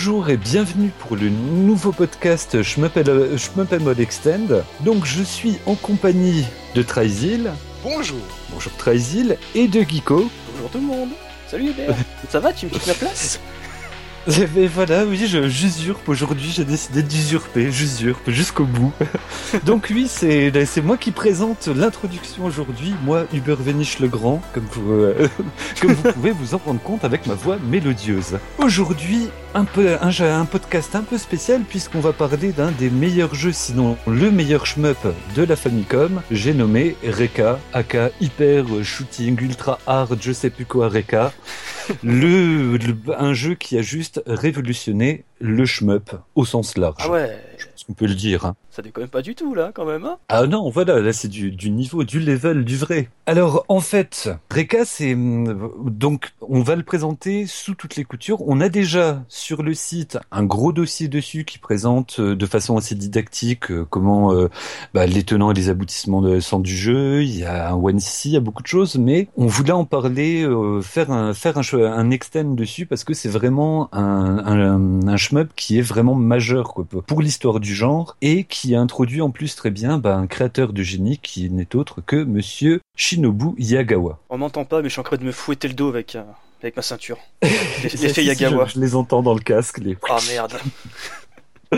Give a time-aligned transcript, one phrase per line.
[0.00, 4.62] Bonjour et bienvenue pour le nouveau podcast Schmuppel Mode Extend.
[4.82, 6.44] Donc je suis en compagnie
[6.76, 7.50] de Tryzil.
[7.82, 8.20] Bonjour.
[8.52, 10.30] Bonjour Tryzil et de Geeko.
[10.52, 11.08] Bonjour tout le monde.
[11.48, 11.96] Salut Hubert.
[12.28, 13.40] Ça va, tu me quittes la place?
[14.26, 18.92] Mais voilà, oui, je, j'usurpe aujourd'hui, j'ai décidé d'usurper, j'usurpe jusqu'au bout.
[19.64, 24.66] Donc oui, c'est, c'est moi qui présente l'introduction aujourd'hui, moi, Hubert Véniche le Grand, comme
[24.72, 25.28] vous, euh,
[25.80, 28.38] comme vous pouvez vous en rendre compte avec ma voix mélodieuse.
[28.58, 33.34] Aujourd'hui, un, peu, un, un podcast un peu spécial puisqu'on va parler d'un des meilleurs
[33.34, 34.98] jeux, sinon le meilleur shmup
[35.36, 40.88] de la Famicom, j'ai nommé Reka, aka Hyper Shooting Ultra Hard, je sais plus quoi
[40.88, 41.32] Reka.
[42.02, 42.78] Le,
[43.16, 47.02] un jeu qui a juste révolutionné le shmup au sens large.
[47.04, 47.36] Ah ouais.
[47.58, 48.44] Je pense qu'on peut le dire.
[48.46, 48.54] Hein.
[48.70, 50.04] Ça déconne pas du tout là, quand même.
[50.04, 53.08] Hein ah non, voilà, là c'est du, du, niveau, du level, du vrai.
[53.26, 58.40] Alors en fait, Reka, c'est donc on va le présenter sous toutes les coutures.
[58.46, 62.76] On a déjà sur le site un gros dossier dessus qui présente euh, de façon
[62.76, 64.48] assez didactique euh, comment euh,
[64.94, 67.22] bah, les tenants et les aboutissements de sang du jeu.
[67.22, 69.84] Il y a un one il y a beaucoup de choses, mais on voulait en
[69.84, 75.08] parler, euh, faire un faire un, un extend dessus parce que c'est vraiment un, un,
[75.08, 79.30] un shmup qui est vraiment majeur quoi, pour l'histoire du genre et qui introduit en
[79.30, 84.18] plus très bien bah, un créateur de génie qui n'est autre que Monsieur Shinobu Yagawa.
[84.28, 86.22] On m'entend pas, mais je suis en train de me fouetter le dos avec, euh,
[86.62, 87.18] avec ma ceinture.
[87.42, 88.66] L'effet Yagawa.
[88.66, 89.78] Je, je, les entends dans le casque.
[89.78, 89.96] Les...
[90.08, 90.58] Oh merde.
[91.70, 91.76] Ah,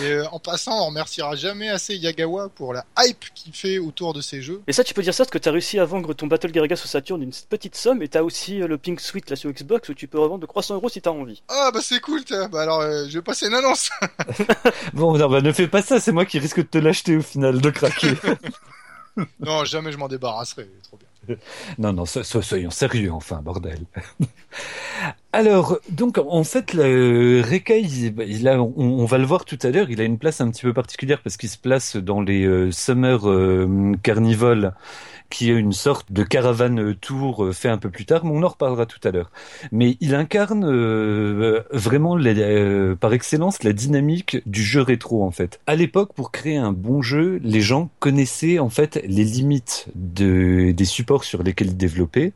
[0.00, 4.12] et euh, en passant, on remerciera jamais assez Yagawa pour la hype qu'il fait autour
[4.12, 4.62] de ses jeux.
[4.66, 6.50] Et ça, tu peux dire ça parce que tu as réussi à vendre ton Battle
[6.50, 9.36] Garaga sur Saturn d'une petite somme et tu as aussi euh, le Pink Suite là
[9.36, 11.42] sur Xbox où tu peux revendre de 300 euros si tu as envie.
[11.48, 13.90] Ah bah c'est cool, bah alors euh, je vais passer une annonce.
[14.92, 17.22] bon, non, bah ne fais pas ça, c'est moi qui risque de te l'acheter au
[17.22, 18.12] final, de craquer.
[19.40, 21.36] non, jamais je m'en débarrasserai, trop bien.
[21.78, 23.84] Non, non, so soyons sérieux, enfin, bordel.
[25.34, 30.04] Alors, donc, en fait, le il, on, va le voir tout à l'heure, il a
[30.04, 33.92] une place un petit peu particulière parce qu'il se place dans les euh, Summer euh,
[34.02, 34.74] Carnival,
[35.32, 38.48] qui est une sorte de caravane tour fait un peu plus tard, mais on en
[38.48, 39.30] reparlera tout à l'heure.
[39.72, 45.60] Mais il incarne euh, vraiment euh, par excellence la dynamique du jeu rétro en fait.
[45.66, 50.72] À l'époque, pour créer un bon jeu, les gens connaissaient en fait les limites de,
[50.72, 52.34] des supports sur lesquels ils développaient.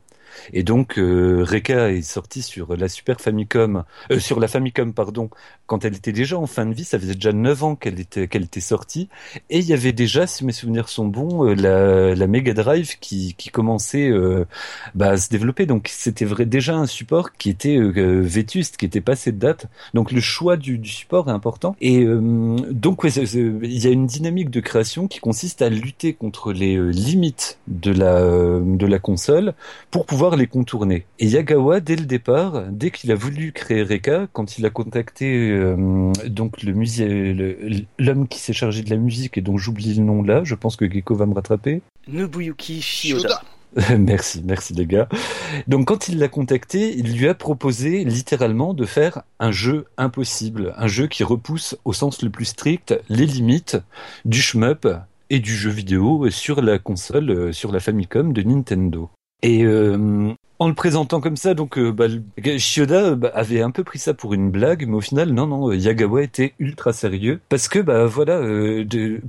[0.53, 5.31] Et donc euh, Reka est sorti sur la Super Famicom, euh, sur la Famicom pardon,
[5.67, 6.85] quand elle était déjà en fin de vie.
[6.85, 9.09] Ça faisait déjà 9 ans qu'elle était qu'elle était sortie.
[9.51, 12.99] Et il y avait déjà, si mes souvenirs sont bons, euh, la, la Mega Drive
[13.01, 14.45] qui, qui commençait euh,
[14.95, 15.67] bah, à se développer.
[15.67, 19.67] Donc c'était vrai déjà un support qui était euh, vétuste, qui était passé de date.
[19.95, 21.77] Donc le choix du, du support est important.
[21.81, 26.77] Et donc il y a une dynamique de création qui consiste à lutter contre les
[26.93, 28.21] limites de la
[28.61, 29.55] de la console
[29.91, 31.07] pour pouvoir les contourner.
[31.21, 35.51] Et Yagawa, dès le départ, dès qu'il a voulu créer Reka, quand il a contacté
[35.51, 40.03] euh, donc le musée, l'homme qui s'est chargé de la musique et dont j'oublie le
[40.03, 41.83] nom là, je pense que Gecko va me rattraper.
[42.09, 43.43] Nobuyuki Shioda.
[43.99, 45.09] merci, merci les gars.
[45.67, 50.75] Donc quand il l'a contacté, il lui a proposé littéralement de faire un jeu impossible,
[50.79, 53.77] un jeu qui repousse au sens le plus strict les limites
[54.25, 54.89] du shmup
[55.29, 59.11] et du jeu vidéo sur la console, sur la Famicom de Nintendo.
[59.43, 62.07] Et euh, en le présentant comme ça, donc euh, bah,
[62.59, 65.73] Shioda bah, avait un peu pris ça pour une blague, mais au final, non, non,
[65.73, 68.85] Yagawa était ultra sérieux parce que bah voilà, euh,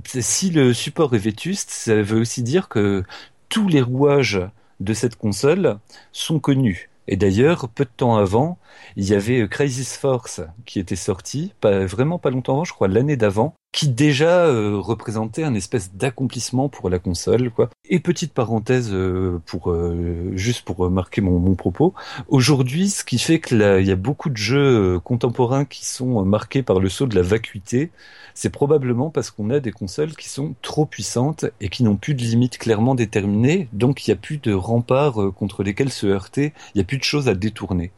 [0.06, 3.04] si le support est vétuste, ça veut aussi dire que
[3.48, 4.40] tous les rouages
[4.80, 5.78] de cette console
[6.12, 6.88] sont connus.
[7.08, 8.58] Et d'ailleurs, peu de temps avant,
[8.96, 12.86] il y avait Crisis Force qui était sorti, pas vraiment pas longtemps avant, je crois
[12.86, 17.50] l'année d'avant, qui déjà euh, représentait un espèce d'accomplissement pour la console.
[17.88, 21.94] Et petite parenthèse euh, pour euh, juste pour marquer mon, mon propos.
[22.28, 26.62] Aujourd'hui, ce qui fait que il y a beaucoup de jeux contemporains qui sont marqués
[26.62, 27.90] par le saut de la vacuité,
[28.38, 32.14] c'est probablement parce qu'on a des consoles qui sont trop puissantes et qui n'ont plus
[32.14, 36.52] de limites clairement déterminées, donc il n'y a plus de remparts contre lesquels se heurter,
[36.72, 37.90] il n'y a plus de choses à détourner.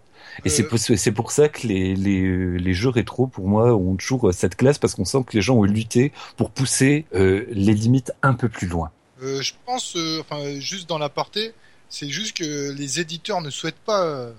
[0.47, 3.97] Et c'est pour, c'est pour ça que les, les, les jeux rétro, pour moi, ont
[3.97, 7.75] toujours cette classe, parce qu'on sent que les gens ont lutté pour pousser euh, les
[7.75, 8.91] limites un peu plus loin.
[9.23, 11.53] Euh, je pense, euh, enfin, juste dans l'aparté,
[11.91, 14.31] c'est juste que les éditeurs ne souhaitent pas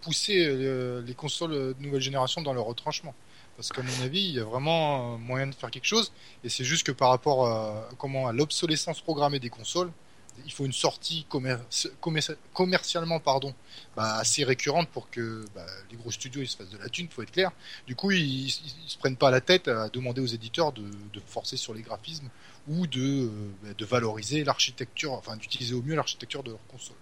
[0.00, 3.14] pousser les consoles de nouvelle génération dans leur retranchement.
[3.58, 6.12] Parce qu'à mon avis, il y a vraiment moyen de faire quelque chose.
[6.44, 9.90] Et c'est juste que par rapport à, comment, à l'obsolescence programmée des consoles,
[10.46, 11.56] il faut une sortie commer
[12.00, 12.20] commer
[12.52, 13.52] commercialement pardon,
[13.96, 17.08] bah, assez récurrente pour que bah, les gros studios ils se fassent de la thune,
[17.08, 17.50] faut être clair.
[17.88, 20.88] Du coup, ils, ils, ils, se prennent pas la tête à demander aux éditeurs de,
[21.26, 22.28] forcer sur les graphismes
[22.68, 23.28] ou euh,
[23.76, 26.96] de valoriser l'architecture, enfin d'utiliser au mieux l'architecture de leur console.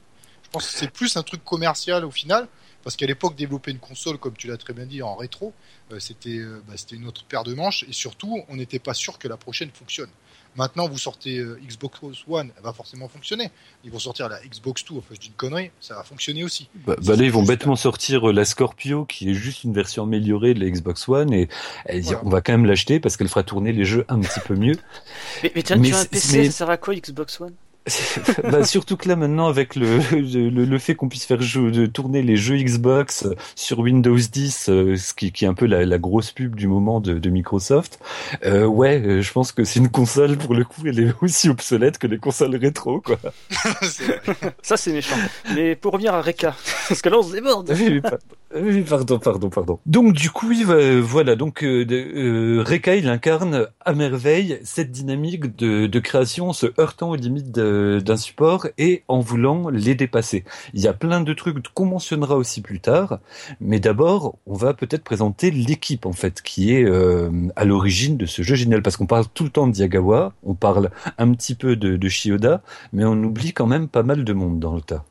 [0.47, 2.47] Je pense que c'est plus un truc commercial au final,
[2.85, 5.53] Parce qu'à l'époque, développer une console, comme tu l'as très bien dit, en rétro,
[5.91, 7.85] euh, c'était euh, bah, c'était une autre paire de manches.
[7.89, 10.09] Et surtout, on n'était pas sûr que la prochaine fonctionne.
[10.55, 11.99] Maintenant, vous sortez euh, Xbox
[12.29, 13.51] One, elle va forcément fonctionner.
[13.85, 16.69] Ils vont sortir la Xbox 2, enfin je dis une connerie, ça va fonctionner aussi.
[16.87, 20.55] Bah, bah là, ils vont bêtement sortir la Scorpio, qui est juste une version améliorée
[20.55, 21.49] de la Xbox One, et
[21.91, 22.21] Voilà.
[22.25, 24.77] on va quand même l'acheter parce qu'elle fera tourner les jeux un petit peu mieux.
[25.43, 27.53] Mais, mais tiens, Mais tu as un PC, mais- ça sert à quoi Xbox One?
[28.51, 31.87] bah, surtout que là maintenant avec le, le, le fait qu'on puisse faire jeu, de
[31.87, 35.85] tourner les jeux Xbox sur Windows 10, euh, ce qui, qui est un peu la,
[35.85, 37.99] la grosse pub du moment de, de Microsoft,
[38.45, 41.49] euh, ouais, euh, je pense que c'est une console pour le coup, elle est aussi
[41.49, 43.19] obsolète que les consoles rétro quoi.
[44.63, 45.17] Ça, c'est méchant.
[45.55, 46.55] Mais pour revenir à Reka,
[46.89, 47.71] parce que là, on se déborde.
[47.73, 48.19] Oui, oui, pa-
[48.61, 49.79] oui, pardon, pardon, pardon.
[49.87, 54.91] Donc du coup, oui, va- voilà, donc euh, euh, Reka, il incarne à merveille cette
[54.91, 59.69] dynamique de, de création, en se heurtant aux limites de- d'un support et en voulant
[59.69, 60.45] les dépasser.
[60.75, 63.19] Il y a plein de trucs qu'on mentionnera aussi plus tard,
[63.61, 68.27] mais d'abord, on va peut-être présenter l'équipe en fait qui est euh, à l'origine de
[68.27, 71.55] ce jeu génial, parce qu'on parle tout le temps de Yagawa, on parle un petit
[71.55, 72.63] peu de, de Shioda,
[72.93, 75.05] mais on oublie quand même pas mal de monde dans le tas.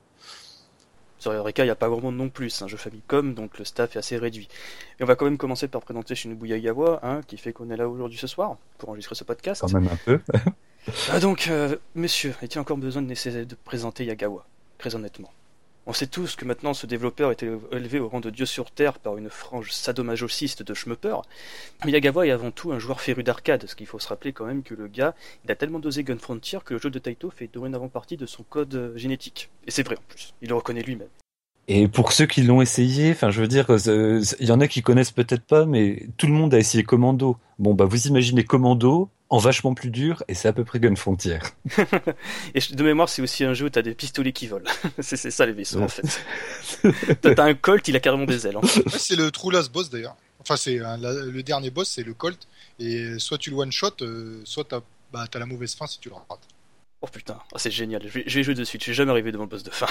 [1.26, 3.58] Sur Eureka, il n'y a pas grand monde non plus, c'est un jeu Famicom, donc
[3.58, 4.48] le staff est assez réduit.
[5.00, 7.78] Et on va quand même commencer par présenter Shinobu Yagawa, hein, qui fait qu'on est
[7.78, 9.62] là aujourd'hui ce soir, pour enregistrer ce podcast.
[9.62, 10.20] Quand même un peu.
[11.12, 14.46] Ah donc, euh, monsieur, est-il encore besoin de, de présenter Yagawa?
[14.78, 15.32] Très honnêtement.
[15.88, 18.98] On sait tous que maintenant ce développeur est élevé au rang de dieu sur Terre
[18.98, 21.16] par une frange sadomasochiste de schmupper.
[21.86, 24.46] Mais Yagawa est avant tout un joueur féru d'arcade, ce qu'il faut se rappeler quand
[24.46, 27.30] même que le gars, il a tellement dosé Gun Frontier que le jeu de Taito
[27.30, 29.50] fait dorénavant partie de son code euh, génétique.
[29.68, 31.10] Et c'est vrai en plus, il le reconnaît lui-même.
[31.68, 34.68] Et pour ceux qui l'ont essayé, enfin, je veux dire, euh, il y en a
[34.68, 37.38] qui connaissent peut-être pas, mais tout le monde a essayé Commando.
[37.58, 40.96] Bon, bah, vous imaginez Commando en vachement plus dur, et c'est à peu près Gun
[40.96, 41.40] Frontier.
[42.56, 44.70] Et de mémoire, c'est aussi un jeu où t'as des pistolets qui volent.
[45.00, 46.22] c'est c'est ça les vaisseaux en fait.
[47.22, 48.56] T'as un Colt, il a carrément des ailes.
[48.56, 48.62] hein.
[48.64, 50.16] Ouais, c'est le True Last Boss d'ailleurs.
[50.40, 52.48] Enfin, c'est la- le dernier boss, c'est le Colt.
[52.80, 54.80] Et soit tu le one shot, euh, soit t'as
[55.12, 56.48] bah, t'as la mauvaise fin si tu le rates.
[57.02, 59.12] Oh putain, oh, c'est génial, je vais, je vais jouer de suite, je vais jamais
[59.12, 59.86] arrivé devant le boss de fin.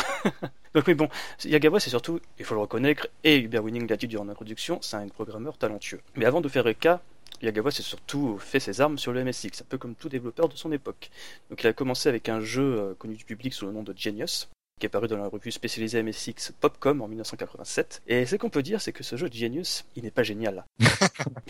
[0.75, 1.08] Donc mais bon,
[1.44, 4.96] Yagawa c'est surtout, il faut le reconnaître, et Hubert Winning l'a dit durant l'introduction, c'est
[4.96, 6.00] un programmeur talentueux.
[6.17, 7.02] Mais avant de faire Eka,
[7.44, 10.56] Yagawa s'est surtout fait ses armes sur le MSX, un peu comme tout développeur de
[10.56, 11.11] son époque.
[11.50, 13.94] Donc il a commencé avec un jeu euh, connu du public sous le nom de
[13.96, 14.49] Genius,
[14.84, 18.02] qui est paru dans la revue spécialisée MSX Popcom en 1987.
[18.06, 20.64] Et ce qu'on peut dire, c'est que ce jeu de Genius, il n'est pas génial.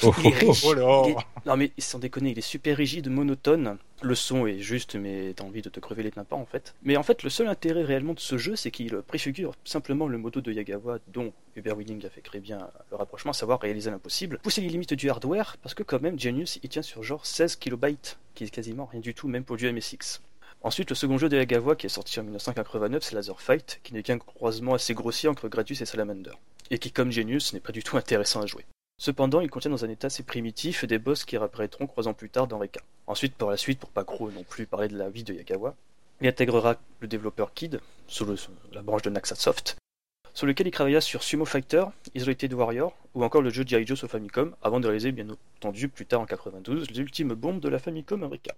[0.02, 0.50] Oh, Il est oh, oh.
[0.50, 0.64] riche.
[0.66, 3.78] Oh là Il est- Non mais sans déconner, il est super rigide, monotone.
[4.02, 6.74] Le son est juste, mais t'as envie de te crever les tympans en fait.
[6.82, 10.18] Mais en fait, le seul intérêt réellement de ce jeu, c'est qu'il préfigure simplement le
[10.18, 13.90] modo de Yagawa, dont Hubert Winning a fait très bien le rapprochement, à savoir réaliser
[13.90, 14.38] l'impossible.
[14.42, 17.56] Pousser les limites du hardware, parce que quand même, Genius, il tient sur genre 16
[17.56, 20.20] kilobytes, qui est quasiment rien du tout, même pour du MSX.
[20.64, 23.92] Ensuite, le second jeu de Yagawa, qui est sorti en 1989, c'est Laser Fight, qui
[23.92, 26.30] n'est qu'un croisement assez grossier entre Gradius et Salamander,
[26.70, 28.64] et qui, comme Genius, n'est pas du tout intéressant à jouer.
[28.98, 32.30] Cependant, il contient dans un état assez primitif des boss qui réapparaîtront trois ans plus
[32.30, 32.80] tard dans Reka.
[33.06, 35.74] Ensuite, par la suite, pour pas gros non plus parler de la vie de Yagawa,
[36.22, 38.26] il intégrera le développeur Kid, sous
[38.72, 39.76] la branche de Naxasoft,
[40.32, 41.84] sur lequel il travailla sur Sumo Fighter,
[42.14, 43.86] Isolated Warrior, ou encore le jeu G.I.
[43.86, 45.26] Joe sur Famicom, avant de réaliser bien
[45.58, 48.54] entendu plus tard en 92 l'ultime bombe de la Famicom Eureka.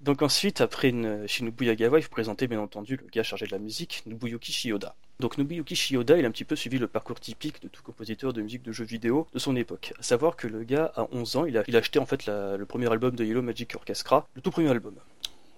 [0.00, 1.26] Donc ensuite, après une
[1.60, 4.94] Yagawa, il faut présenter bien entendu le gars chargé de la musique, Nobuyuki Shioda.
[5.18, 8.32] Donc Nobuyuki Shioda, il a un petit peu suivi le parcours typique de tout compositeur
[8.32, 9.92] de musique de jeux vidéo de son époque.
[9.98, 12.90] À savoir que le gars, à 11 ans, il a, acheté en fait le premier
[12.90, 14.94] album de Yellow Magic Orchestra, le tout premier album.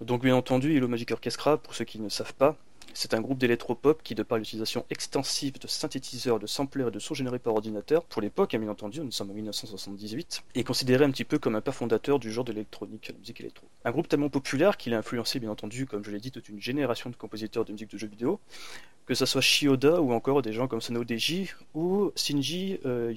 [0.01, 2.57] Donc bien entendu, Yellow Magic Orchestra, pour ceux qui ne savent pas,
[2.95, 6.99] c'est un groupe d'électropop qui, de par l'utilisation extensive de synthétiseurs, de samplers et de
[6.99, 11.05] sons générés par ordinateur, pour l'époque, hein, bien entendu, nous sommes en 1978, est considéré
[11.05, 13.67] un petit peu comme un père fondateur du genre de l'électronique, la musique électro.
[13.85, 16.61] Un groupe tellement populaire qu'il a influencé, bien entendu, comme je l'ai dit, toute une
[16.61, 18.41] génération de compositeurs de musique de jeux vidéo,
[19.05, 22.79] que ce soit Shioda ou encore des gens comme Sano Deji ou Shinji.
[22.87, 23.13] euh,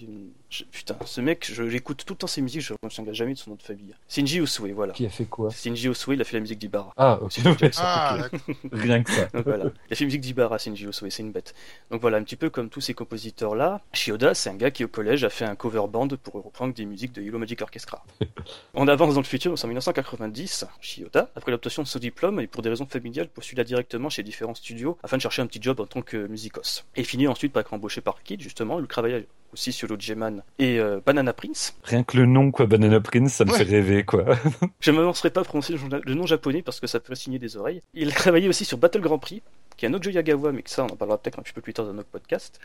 [0.49, 3.13] je- putain, ce mec, je l'écoute tout le temps ses musiques, je ne me souviens
[3.13, 3.93] jamais de son nom de famille.
[4.09, 4.93] Shinji Usue, voilà.
[4.93, 5.51] Qui a fait quoi?
[5.51, 6.91] Shinji Usue, il a fait la musique d'Ibarra.
[6.97, 7.39] Ah, ok.
[7.77, 8.27] Ah.
[8.71, 9.25] Rien que ça.
[9.27, 9.71] Donc voilà.
[9.89, 11.53] Il a fait musique d'Ibarra, Shinji Usue, c'est une bête.
[11.91, 14.87] Donc voilà, un petit peu comme tous ces compositeurs-là, Shioda, c'est un gars qui au
[14.87, 18.03] collège a fait un cover band pour reprendre des musiques de Yellow Magic Orchestra.
[18.73, 20.65] On avance dans le futur, en 1990.
[20.81, 24.55] Shioda, après l'obtention de son diplôme et pour des raisons familiales, postula directement chez différents
[24.55, 26.85] studios afin de chercher un petit job en tant que musicos.
[26.95, 29.19] Et finit ensuite par être embauché par Kid, justement, il travailla
[29.55, 31.75] aussi sur Logeman et euh, Banana Prince.
[31.83, 33.57] Rien que le nom, quoi, Banana Prince, ça me Ouais.
[33.57, 34.25] fait rêver, quoi.
[34.81, 37.15] Je ne m'avancerai pas à prononcer le nom- le nom japonais parce que ça peut
[37.15, 37.81] signer des oreilles.
[37.93, 39.41] Il a travaillé aussi sur Battle Grand Prix,
[39.77, 41.53] qui est un autre jeu Yagawa, mais que ça on en parlera peut-être un petit
[41.53, 42.59] peu plus tard dans notre podcast.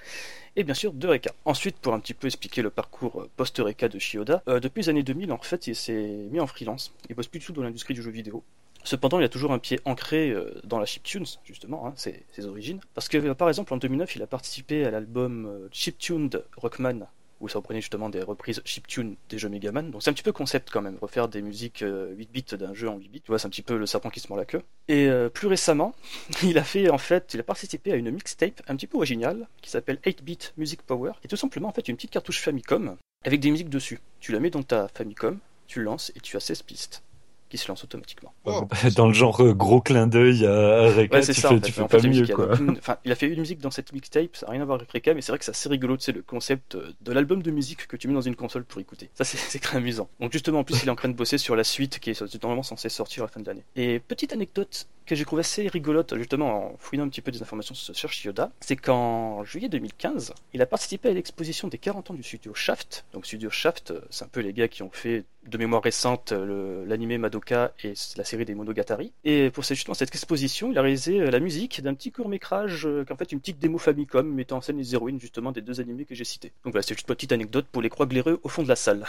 [0.56, 1.32] Et bien sûr de Reka.
[1.44, 4.88] Ensuite, pour un petit peu expliquer le parcours euh, post-Reka de Shioda, euh, depuis les
[4.88, 6.92] années 2000, en fait, il s'est mis en freelance.
[7.09, 8.42] Il bosse plus du tout dans l'industrie du jeu vidéo.
[8.85, 12.81] Cependant, il a toujours un pied ancré euh, dans la chiptunes, justement, hein, ses, origines.
[12.95, 17.07] Parce que, par exemple, en 2009, il a participé à l'album euh, Chiptuned Rockman,
[17.41, 19.91] où ça reprenait justement des reprises chiptune des jeux Megaman.
[19.91, 22.75] Donc c'est un petit peu concept quand même, refaire des musiques 8 euh, bits d'un
[22.75, 23.21] jeu en 8 bits.
[23.23, 24.63] Tu vois, c'est un petit peu le serpent qui se mord la queue.
[24.89, 25.95] Et euh, plus récemment,
[26.43, 29.49] il a fait en fait, il a participé à une mixtape un petit peu originale
[29.63, 32.97] qui s'appelle 8-bit Music Power, qui est tout simplement en fait une petite cartouche Famicom
[33.25, 34.01] avec des musiques dessus.
[34.21, 37.03] Tu la mets dans ta Famicom, tu lances et tu as 16 pistes
[37.50, 38.33] qui se lance automatiquement.
[38.45, 38.66] Oh.
[38.97, 41.85] Dans le genre euh, gros clin d'œil à, Reka, ouais, tu, ça, fais, tu fais,
[41.87, 42.26] pas mieux.
[42.26, 42.52] Quoi.
[42.78, 44.90] Enfin, il a fait une musique dans cette mixtape, ça n'a rien à voir avec
[44.92, 47.42] Reka, mais c'est vrai que c'est assez rigolo, tu sais, le concept euh, de l'album
[47.42, 49.11] de musique que tu mets dans une console pour écouter.
[49.14, 50.09] Ça, c'est très amusant.
[50.21, 52.42] Donc justement, en plus, il est en train de bosser sur la suite qui est
[52.42, 53.64] normalement censée sortir à la fin de l'année.
[53.75, 57.43] Et petite anecdote que j'ai trouvé assez rigolote, justement, en fouillant un petit peu des
[57.43, 62.14] informations sur Yoda, c'est qu'en juillet 2015, il a participé à l'exposition des 40 ans
[62.14, 63.05] du studio Shaft.
[63.12, 66.33] Donc, studio Shaft, euh, c'est un peu les gars qui ont fait de mémoire récente
[66.33, 69.12] l'anime Madoka et la série des Monogatari.
[69.25, 72.87] Et pour justement cette exposition, il a réalisé euh, la musique d'un petit court métrage,
[72.87, 75.81] euh, qu'en fait une petite démo Famicom mettant en scène les héroïnes justement des deux
[75.81, 76.52] animés que j'ai cités.
[76.64, 78.76] Donc voilà, c'est juste une petite anecdote pour les croix glaireux au fond de la
[78.76, 79.05] salle.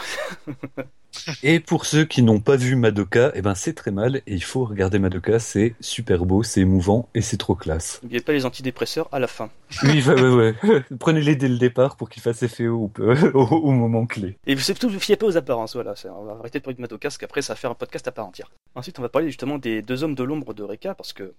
[1.44, 4.44] et pour ceux qui n'ont pas vu Madoka, eh ben c'est très mal et il
[4.44, 8.00] faut regarder Madoka, c'est super beau, c'est émouvant et c'est trop classe.
[8.02, 9.50] N'oubliez pas les antidépresseurs à la fin.
[9.84, 10.84] Oui, ouais, ouais, ouais.
[11.00, 12.90] Prenez-les dès le départ pour qu'ils fassent effet au,
[13.34, 14.38] au, moment clé.
[14.48, 15.94] Et vous surtout, ne fiez pas aux apparences, voilà.
[16.18, 18.12] On va arrêter de parler de Madoka, parce qu'après, ça va faire un podcast à
[18.12, 18.52] part entière.
[18.76, 21.34] Ensuite, on va parler justement des deux hommes de l'ombre de Reka, parce que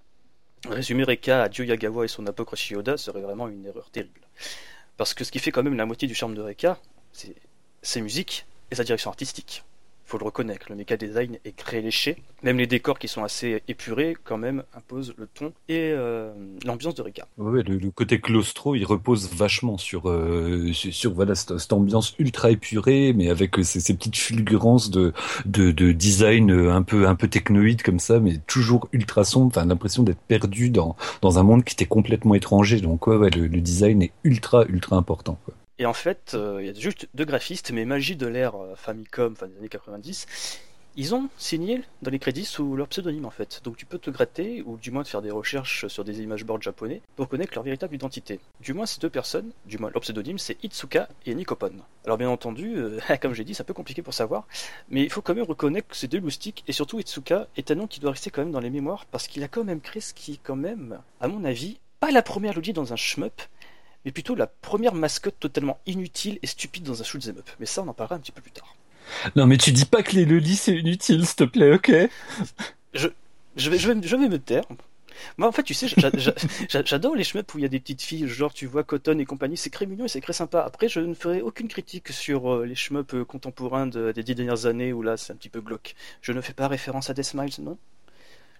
[0.68, 4.20] résumer Reka à Dio Yagawa et son apôtre Shioda serait vraiment une erreur terrible.
[4.96, 6.78] Parce que ce qui fait quand même la moitié du charme de Reka,
[7.12, 7.34] c'est
[7.80, 9.64] ses musiques et sa direction artistique
[10.04, 12.16] faut le reconnaître, le méca design est très léché.
[12.42, 16.32] Même les décors qui sont assez épurés, quand même, imposent le ton et euh,
[16.64, 17.26] l'ambiance de Rika.
[17.38, 23.12] Ouais, le, côté claustro, il repose vachement sur, euh, sur, voilà, cette, ambiance ultra épurée,
[23.12, 25.12] mais avec euh, ces, petites fulgurances de,
[25.46, 29.46] de, de, design un peu, un peu technoïde comme ça, mais toujours ultra sombre.
[29.46, 32.80] Enfin, l'impression d'être perdu dans, dans un monde qui était complètement étranger.
[32.80, 35.38] Donc, ouais, le, le design est ultra, ultra important.
[35.78, 38.74] Et en fait, euh, il y a juste deux graphistes, mais magie de l'ère euh,
[38.76, 40.26] Famicom, enfin des années 90,
[40.96, 43.60] ils ont signé dans les crédits sous leur pseudonyme en fait.
[43.64, 46.44] Donc tu peux te gratter, ou du moins te faire des recherches sur des image
[46.44, 48.40] boards japonais, pour connaître leur véritable identité.
[48.60, 51.72] Du moins ces deux personnes, du moins leur pseudonyme, c'est Itsuka et Nikopon.
[52.04, 54.46] Alors bien entendu, euh, comme j'ai dit, c'est un peu compliqué pour savoir,
[54.90, 57.76] mais il faut quand même reconnaître que ces deux loustiques, et surtout Itsuka, est un
[57.76, 60.00] nom qui doit rester quand même dans les mémoires, parce qu'il a quand même créé
[60.00, 63.40] ce qui est quand même, à mon avis, pas la première logique dans un shmup,
[64.04, 67.48] mais plutôt la première mascotte totalement inutile et stupide dans un shoot'em up.
[67.60, 68.76] Mais ça, on en parlera un petit peu plus tard.
[69.36, 71.92] Non, mais tu dis pas que les lolis c'est inutile, s'il te plaît, ok?
[72.94, 73.08] Je,
[73.56, 74.64] je, vais, je, vais, je vais me taire.
[75.36, 75.86] Moi, en fait, tu sais,
[76.68, 79.24] j'adore les shmups où il y a des petites filles, genre, tu vois, Cotton et
[79.24, 80.62] compagnie, c'est très mignon et c'est très sympa.
[80.62, 84.66] Après, je ne ferai aucune critique sur euh, les shmups euh, contemporains des dix dernières
[84.66, 85.94] années où là, c'est un petit peu glauque.
[86.22, 87.78] Je ne fais pas référence à Death Smiles, non?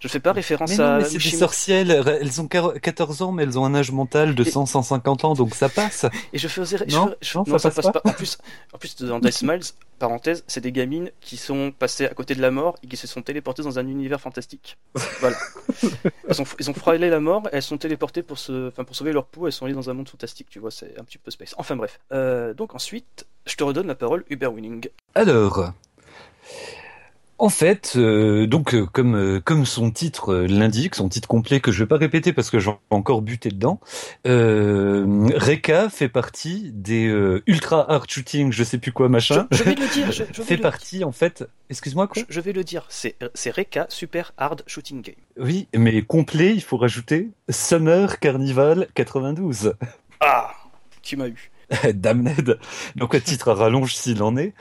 [0.02, 0.98] Je fais pas référence mais non, à.
[0.98, 4.42] Mais c'est des sorcières, elles ont 14 ans, mais elles ont un âge mental de
[4.42, 6.06] 100, 150 ans, donc ça passe.
[6.32, 6.78] Et je faisais.
[6.90, 7.38] Non, je...
[7.38, 8.02] non, ça, passe, pas.
[8.04, 8.36] En plus,
[8.72, 9.62] en plus, dans Death Smiles,
[10.00, 13.06] parenthèse, c'est des gamines qui sont passées à côté de la mort et qui se
[13.06, 14.76] sont téléportées dans un univers fantastique.
[15.20, 15.36] Voilà.
[16.28, 19.12] elles, ont, ils ont frôlé la mort, elles sont téléportées pour, se, enfin, pour sauver
[19.12, 21.30] leur peau, elles sont allées dans un monde fantastique, tu vois, c'est un petit peu
[21.30, 21.54] space.
[21.58, 22.00] Enfin bref.
[22.12, 24.88] Euh, donc ensuite, je te redonne la parole, Uber Winning.
[25.14, 25.72] Alors.
[27.42, 31.72] En fait, euh, donc euh, comme euh, comme son titre l'indique, son titre complet que
[31.72, 33.80] je vais pas répéter parce que j'ai encore buté dedans,
[34.24, 37.06] Reka fait partie des
[37.48, 39.48] ultra hard shooting, je sais plus quoi machin.
[39.50, 40.12] Je, vais le dire.
[40.12, 41.42] Je, fait partie en fait.
[41.68, 42.86] Excuse-moi quoi je, vais le dire.
[42.88, 45.16] C'est c'est Reka Super Hard Shooting Game.
[45.36, 49.74] Oui, mais complet, il faut rajouter Summer Carnival 92.
[50.20, 50.52] Ah,
[51.02, 51.50] tu m'as eu.
[51.94, 52.58] Damned.
[52.96, 54.54] Donc, à titre à rallonge s'il en est.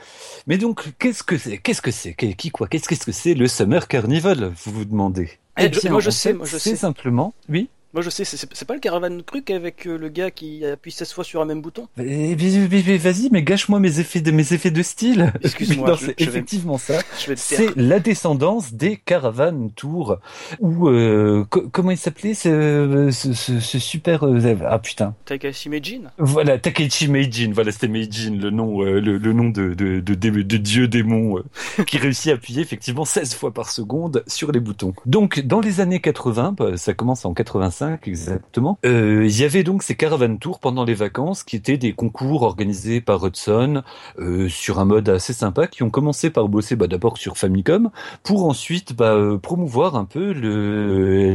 [0.46, 3.88] Mais donc, qu'est-ce que c'est Qu'est-ce que c'est Qui quoi Qu'est-ce que c'est le Summer
[3.88, 5.30] Carnival Vous vous demandez?
[5.58, 6.70] Eh, eh moi, je sais, moi je sais.
[6.70, 7.68] C'est simplement, oui.
[7.94, 11.12] Moi je sais, c'est pas le Caravan Truc avec euh, le gars qui appuie 16
[11.12, 15.30] fois sur un même bouton Vas-y, mais gâche-moi mes effets de mes effets de style.
[15.42, 15.98] Excuse-moi.
[16.00, 17.00] c'est effectivement ça.
[17.36, 20.16] C'est la descendance des Caravan Tours.
[20.60, 25.14] Ou euh, comment il s'appelait ce, ce, ce, super euh, ah putain.
[25.26, 26.10] Takashi Meijin.
[26.16, 27.50] Voilà, Takashi Meijin.
[27.52, 31.42] Voilà, c'était Meijin, le nom le, le, nom de de, de, de, dieu démon
[31.86, 34.94] qui réussit à appuyer effectivement 16 fois par seconde sur les boutons.
[35.04, 38.78] Donc dans les années 80, bah, ça commence en 85 exactement.
[38.84, 42.42] Euh, il y avait donc ces caravan tours pendant les vacances qui étaient des concours
[42.42, 43.82] organisés par Hudson
[44.18, 47.90] euh, sur un mode assez sympa qui ont commencé par bosser bah, d'abord sur Famicom
[48.22, 50.32] pour ensuite bah, euh, promouvoir un peu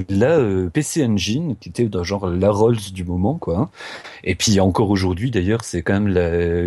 [0.09, 0.39] la
[0.71, 3.57] PC Engine qui était dans genre la Rolls du moment quoi.
[3.57, 3.69] Hein.
[4.23, 6.07] Et puis encore aujourd'hui d'ailleurs c'est quand même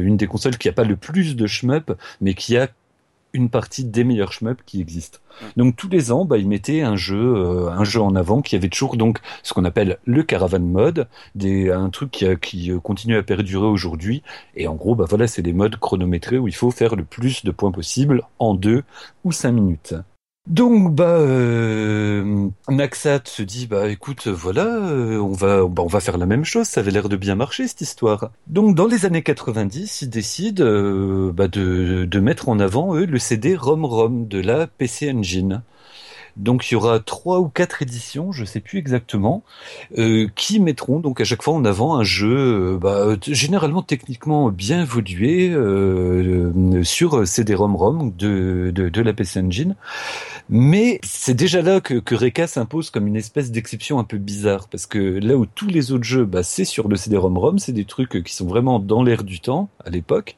[0.04, 2.68] une des consoles qui a pas le plus de shmup mais qui a
[3.32, 5.18] une partie des meilleurs shmups qui existent.
[5.56, 8.56] Donc tous les ans, bah, ils mettaient un jeu, euh, un jeu en avant qui
[8.56, 12.80] avait toujours donc ce qu'on appelle le caravan mode, des, un truc qui, qui euh,
[12.80, 14.22] continue à perdurer aujourd'hui.
[14.56, 17.44] Et en gros, bah voilà, c'est des modes chronométrés où il faut faire le plus
[17.44, 18.82] de points possible en deux
[19.24, 19.94] ou cinq minutes.
[20.50, 26.00] Donc bah euh, Naxat se dit bah écoute voilà euh, on va bah, on va
[26.00, 29.06] faire la même chose ça avait l'air de bien marcher cette histoire donc dans les
[29.06, 34.40] années 90 ils décident euh, bah, de, mettre en avant eux le CD ROM-ROM de
[34.40, 35.62] la PC Engine
[36.36, 39.42] donc il y aura trois ou quatre éditions, je sais plus exactement,
[39.98, 44.82] euh, qui mettront donc à chaque fois en avant un jeu, bah, généralement techniquement bien
[44.82, 45.52] évolué
[46.84, 49.74] sur CD-ROM-ROM de, de, de, la PC Engine.
[50.48, 54.68] Mais c'est déjà là que, que Reka s'impose comme une espèce d'exception un peu bizarre,
[54.68, 57.84] parce que là où tous les autres jeux, bah, c'est sur le CD-ROM-ROM, c'est des
[57.84, 60.36] trucs qui sont vraiment dans l'air du temps à l'époque.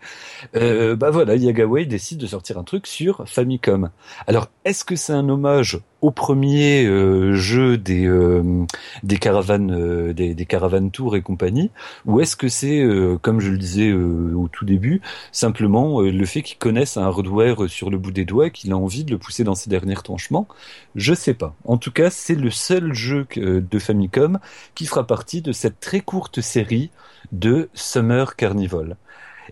[0.56, 3.90] Euh, bah voilà, Yagaway décide de sortir un truc sur Famicom.
[4.26, 8.66] Alors est-ce que c'est un hommage au premier euh, jeu des euh,
[9.04, 11.71] des caravanes euh, des, des caravanes tours et compagnie
[12.06, 12.82] ou est-ce que c'est
[13.23, 17.88] comme je le disais au tout début simplement le fait qu'il connaisse un hardware sur
[17.88, 20.49] le bout des doigts qu'il a envie de le pousser dans ses derniers tranchements?
[20.97, 21.54] Je sais pas.
[21.64, 24.40] En tout cas c'est le seul jeu de Famicom
[24.75, 26.90] qui fera partie de cette très courte série
[27.30, 28.97] de Summer Carnival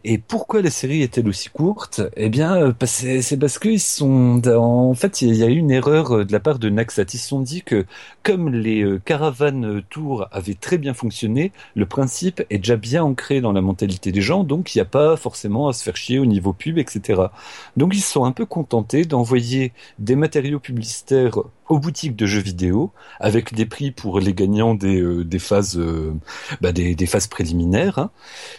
[0.04, 4.40] et pourquoi la série est-elle aussi courte Eh bien, euh, c'est parce qu'ils sont...
[4.46, 7.04] En fait, il y a eu une erreur euh, de la part de Naxat.
[7.12, 7.84] Ils se sont dit que
[8.22, 13.40] comme les euh, caravanes tours avaient très bien fonctionné, le principe est déjà bien ancré
[13.40, 16.18] dans la mentalité des gens, donc il n'y a pas forcément à se faire chier
[16.18, 17.22] au niveau pub, etc.
[17.76, 21.38] Donc ils se sont un peu contentés d'envoyer des matériaux publicitaires
[21.70, 25.78] aux boutiques de jeux vidéo avec des prix pour les gagnants des, euh, des phases
[25.78, 26.12] euh,
[26.60, 27.98] bah des, des, phases préliminaires.
[27.98, 28.10] Hein.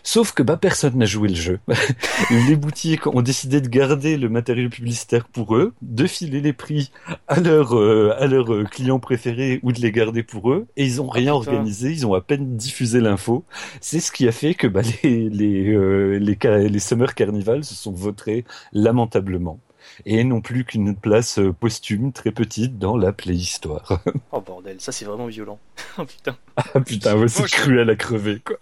[0.02, 1.60] Sauf que bah personne n'a joué le jeu.
[2.48, 6.92] les boutiques ont décidé de garder le matériel publicitaire pour eux, de filer les prix
[7.28, 11.02] à leurs euh, à leurs clients préférés ou de les garder pour eux et ils
[11.02, 13.44] ont rien organisé, ils ont à peine diffusé l'info.
[13.82, 17.92] C'est ce qui a fait que bah, les les les, les Summer Carnival se sont
[17.92, 19.60] votés lamentablement
[20.06, 24.02] et non plus qu'une place euh, posthume très petite dans la playhistoire.
[24.32, 25.60] oh bordel, ça c'est vraiment violent.
[25.98, 26.38] oh putain.
[26.58, 28.58] Ah putain, ouais, c'est cruel à crever quoi.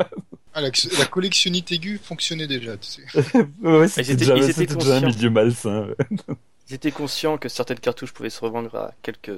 [0.54, 3.04] Ah, la, la, collectionnite aiguë fonctionnait déjà, tu sais.
[3.62, 5.88] ouais, c'était déjà, déjà un milieu malsain.
[6.70, 9.32] Ils étaient conscients que certaines cartouches pouvaient se revendre à quelques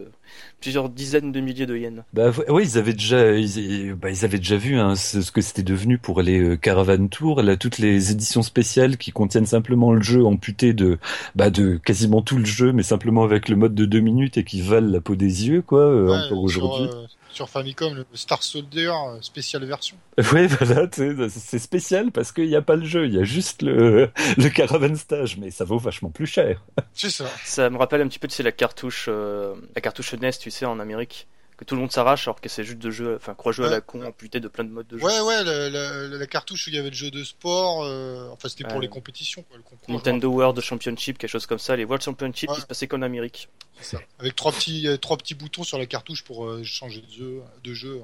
[0.59, 2.03] plusieurs dizaines de milliers de yens.
[2.13, 5.63] Bah oui, ils avaient déjà ils, bah, ils avaient déjà vu hein, ce, que c'était
[5.63, 10.01] devenu pour les euh, Caravan Tours, là toutes les éditions spéciales qui contiennent simplement le
[10.01, 10.97] jeu amputé de
[11.35, 14.43] bah de quasiment tout le jeu mais simplement avec le mode de deux minutes et
[14.43, 16.89] qui valent la peau des yeux quoi euh, encore aujourd'hui.
[17.31, 19.97] Sur Famicom, le Star Soldier euh, spécial version.
[20.33, 20.87] Oui, voilà,
[21.29, 24.49] c'est spécial parce qu'il n'y a pas le jeu, il y a juste le, le
[24.49, 26.63] Caravan Stage, mais ça vaut vachement plus cher.
[26.93, 27.25] C'est ça.
[27.43, 30.51] Ça me rappelle un petit peu, tu sais, la cartouche, euh, la cartouche NES, tu
[30.51, 31.27] sais, en Amérique
[31.61, 33.69] que tout le monde s'arrache alors que c'est juste de jeux, enfin crois jeux à
[33.69, 35.05] la con amputé de plein de modes de jeu.
[35.05, 38.29] Ouais ouais, la, la, la, cartouche où il y avait le jeu de sport, euh,
[38.31, 41.85] enfin c'était pour les compétitions quoi, le Nintendo World Championship, quelque chose comme ça, les
[41.85, 43.47] World Championship qui se passaient qu'en Amérique.
[43.79, 44.01] C'est ça.
[44.17, 47.41] Avec trois petits euh, trois petits boutons sur la cartouche pour euh, changer de jeu,
[47.63, 48.01] de jeu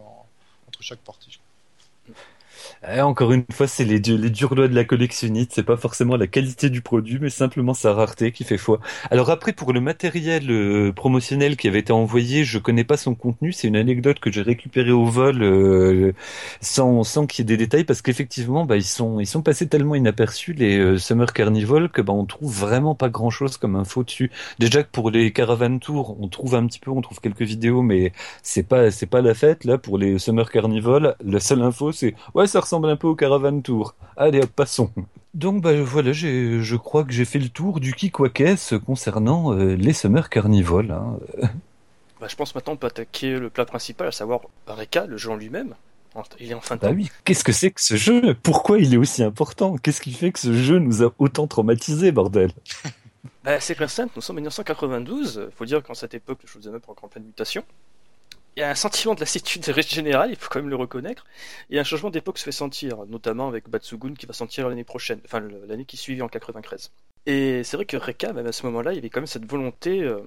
[0.67, 1.39] entre chaque partie.
[2.87, 5.51] Eh, encore une fois, c'est les, les durs lois de la collectionnite.
[5.53, 8.79] C'est pas forcément la qualité du produit, mais simplement sa rareté qui fait foi.
[9.11, 13.15] Alors après, pour le matériel euh, promotionnel qui avait été envoyé, je connais pas son
[13.15, 13.51] contenu.
[13.53, 16.13] C'est une anecdote que j'ai récupérée au vol euh,
[16.61, 19.67] sans, sans qu'il y ait des détails, parce qu'effectivement, bah, ils sont ils sont passés
[19.67, 23.75] tellement inaperçus les euh, Summer Carnival que bah on trouve vraiment pas grand chose comme
[23.75, 24.31] info dessus.
[24.59, 27.81] Déjà que pour les Caravan Tours, on trouve un petit peu, on trouve quelques vidéos,
[27.81, 28.11] mais
[28.43, 31.15] c'est pas c'est pas la fête là pour les Summer Carnival.
[31.23, 33.95] La seule info, c'est ouais ça ressemble un peu au Caravan Tour.
[34.15, 34.91] Allez, hop, passons.
[35.33, 38.29] Donc bah voilà, je crois que j'ai fait le tour du qui quoi
[38.85, 40.91] concernant euh, les Summer Carnival.
[40.91, 41.19] Hein.
[42.19, 45.29] Bah, je pense maintenant on peut attaquer le plat principal, à savoir Reka, le jeu
[45.29, 45.75] en lui-même.
[46.39, 48.33] Il est en fin de Bah oui, qu'est-ce que c'est que ce jeu?
[48.41, 49.77] Pourquoi il est aussi important?
[49.77, 52.51] Qu'est-ce qui fait que ce jeu nous a autant traumatisé, bordel?
[53.43, 56.73] Bah, C'est très simple, nous sommes en 1992, faut dire qu'en cette époque le shoot'em
[56.75, 57.63] up est en pleine mutation
[58.57, 61.27] il y a un sentiment de lassitude générale, il faut quand même le reconnaître,
[61.69, 65.21] et un changement d'époque se fait sentir, notamment avec Batsugun qui va sentir l'année prochaine,
[65.25, 66.91] enfin l'année qui suit en 93.
[67.27, 69.45] Et c'est vrai que Reka, même à ce moment-là, il y avait quand même cette
[69.45, 70.21] volonté euh,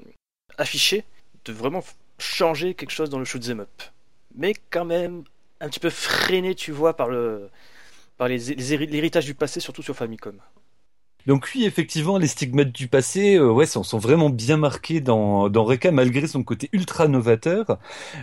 [0.59, 1.05] affichée
[1.45, 1.83] de vraiment
[2.19, 3.83] changer quelque chose dans le shoot'em up.
[4.37, 5.25] Mais quand même
[5.61, 7.51] un petit peu freiné, tu vois, par le
[8.17, 10.39] par l'héritage du passé, surtout sur Famicom.
[11.27, 15.65] Donc oui, effectivement, les stigmates du passé, euh, ouais, sont, vraiment bien marqués dans, dans
[15.65, 17.79] Reka, malgré son côté ultra novateur.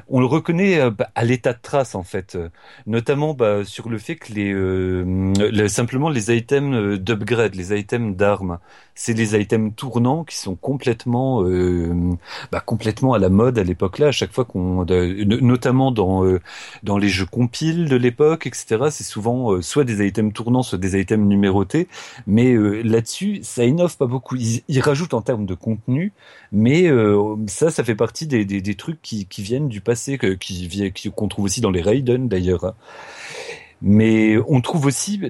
[0.09, 2.49] On le reconnaît euh, bah, à l'état de trace, en fait, euh,
[2.85, 8.59] notamment bah, sur le fait que les, simplement les items d'upgrade, les items d'armes,
[8.95, 11.43] c'est les items tournants qui sont complètement,
[12.51, 14.07] bah, complètement à la mode à l'époque-là.
[14.07, 16.23] À chaque fois qu'on, notamment dans
[16.83, 18.85] dans les jeux compiles de l'époque, etc.
[18.89, 21.87] C'est souvent soit des items tournants, soit des items numérotés,
[22.25, 22.55] mais
[22.87, 24.35] là-dessus, ça innove pas beaucoup.
[24.35, 26.13] Ils, rajoutent en termes de contenu,
[26.51, 30.33] mais euh, ça, ça fait partie des, des, trucs qui, qui, viennent du passé, que,
[30.33, 30.69] qui
[31.15, 32.73] qu'on trouve aussi dans les Raiden d'ailleurs.
[33.81, 35.21] Mais on trouve aussi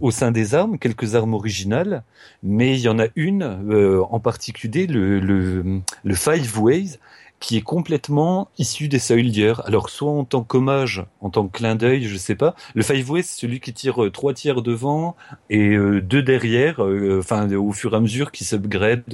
[0.00, 2.02] au sein des armes quelques armes originales,
[2.42, 6.98] mais il y en a une euh, en particulier, le, le Five Ways,
[7.40, 9.54] qui est complètement issu des Soldiers.
[9.64, 12.54] Alors soit en tant qu'hommage, en tant que clin d'œil, je sais pas.
[12.74, 15.16] Le Five Way, c'est celui qui tire euh, trois tiers devant
[15.50, 19.04] et euh, deux derrière, euh, enfin au fur et à mesure qui s'upgrade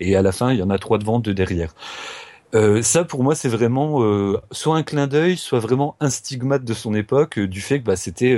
[0.00, 1.74] et à la fin il y en a trois devant, deux derrière.
[2.56, 6.64] Euh, ça, pour moi, c'est vraiment euh, soit un clin d'œil, soit vraiment un stigmate
[6.64, 8.34] de son époque, euh, du fait que bah, c'était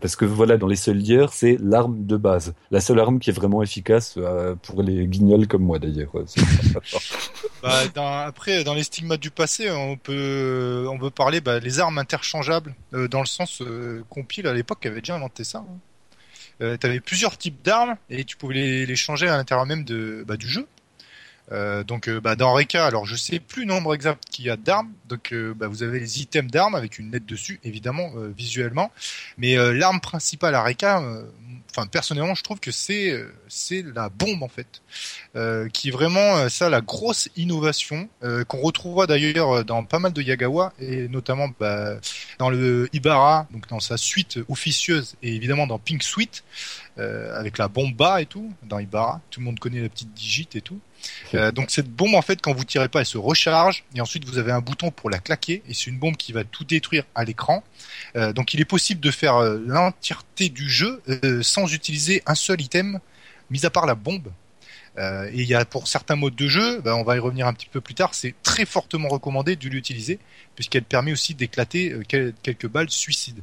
[0.00, 3.32] parce que voilà, dans les Soldiers, c'est l'arme de base, la seule arme qui est
[3.32, 4.18] vraiment efficace
[4.62, 6.12] pour les guignols comme moi d'ailleurs.
[7.62, 11.80] bah, dans, après, dans les stigmates du passé, on peut on peut parler bah, les
[11.80, 13.62] armes interchangeables dans le sens
[14.08, 15.64] compile à l'époque avait déjà inventé ça.
[16.60, 16.76] Hein.
[16.80, 20.24] tu avais plusieurs types d'armes et tu pouvais les, les changer à l'intérieur même de,
[20.26, 20.66] bah, du jeu.
[21.50, 24.56] Euh, donc euh, bah, dans Reka, alors je sais plus nombre exact qu'il y a
[24.56, 24.92] d'armes.
[25.08, 28.90] Donc euh, bah, vous avez les items d'armes avec une lettre dessus, évidemment visuellement.
[29.38, 31.02] Mais l'arme principale à Reka,
[31.70, 34.82] enfin personnellement, je trouve que c'est c'est la bombe en fait,
[35.72, 38.08] qui est vraiment ça la grosse innovation
[38.48, 41.96] qu'on retrouvera d'ailleurs dans pas mal de Yagawa et notamment bah,
[42.38, 46.44] dans le Ibarra, donc dans sa suite officieuse et évidemment dans Pink Suite
[46.96, 49.20] avec la bomba et tout dans Ibarra.
[49.30, 50.80] Tout le monde connaît la petite digite et tout.
[51.34, 54.24] Euh, donc cette bombe en fait quand vous tirez pas elle se recharge et ensuite
[54.24, 57.04] vous avez un bouton pour la claquer et c'est une bombe qui va tout détruire
[57.14, 57.64] à l'écran.
[58.16, 61.02] Euh, donc il est possible de faire euh, l'entièreté du jeu
[61.42, 63.00] sans utiliser un seul item
[63.50, 64.28] mis à part la bombe.
[64.98, 67.54] et il y a pour certains modes de jeu, ben, on va y revenir un
[67.54, 70.18] petit peu plus tard, c'est très fortement recommandé de l'utiliser
[70.54, 71.94] puisqu'elle permet aussi d'éclater
[72.42, 73.42] quelques balles suicides.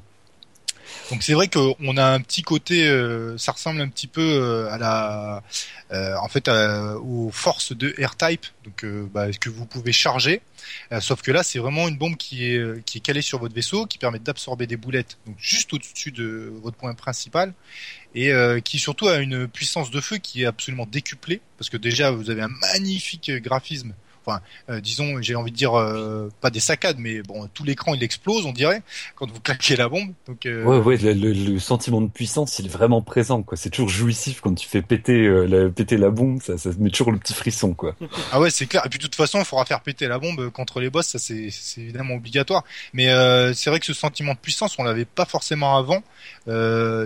[1.12, 4.69] Donc c'est vrai qu'on a un petit côté, euh, ça ressemble un petit peu euh,
[4.71, 5.43] à la,
[5.91, 10.41] euh, en fait, aux forces de R-Type, donc bah, que vous pouvez charger?
[10.99, 13.86] sauf que là, c'est vraiment une bombe qui est qui est calée sur votre vaisseau,
[13.86, 17.54] qui permet d'absorber des boulettes, donc juste au-dessus de votre point principal,
[18.13, 18.32] et
[18.63, 22.30] qui surtout a une puissance de feu qui est absolument décuplée, parce que déjà vous
[22.30, 23.93] avez un magnifique graphisme
[24.26, 27.94] enfin, euh, disons, j'ai envie de dire euh, pas des saccades, mais bon, tout l'écran
[27.94, 28.82] il explose, on dirait,
[29.16, 30.12] quand vous claquez la bombe.
[30.28, 33.58] Donc, euh, ouais, ouais, le, sentiment de puissance, il est vraiment présent, quoi.
[33.58, 37.12] C'est toujours jouissif quand tu fais péter, la, péter la bombe, ça, ça met toujours
[37.12, 37.96] le petit frisson, quoi.
[38.32, 38.84] ah ouais, c'est clair.
[38.86, 41.20] Et puis de toute façon, il faudra faire péter la bombe contre les boss, ça
[41.20, 42.64] c'est évidemment obligatoire.
[42.94, 43.08] Mais
[43.54, 46.04] c'est vrai que ce sentiment de puissance, on l'avait pas forcément avant,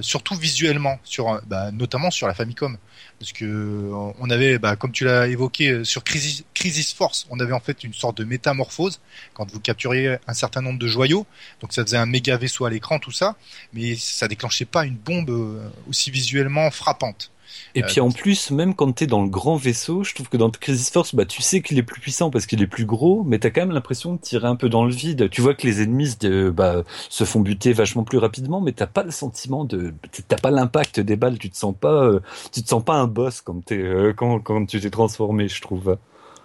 [0.02, 2.78] surtout visuellement, sur, bah, notamment sur la Famicom
[3.24, 7.40] parce que on avait, bah, comme tu l'as évoqué euh, sur Crisis, Crisis Force, on
[7.40, 9.00] avait en fait une sorte de métamorphose
[9.34, 11.26] quand vous capturiez un certain nombre de joyaux.
[11.62, 13.38] Donc ça faisait un méga vaisseau à l'écran, tout ça,
[13.72, 17.32] mais ça déclenchait pas une bombe euh, aussi visuellement frappante.
[17.76, 20.50] Et puis en plus, même quand t'es dans le grand vaisseau, je trouve que dans
[20.50, 23.40] Crisis Force, bah tu sais qu'il est plus puissant parce qu'il est plus gros, mais
[23.40, 25.30] t'as quand même l'impression de tirer un peu dans le vide.
[25.30, 26.16] Tu vois que les ennemis
[26.54, 29.94] bah, se font buter vachement plus rapidement, mais t'as pas le sentiment de,
[30.28, 31.40] t'as pas l'impact des balles.
[31.40, 32.20] Tu te sens pas, euh,
[32.52, 35.62] tu te sens pas un boss quand t'es, euh, quand quand tu t'es transformé, je
[35.62, 35.98] trouve.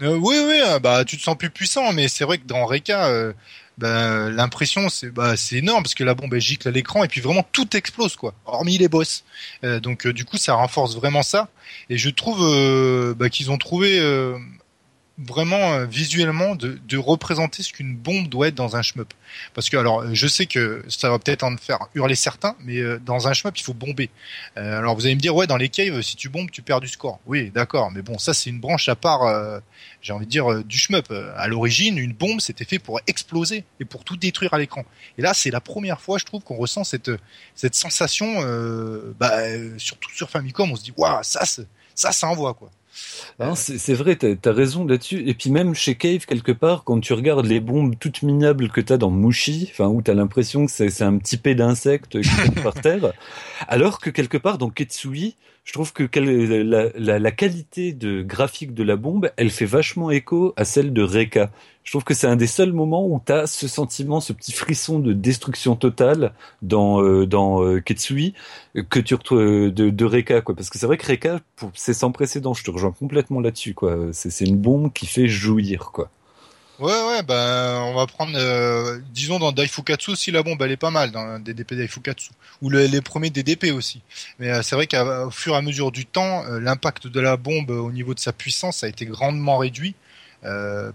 [0.02, 3.32] Euh, oui, oui, bah tu te sens plus puissant, mais c'est vrai que dans Reka,
[3.78, 7.08] ben, l'impression c'est bah, c'est énorme parce que la bombe elle gicle à l'écran et
[7.08, 8.34] puis vraiment tout explose quoi.
[8.44, 9.24] Hormis les boss.
[9.62, 11.48] Euh, donc euh, du coup ça renforce vraiment ça.
[11.88, 14.00] Et je trouve euh, bah, qu'ils ont trouvé
[15.18, 19.12] vraiment euh, visuellement de, de, représenter ce qu'une bombe doit être dans un shmup.
[19.52, 23.00] Parce que alors je sais que ça va peut-être en faire hurler certains, mais euh,
[23.04, 24.10] dans un shmup il faut bomber.
[24.56, 26.80] Euh, alors vous allez me dire ouais dans les caves si tu bombes tu perds
[26.80, 27.18] du score.
[27.26, 29.60] Oui d'accord, mais bon ça c'est une branche à part.
[30.02, 31.12] j'ai envie de dire du shmup.
[31.36, 34.84] À l'origine une bombe c'était fait pour exploser et pour tout détruire à l'écran.
[35.18, 37.10] Et là c'est la première fois je trouve qu'on ressent cette
[37.54, 38.40] cette sensation.
[39.18, 39.40] bah,
[39.78, 42.70] surtout sur Famicom on se dit waouh ça ça ça envoie quoi.
[43.40, 45.28] Hein, c'est vrai, t'as as raison là-dessus.
[45.28, 48.80] Et puis même chez Cave, quelque part, quand tu regardes les bombes toutes minables que
[48.80, 52.62] t'as dans Mushi, enfin où t'as l'impression que c'est un petit pet d'insectes qui tombe
[52.62, 53.12] par terre,
[53.68, 55.36] alors que quelque part dans Ketsui,
[55.68, 60.10] je trouve que la, la, la, qualité de graphique de la bombe, elle fait vachement
[60.10, 61.50] écho à celle de Reka.
[61.84, 64.52] Je trouve que c'est un des seuls moments où tu as ce sentiment, ce petit
[64.52, 68.32] frisson de destruction totale dans euh, dans euh, Ketsui
[68.88, 71.40] que tu retrouves euh, de, de Reka quoi parce que c'est vrai que Reka
[71.74, 73.94] c'est sans précédent, je te rejoins complètement là-dessus quoi.
[74.12, 76.08] C'est c'est une bombe qui fait jouir quoi.
[76.78, 80.76] Ouais, ouais, bah, on va prendre, euh, disons dans Daifukatsu aussi, la bombe, elle est
[80.76, 82.30] pas mal dans DDP Daifukatsu.
[82.62, 84.00] Ou les premiers DDP aussi.
[84.38, 87.36] Mais euh, c'est vrai qu'au fur et à mesure du temps, euh, l'impact de la
[87.36, 89.96] bombe au niveau de sa puissance a été grandement réduit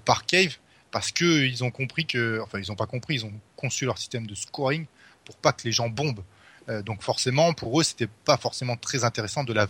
[0.06, 0.56] par Cave,
[0.92, 3.98] parce que ils ont compris que, enfin, ils ont pas compris, ils ont conçu leur
[3.98, 4.86] système de scoring
[5.26, 6.24] pour pas que les gens bombent.
[6.86, 9.66] donc forcément, pour eux, c'était pas forcément très intéressant de la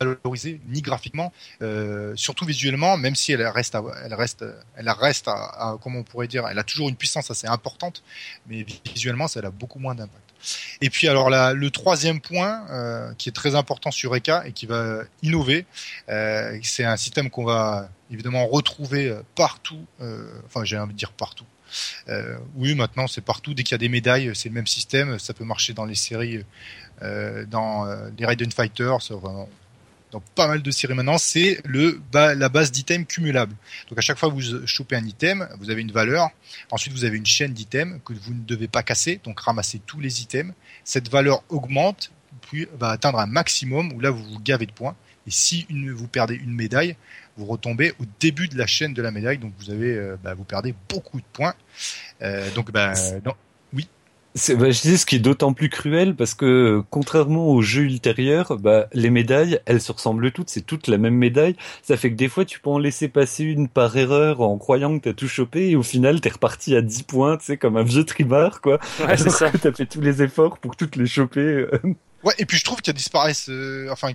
[0.00, 1.32] valorisée ni graphiquement,
[1.62, 4.44] euh, surtout visuellement, même si elle reste, à, elle reste,
[4.76, 8.02] elle reste à, comment on pourrait dire, elle a toujours une puissance assez importante,
[8.48, 10.24] mais visuellement, ça a beaucoup moins d'impact.
[10.80, 14.52] Et puis alors là, le troisième point euh, qui est très important sur Eka et
[14.52, 15.66] qui va innover,
[16.08, 21.12] euh, c'est un système qu'on va évidemment retrouver partout, euh, enfin j'ai envie de dire
[21.12, 21.44] partout.
[22.08, 23.52] Euh, oui, maintenant c'est partout.
[23.52, 25.18] Dès qu'il y a des médailles, c'est le même système.
[25.18, 26.44] Ça peut marcher dans les séries,
[27.02, 27.86] euh, dans
[28.18, 29.12] les Raiden Fighters.
[29.12, 29.46] Enfin,
[30.10, 33.54] dans pas mal de séries maintenant, c'est le la base d'items cumulable.
[33.88, 36.30] Donc à chaque fois que vous chopez un item, vous avez une valeur.
[36.70, 40.00] Ensuite, vous avez une chaîne d'items que vous ne devez pas casser, donc ramasser tous
[40.00, 40.52] les items.
[40.84, 42.10] Cette valeur augmente,
[42.42, 44.96] puis va atteindre un maximum où là vous vous gavez de points.
[45.26, 46.96] Et si une, vous perdez une médaille,
[47.36, 50.34] vous retombez au début de la chaîne de la médaille, donc vous avez, euh, bah,
[50.34, 51.54] vous perdez beaucoup de points.
[52.22, 52.94] Euh, donc, bah,
[54.34, 58.58] bah, je dis ce qui est d'autant plus cruel parce que contrairement aux jeux ultérieurs,
[58.58, 61.56] bah, les médailles, elles se ressemblent toutes, c'est toutes la même médaille.
[61.82, 64.98] Ça fait que des fois, tu peux en laisser passer une par erreur en croyant
[64.98, 67.76] que t'as tout chopé et au final, t'es reparti à 10 points, tu sais, comme
[67.76, 68.78] un vieux trimard, quoi.
[69.00, 69.50] Ouais, c'est ça.
[69.50, 71.40] T'as fait tous les efforts pour toutes les choper.
[71.40, 71.70] Euh.
[72.22, 74.12] Ouais, et puis je trouve qu'elles disparaissent, euh, enfin,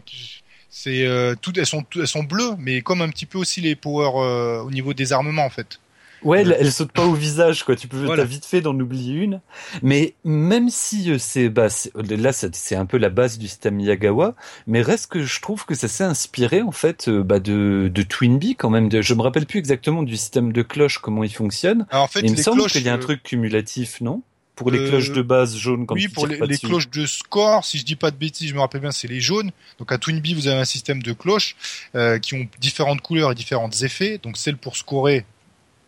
[0.69, 3.75] c'est euh, toutes, elles sont, elles sont bleues, mais comme un petit peu aussi les
[3.75, 5.80] power au niveau des armements, en fait.
[6.25, 7.75] Ouais, elle, elle, saute pas au visage, quoi.
[7.75, 8.23] Tu peux, voilà.
[8.23, 9.41] t'as vite fait d'en oublier une.
[9.83, 14.33] Mais même si euh, c'est, bah, là, c'est un peu la base du système Miyagawa,
[14.65, 18.01] mais reste que je trouve que ça s'est inspiré, en fait, euh, bah, de, de
[18.01, 18.89] Twinbee, quand même.
[18.91, 21.85] Je me rappelle plus exactement du système de cloche, comment il fonctionne.
[21.91, 24.23] Alors, en fait, il me semble qu'il y a un euh, truc cumulatif, non?
[24.55, 27.77] Pour les cloches de base jaunes quand Oui, tu pour les, cloches de score, si
[27.77, 29.51] je dis pas de bêtises, je me rappelle bien, c'est les jaunes.
[29.79, 31.57] Donc à Twinbee, vous avez un système de cloches
[31.93, 34.17] euh, qui ont différentes couleurs et différents effets.
[34.17, 35.25] Donc celle pour scorer,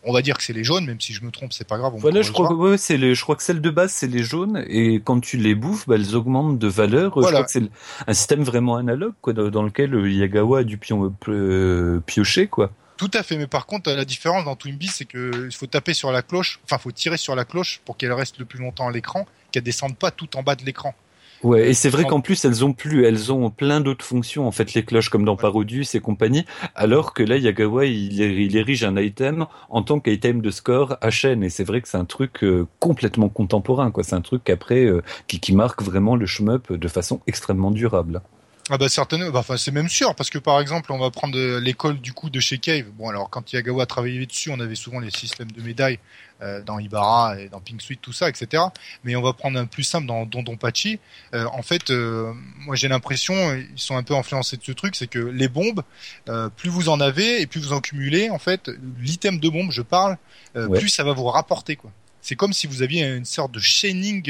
[0.08, 1.94] on va dire que c'est les jaunes, même si je me trompe, c'est pas grave.
[1.96, 4.08] On Voilà, je crois, que, ouais, c'est les, je crois que celle de base, c'est
[4.08, 7.12] les jaunes, et quand tu les bouffes, bah, elles augmentent de valeur.
[7.16, 7.38] Je Voilà.
[7.40, 7.70] crois que c'est
[8.08, 12.72] un système vraiment analogue, quoi, dans lequel euh, Yagawa a dû pion- euh, piocher, quoi.
[12.98, 16.12] Tout à fait, mais par contre, la différence dans Twinbee, c'est que faut taper sur
[16.12, 18.92] la cloche, enfin, faut tirer sur la cloche pour qu'elle reste le plus longtemps à
[18.92, 20.96] l'écran, qu'elle descende pas tout en bas de l'écran.
[21.44, 24.48] Ouais, et c'est vrai En- qu'en plus elles ont plus, elles ont plein d'autres fonctions
[24.48, 25.38] en fait les cloches comme dans.
[25.38, 30.42] Parodius et compagnie, alors que là Yagawa il, il érige un item en tant qu'item
[30.42, 34.04] de score à chaîne et c'est vrai que c'est un truc euh, complètement contemporain quoi,
[34.04, 38.22] c'est un truc après euh, qui, qui marque vraiment le shmup de façon extrêmement durable.
[38.70, 41.38] Ah bah certainement, bah, enfin c'est même sûr parce que par exemple on va prendre
[41.38, 42.88] euh, l'école du coup de chez Cave.
[42.98, 46.00] Bon alors quand Yagawa a travaillé dessus, on avait souvent les systèmes de médailles
[46.42, 48.64] euh, dans Ibarra et dans Pink Suite tout ça, etc.
[49.06, 51.00] Mais on va prendre un plus simple dans Dondonpachi.
[51.34, 54.98] Euh, en fait, euh, moi j'ai l'impression ils sont un peu influencés de ce truc,
[54.98, 55.82] c'est que les bombes,
[56.28, 59.72] euh, plus vous en avez et plus vous en cumulez, en fait l'item de bombe,
[59.72, 60.18] je parle,
[60.58, 60.80] euh, Ouais.
[60.80, 61.92] plus ça va vous rapporter quoi.
[62.22, 64.30] C'est comme si vous aviez une sorte de chaining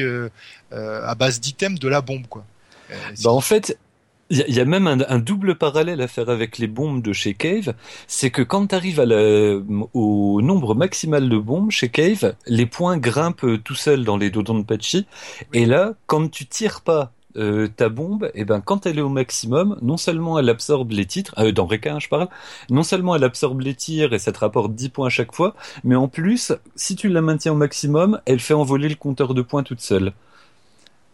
[0.72, 2.46] à base d'items de la bombe quoi.
[3.24, 3.78] Bah en fait,
[4.30, 7.74] il y, a- même un, double parallèle à faire avec les bombes de chez Cave,
[8.08, 9.00] c'est que quand tu arrives
[9.94, 14.30] au nombre maximal de bombes chez Cave, les points grimpent euh, tout seuls dans les
[14.30, 15.06] dodons de Patchy,
[15.54, 19.10] et là, quand tu tires pas euh, ta bombe, et ben quand elle est au
[19.10, 22.28] maximum, non seulement elle absorbe les titres, euh, dans Reka hein, je parle,
[22.70, 25.56] non seulement elle absorbe les tirs et ça te rapporte 10 points à chaque fois,
[25.84, 29.42] mais en plus, si tu la maintiens au maximum, elle fait envoler le compteur de
[29.42, 30.14] points toute seule.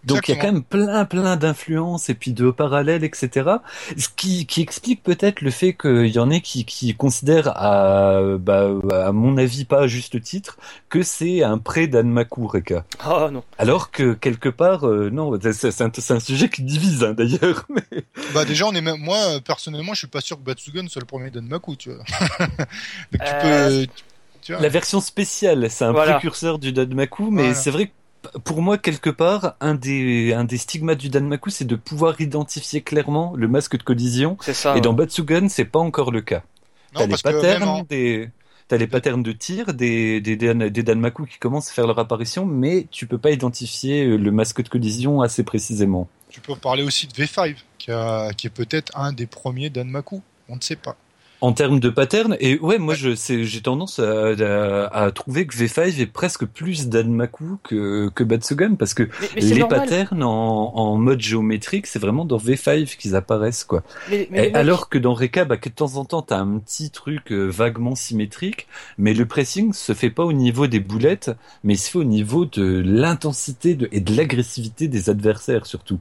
[0.05, 3.49] Donc il y a quand même plein plein d'influences et puis de parallèles etc.
[3.97, 8.19] Ce qui, qui explique peut-être le fait qu'il y en ait qui, qui considèrent à
[8.39, 10.57] bah, à mon avis pas à juste titre
[10.89, 12.85] que c'est un prêt d'Anmaku Reka.
[12.99, 13.43] Ah non.
[13.57, 17.13] Alors que quelque part euh, non c'est c'est un, c'est un sujet qui divise hein,
[17.13, 17.65] d'ailleurs.
[17.69, 18.03] Mais...
[18.33, 21.05] Bah déjà on est même moi personnellement je suis pas sûr que Batsugan soit le
[21.07, 22.03] premier Danmaku tu vois.
[22.47, 22.57] Donc
[23.13, 23.91] tu Euh, peux
[24.41, 24.61] tu vois.
[24.61, 26.13] La version spéciale c'est un Voilà.
[26.13, 27.55] précurseur du Danmaku mais Voilà.
[27.55, 27.91] c'est vrai que
[28.43, 32.81] pour moi, quelque part, un des, un des stigmates du Danmaku, c'est de pouvoir identifier
[32.81, 34.37] clairement le masque de collision.
[34.41, 34.77] C'est ça.
[34.77, 36.43] Et dans Batsugan, c'est pas encore le cas.
[36.93, 38.29] T'as les patterns en- des
[38.67, 41.99] t'as les patterns de tir des des, des, des Danmaku qui commencent à faire leur
[41.99, 46.07] apparition, mais tu peux pas identifier euh, le masque de collision assez précisément.
[46.29, 50.21] tu peux parler aussi de V5 qui, a- qui est peut-être un des premiers Danmaku,
[50.49, 50.95] on ne sait pas.
[51.43, 55.53] En termes de pattern, et ouais, moi je j'ai tendance à, à, à, trouver que
[55.53, 59.81] V5 est presque plus Danmaku que que Batsugan parce que Mais, mais c'est les normal.
[59.81, 63.83] patterns en, en mode géométrique, c'est vraiment dans V5 qu'ils apparaissent quoi.
[64.09, 66.91] Mais, Et alors que dans Reka, bah, que de temps en temps, t'as un petit
[66.91, 71.31] truc euh, vaguement symétrique, mais le pressing se fait pas au niveau des boulettes,
[71.65, 75.99] mais il se fait au niveau de l'intensité et de l'agressivité des adversaires surtout.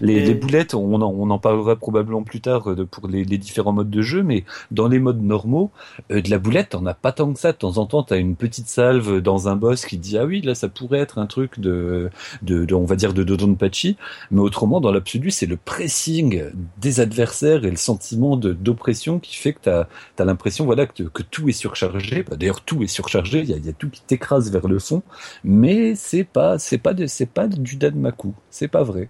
[0.00, 3.08] Les, Et- les boulettes, on en, on en parlera probablement plus tard euh, de- pour
[3.08, 5.70] les, les différents modes de jeu, mais dans les modes normaux,
[6.10, 7.52] euh, de la boulette, t'en as pas tant que ça.
[7.52, 10.40] De temps en temps, t'as une petite salve dans un boss qui dit ah oui,
[10.40, 12.10] là, ça pourrait être un truc de,
[12.42, 13.96] de, de on va dire de Dodonpachi,
[14.30, 16.44] mais autrement, dans l'absolu, c'est le pressing
[16.80, 19.86] des adversaires et le sentiment d'oppression qui fait que t'as
[20.18, 22.22] as, l'impression voilà que, que tout est surchargé.
[22.22, 23.40] Bah, D'ailleurs, tout est surchargé.
[23.40, 25.02] Il y a, y a tout qui t'écrase vers le fond,
[25.44, 28.34] mais c'est pas c'est pas de, c'est pas du Danmaku.
[28.50, 29.08] C'est pas vrai.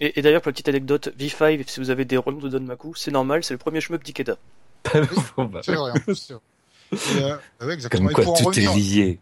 [0.00, 2.94] Et, et d'ailleurs, pour la petite anecdote, V5, si vous avez des relents de Donmaku,
[2.94, 4.36] c'est normal, c'est le premier shmup d'Ikeda.
[4.92, 6.42] C'est vrai, en plus, c'est vrai.
[6.92, 8.08] Et, euh, bah ouais, exactement.
[8.08, 9.18] comme Et quoi, pour en tout est revenir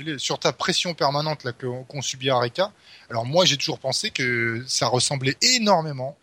[0.00, 0.18] lié.
[0.18, 2.72] sur ta pression permanente là qu'on subit à Reka,
[3.08, 6.16] alors moi j'ai toujours pensé que ça ressemblait énormément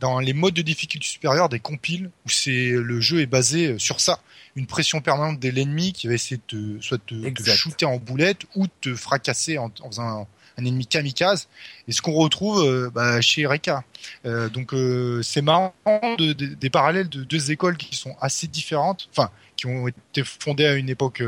[0.00, 4.00] dans les modes de difficulté supérieure des compiles où c'est le jeu est basé sur
[4.00, 4.20] ça,
[4.56, 6.42] une pression permanente de l'ennemi qui va essayer de
[6.78, 10.26] te, soit de te, te shooter en boulette ou de te fracasser en, en faisant
[10.58, 11.48] un, ennemi kamikaze.
[11.88, 13.84] Et ce qu'on retrouve euh, bah, chez Reka.
[14.26, 15.74] Euh, donc euh, c'est marrant
[16.18, 20.24] de- de- des parallèles de deux écoles qui sont assez différentes, enfin qui ont été
[20.24, 21.22] fondées à une époque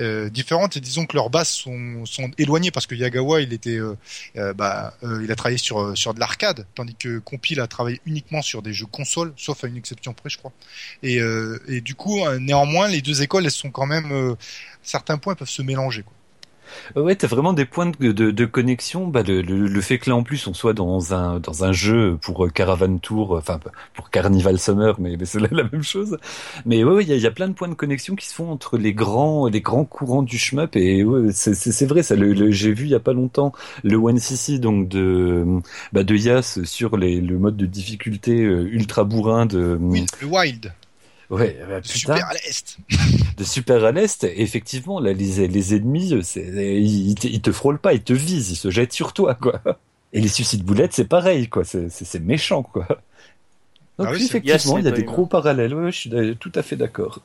[0.00, 3.78] euh, différente et disons que leurs bases sont, sont éloignées parce que Yagawa il était
[4.56, 8.62] bah, il a travaillé sur sur de l'arcade tandis que Compil a travaillé uniquement sur
[8.62, 10.52] des jeux consoles sauf à une exception près je crois
[11.04, 11.20] et,
[11.68, 14.34] et du coup euh, néanmoins les deux écoles elles sont quand même
[14.82, 16.12] certains points peuvent se mélanger quoi.
[16.96, 19.06] Ouais, t'as vraiment des points de, de, connexion.
[19.06, 22.44] Bah, le, fait que là en plus on soit dans un dans un jeu pour
[22.44, 23.60] euh, Caravan Tour, euh, enfin
[23.94, 26.18] pour Carnival Summer, mais, c'est la, même chose.
[26.66, 28.92] Mais ouais, il y a, plein de points de connexion qui se font entre les
[28.92, 32.14] grands les grands courants du shmup et ouais, c'est vrai ça.
[32.16, 33.52] J'ai vu il y a pas longtemps
[33.84, 35.44] le One CC donc de
[35.92, 39.78] bah, de Yas sur le mode de difficulté euh, ultra bourrin de
[40.20, 40.72] le Wild,
[41.30, 42.78] ouais bah, putain super à l'est.
[43.36, 47.92] de super à l'est, effectivement, là, les, les ennemis, ils, te, ils te frôlent pas,
[47.94, 49.60] ils te visent, ils se jettent sur toi, quoi.
[50.14, 51.64] Et les suicides boulettes, c'est pareil, quoi.
[51.64, 52.86] C'est, méchant, quoi.
[53.98, 55.74] Donc Ah oui, c'est- effectivement, Yes, il y a des gros parallèles.
[55.74, 57.20] Ouais, je suis d'a- tout à fait d'accord.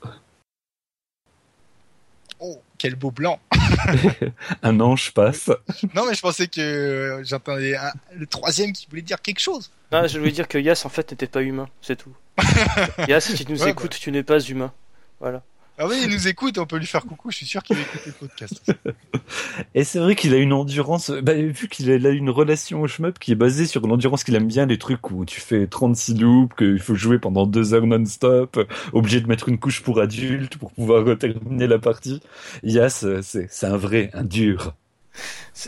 [2.39, 3.39] Oh, quel beau blanc.
[4.63, 5.49] Un ange passe.
[5.95, 9.71] Non mais je pensais que euh, j'entendais un- le troisième qui voulait dire quelque chose.
[9.91, 12.13] Non, je voulais dire que Yas, en fait, n'était pas humain, c'est tout.
[13.08, 14.71] Yas, si tu nous Ouais, écoutes, tu n'es pas humain.
[15.19, 15.43] Voilà.
[15.80, 17.82] Ah oui, il nous écoute, on peut lui faire coucou, je suis sûr qu'il va
[17.82, 18.72] écouter le podcast.
[19.76, 23.18] Et c'est vrai qu'il a une endurance, bah, vu qu'il a, une relation au shmup
[23.18, 26.56] qui est basée sur l'endurance qu'il aime bien, les trucs où tu fais 36 loops,
[26.56, 28.60] qu'il faut jouer pendant deux heures non-stop,
[28.94, 32.22] obligé de mettre une couche pour adulte pour pouvoir terminer la partie.
[32.62, 34.76] Yas, euh, c'est, c'est un vrai, un dur.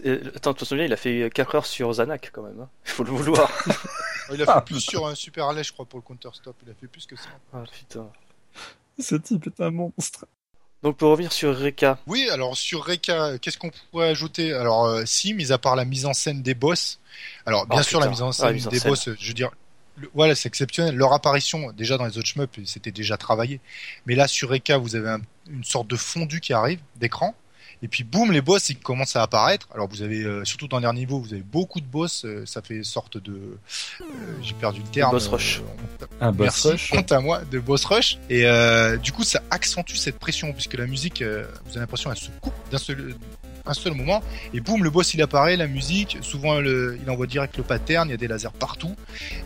[0.06, 2.60] Euh, Attends, tu te souviens, il a fait 4 heures sur Zanak quand même.
[2.62, 2.70] hein.
[2.86, 3.52] Il faut le vouloir.
[4.34, 6.56] Il a fait plus sur un super allais, je crois, pour le counter stop.
[6.66, 7.30] Il a fait plus que ça.
[7.54, 8.08] Ah, putain.
[9.00, 10.26] Ce type est un monstre.
[10.84, 14.54] Donc pour revenir sur Reka, Oui, alors sur Reka, qu'est-ce qu'on pourrait ajouter?
[14.54, 17.00] Alors euh, si, mis à part la mise en scène des boss,
[17.46, 18.90] alors bien Oh, sûr la mise en Ah, scène la mise en des scène.
[18.92, 19.50] boss, euh, je veux dire,
[19.98, 20.96] le- voilà, c'est exceptionnel.
[20.96, 23.62] Leur apparition, déjà dans les autres shmups, c'était déjà travaillé.
[24.06, 27.34] Mais là sur Reka, vous avez un- une sorte de fondu qui arrive d'écran.
[27.86, 29.68] Et puis boum, les boss ils commencent à apparaître.
[29.72, 32.26] Alors vous avez euh, surtout dans les derniers niveaux, vous avez beaucoup de boss.
[32.26, 33.32] euh, ça fait sorte de,
[34.02, 34.06] euh,
[34.42, 35.12] j'ai perdu le terme.
[35.12, 35.62] boss rush.
[36.20, 36.90] Un boss Merci, rush.
[36.90, 38.18] quant à moi, de boss rush.
[38.28, 42.12] Et euh, du coup, ça accentue cette pression, puisque la musique, euh, vous avez l'impression,
[42.12, 43.14] elle se coupe d'un seul,
[43.68, 44.24] un seul moment.
[44.56, 46.18] Et boum, le boss, il apparaît, la musique.
[46.22, 48.96] Souvent, le, il envoie direct le pattern, il y a des lasers partout.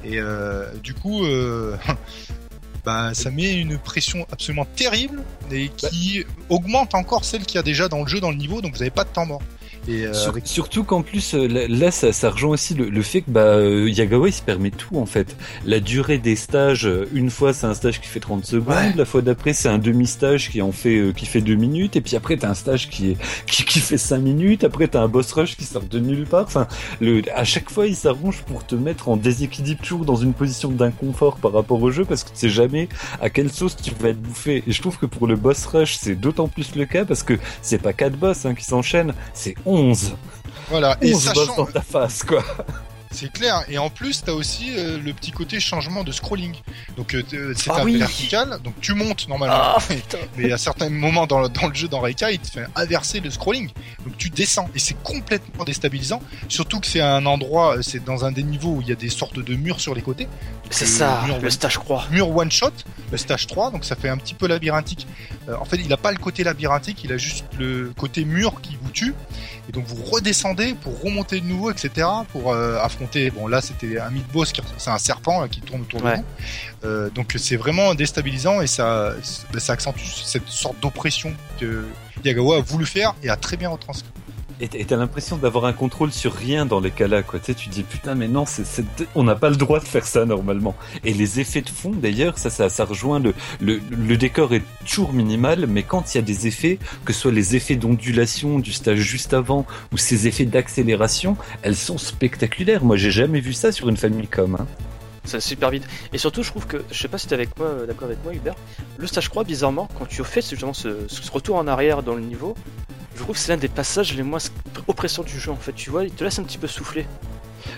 [0.05, 1.75] Et euh, du coup, euh,
[2.85, 7.63] bah, ça met une pression absolument terrible et qui augmente encore celle qu'il y a
[7.63, 9.41] déjà dans le jeu, dans le niveau, donc vous n'avez pas de temps mort.
[9.89, 12.89] Et euh, Sur- avec- Surtout qu'en plus, euh, là, là, ça, ça rejoint aussi le,
[12.89, 15.35] le fait que bah, euh, Yagawa il se permet tout en fait.
[15.65, 18.93] La durée des stages, euh, une fois c'est un stage qui fait 30 secondes, Ouais.
[18.95, 22.01] la fois d'après c'est un demi-stage qui en fait euh, qui fait 2 minutes, et
[22.01, 23.17] puis après t'as un stage qui, est,
[23.47, 26.43] qui, qui fait 5 minutes, après t'as un boss rush qui sort de nulle part.
[26.45, 26.67] Enfin,
[26.99, 30.69] le, à chaque fois il s'arrange pour te mettre en déséquilibre toujours dans une position
[30.69, 32.89] d'inconfort par rapport au jeu parce que tu sais jamais
[33.21, 34.63] à quelle sauce tu vas être bouffé.
[34.67, 37.33] Et je trouve que pour le boss rush c'est d'autant plus le cas parce que
[37.61, 39.78] c'est pas quatre boss hein, qui s'enchaînent, c'est 11.
[40.69, 40.97] Voilà.
[41.01, 42.43] Et 11 sachant, dans ta face, quoi.
[43.11, 43.63] C'est clair.
[43.69, 46.53] Et en plus, t'as aussi euh, le petit côté changement de scrolling.
[46.95, 47.97] Donc euh, c'est Ah un oui.
[47.97, 48.59] vertical.
[48.63, 49.55] Donc tu montes normalement.
[49.77, 49.77] Ah.
[50.37, 53.19] Mais à certains moments dans le, dans le jeu, dans Reika, il te fait inverser
[53.19, 53.69] le scrolling.
[54.05, 56.21] Donc tu descends et c'est complètement déstabilisant.
[56.47, 58.95] Surtout que c'est un endroit, euh, c'est dans un des niveaux où il y a
[58.95, 60.27] des sortes de murs sur les côtés.
[60.69, 62.05] C'est Euh, ça, mur le stage croix.
[62.11, 62.71] Mur one shot,
[63.11, 65.07] le stage 3, donc ça fait un petit peu labyrinthique.
[65.49, 68.61] Euh, en fait, il a pas le côté labyrinthique, il a juste le côté mur
[68.61, 69.15] qui vous tue.
[69.67, 72.07] Et donc vous redescendez pour remonter de nouveau, etc.
[72.31, 73.29] Pour euh, affronter.
[73.31, 76.17] Bon là, c'était un mid-boss, qui- c'est un serpent là, qui tourne autour Ouais.
[76.17, 76.87] de vous.
[76.87, 79.13] Euh, donc c'est vraiment déstabilisant et ça,
[79.57, 81.85] ça accentue cette sorte d'oppression que
[82.23, 84.09] Yagawa a voulu faire et a très bien retranscrit.
[84.61, 87.39] Et t'as l'impression d'avoir un contrôle sur rien dans les cas-là, quoi.
[87.39, 88.43] Tu tu dis putain, mais non,
[89.15, 90.75] on n'a pas le droit de faire ça normalement.
[91.05, 95.13] Et les effets de fond, d'ailleurs, ça, ça, ça rejoint le, le, décor est toujours
[95.13, 98.73] minimal, mais quand il y a des effets, que ce soit les effets d'ondulation du
[98.73, 102.83] stage juste avant ou ces effets d'accélération, elles sont spectaculaires.
[102.83, 104.55] Moi, j'ai jamais vu ça sur une Famicom.
[104.59, 104.67] Hein.
[105.23, 105.87] Ça super vite.
[106.11, 108.21] Et surtout, je trouve que, je sais pas si t'es avec moi, euh, d'accord avec
[108.23, 108.55] moi, Hubert,
[108.97, 112.21] le stage croix, bizarrement, quand tu fais justement ce, ce retour en arrière dans le
[112.21, 112.55] niveau,
[113.15, 114.39] je trouve que c'est l'un des passages les moins
[114.87, 115.73] oppressants du jeu en fait.
[115.73, 117.05] Tu vois, il te laisse un petit peu souffler.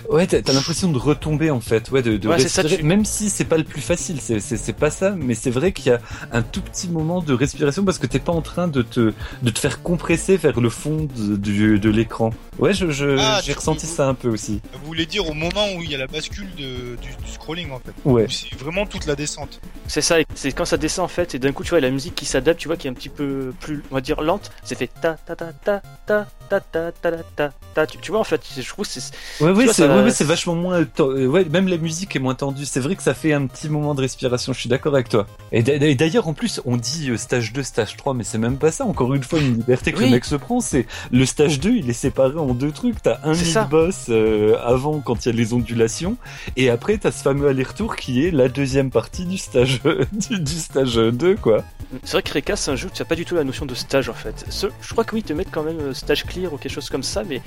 [0.08, 2.82] Ouais, t'as, t'as l'impression de retomber en fait, ouais, de, de Ouais, c'est ça, respirer.
[2.82, 5.50] tu- Même si c'est pas le plus facile, c'est, c'est, c'est pas ça, mais c'est
[5.50, 6.00] vrai qu'il y a
[6.32, 9.12] un tout petit moment de respiration parce que t'es pas en train de te,
[9.42, 12.30] de te faire compresser vers le fond de, du- de l'écran.
[12.58, 14.60] Ouais, je, je- Ah, j'ai ressenti ça un peu aussi.
[14.72, 17.70] Vous voulez dire au moment où il y a la bascule de, du, du scrolling
[17.70, 17.92] en fait.
[18.04, 18.26] Ouais.
[18.28, 19.60] C'est vraiment toute la descente.
[19.88, 21.90] C'est ça, et c'est quand ça descend en fait, et d'un coup, tu vois, la
[21.90, 24.50] musique qui s'adapte, tu vois, qui est un petit peu plus, on va dire, lente,
[24.64, 27.86] c'est fait ta ta ta ta ta ta ta ta ta ta ta.
[27.86, 29.12] Tu, tu vois, en fait, je trouve que c'est.
[29.42, 32.64] Ouais, vois, c'est, ça- c'est vachement moins, euh, ouais, même la musique est moins tendue.
[32.64, 34.52] C'est vrai que ça fait un petit moment de respiration.
[34.52, 35.26] Je suis d'accord avec toi.
[35.52, 38.38] Et d'a- et d'ailleurs, en plus, on dit euh, stage 2, stage 3, mais c'est
[38.38, 38.84] même pas ça.
[38.84, 40.04] Encore une fois, une liberté que Oui.
[40.06, 43.02] le mec se prend, c'est le stage 2, il est séparé en deux trucs.
[43.02, 43.62] T'as un C'est ça.
[43.62, 46.16] mid-boss euh, avant quand il y a les ondulations,
[46.56, 49.80] et après t'as ce fameux aller-retour qui est la deuxième partie du stage
[50.12, 51.64] du, du stage 2, quoi.
[52.04, 53.66] C'est vrai que Reka, c'est un jeu où tu n'as pas du tout la notion
[53.66, 54.44] de stage en fait.
[54.48, 56.88] Ce- je crois que oui, ils te mettent quand même stage clear ou quelque chose
[56.88, 57.42] comme ça, mais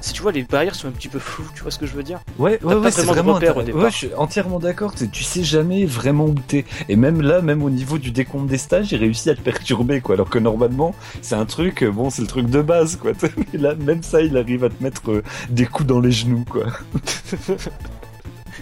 [0.00, 1.94] si tu vois, les barrières sont un petit peu floues, tu vois ce que je
[1.94, 4.94] veux dire Ouais, ouais, pas ouais, c'est vraiment de ouais, je suis entièrement d'accord.
[4.94, 6.64] Tu tu sais jamais vraiment où t'es.
[6.88, 10.00] Et même là, même au niveau du décompte des stages, j'ai réussi à te perturber,
[10.00, 10.14] quoi.
[10.14, 13.12] Alors que normalement, c'est un truc, euh, bon, c'est le truc de base, quoi.
[13.52, 16.44] Mais là, même ça, il arrive à te mettre euh, des coups dans les genoux,
[16.48, 16.66] quoi.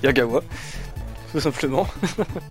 [0.02, 0.42] Yagawa,
[1.32, 1.86] tout simplement.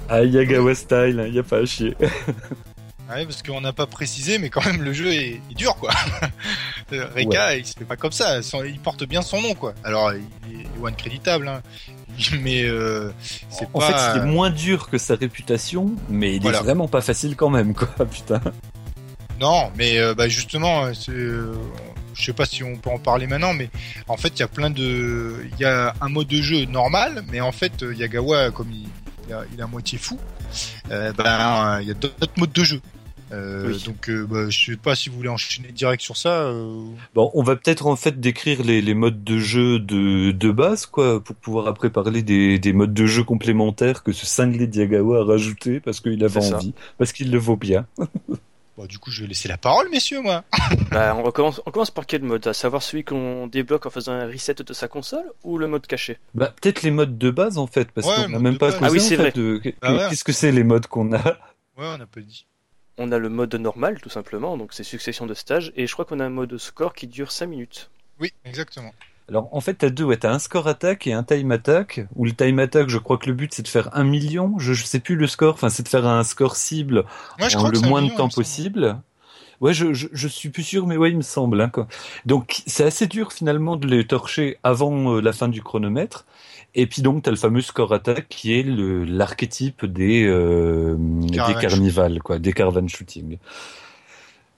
[0.07, 1.95] Ah, Yagawa style, hein, y a pas à chier.
[3.09, 5.91] Ouais, parce qu'on n'a pas précisé, mais quand même le jeu est, est dur quoi.
[6.91, 8.39] Reka, il se fait pas comme ça.
[8.65, 9.73] Il porte bien son nom quoi.
[9.83, 10.13] Alors
[10.49, 11.61] il est one créditable, hein.
[12.41, 13.11] mais euh,
[13.49, 13.87] c'est En pas.
[14.13, 16.59] fait, il est moins dur que sa réputation, mais il Voilà.
[16.59, 17.89] est vraiment pas facile quand même, quoi.
[18.11, 18.41] Putain.
[19.39, 21.53] Non, mais euh, bah, justement, euh, c'est, euh,
[22.13, 23.69] je sais pas si on peut en parler maintenant, mais
[24.07, 27.23] en fait, il y a plein de, il y a un mode de jeu normal,
[27.31, 28.87] mais en fait, euh, Yagawa, comme il,
[29.27, 30.19] il, a- il est à moitié fou,
[30.91, 32.79] euh, ben, il y a d'autres modes de jeu.
[33.33, 33.83] Euh, Oui.
[33.85, 36.43] Donc, euh, bah, je sais pas si vous voulez enchaîner direct sur ça.
[36.43, 36.83] euh,
[37.15, 40.85] Bon, on va peut-être en fait décrire les, les modes de jeu de, de base,
[40.85, 45.21] quoi, pour pouvoir après parler des, des modes de jeu complémentaires que ce cinglé Diagawa
[45.21, 46.57] a rajouté parce qu'il avait ça.
[46.57, 47.85] envie, parce qu'il le vaut bien.
[48.75, 50.43] Bon, du coup, je vais laisser la parole, messieurs, moi.
[50.91, 52.47] bah, on, recommence, on commence par quel mode?
[52.47, 55.85] À savoir celui qu'on débloque en faisant un reset de sa console ou le mode
[55.85, 56.17] caché?
[56.33, 58.79] Bah, peut-être les modes de base en fait, parce Ouais, qu'on n'a même pas causé
[58.83, 59.31] Ah oui, en c'est fait vrai.
[59.35, 60.05] de Bah ouais.
[60.09, 61.23] qu'est-ce que c'est les modes qu'on a?
[61.23, 62.47] Ouais, on a pas dit.
[62.97, 66.05] On a le mode normal, tout simplement, donc c'est succession de stages, et je crois
[66.05, 67.89] qu'on a un mode score qui dure 5 minutes.
[68.19, 68.93] Oui, exactement.
[69.29, 72.01] Alors en fait t'as deux, ouais, t'as un score attack et un time attack.
[72.15, 74.59] Ou le time attack, je crois que le but c'est de faire un million.
[74.59, 77.05] Je, je sais plus le score, enfin c'est de faire un score cible
[77.39, 79.01] en le moins de temps possible.
[79.61, 81.61] Ouais, je, je, je suis plus sûr, mais ouais, il me semble.
[81.61, 81.87] Hein, quoi.
[82.25, 86.25] Donc, c'est assez dur finalement de les torcher avant euh, la fin du chronomètre.
[86.75, 91.37] Et puis donc, t'as le fameux score attack qui est le l'archétype des euh, des
[91.37, 93.37] carnivals, quoi, des caravan shooting.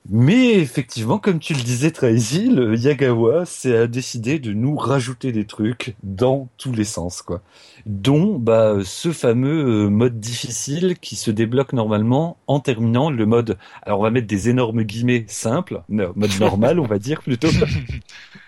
[0.07, 5.31] Mais effectivement, comme tu le disais, Tracy, le Yagawa c'est a décidé de nous rajouter
[5.31, 7.41] des trucs dans tous les sens, quoi.
[7.87, 13.57] Dont bah, ce fameux euh, mode difficile qui se débloque normalement en terminant le mode.
[13.81, 17.49] Alors on va mettre des énormes guillemets simples, mode normal, on va dire plutôt.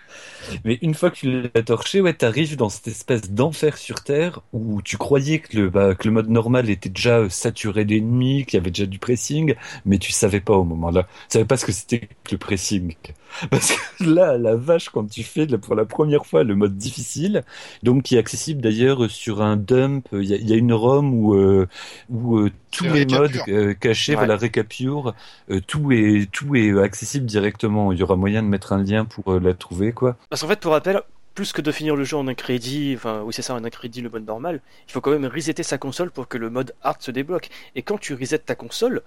[0.64, 4.40] Mais une fois que tu l'as torché, ouais, t'arrives dans cette espèce d'enfer sur Terre
[4.52, 8.58] où tu croyais que le, bah, que le mode normal était déjà saturé d'ennemis, qu'il
[8.58, 11.04] y avait déjà du pressing, mais tu savais pas au moment-là.
[11.28, 12.94] Tu savais pas ce que c'était que le pressing.
[13.50, 17.44] Parce que là, la vache, quand tu fais pour la première fois le mode difficile,
[17.82, 20.72] donc qui est accessible d'ailleurs sur un dump, il y a, il y a une
[20.72, 21.66] ROM où, euh,
[22.08, 24.16] où euh, tous les modes euh, cachés, Ouais.
[24.16, 25.14] voilà, récapure,
[25.50, 27.92] euh, tout est tout est accessible directement.
[27.92, 30.16] Il y aura moyen de mettre un lien pour la trouver, quoi.
[30.38, 31.02] Parce qu'en fait, pour rappel,
[31.34, 33.70] plus que de finir le jeu en un crédit, enfin, oui, c'est ça, en un
[33.70, 36.76] crédit, le mode normal, il faut quand même resetter sa console pour que le mode
[36.82, 37.48] hard se débloque.
[37.74, 39.02] Et quand tu resets ta console,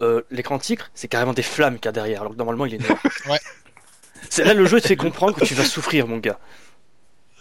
[0.00, 2.74] euh, l'écran tigre, c'est carrément des flammes qu'il y a derrière, alors que normalement il
[2.74, 2.98] est noir.
[3.28, 3.38] Ouais.
[4.30, 6.38] C'est là le jeu te fait comprendre que tu vas souffrir, mon gars.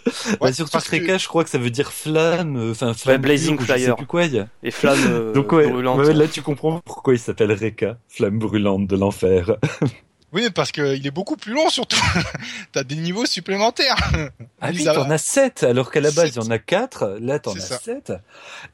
[0.06, 2.96] Bah, Ouais, surtout parce que- Reka, je crois que ça veut dire flamme, euh, enfin
[2.96, 4.24] flamme Blazing pure, je sais plus quoi.
[4.26, 6.00] il y a- Les flammes euh, Donc ouais, brûlantes.
[6.00, 9.58] ouais, là tu comprends pourquoi il s'appelle Reka, flamme brûlante de l'enfer.
[10.36, 11.96] Oui, mais parce qu'il est beaucoup plus long surtout.
[12.74, 13.96] T'as des niveaux supplémentaires.
[14.62, 17.38] Ah oui, t'en as 7, alors qu'à la base il y en a 4, là
[17.38, 17.78] t'en as ça.
[17.78, 18.14] 7.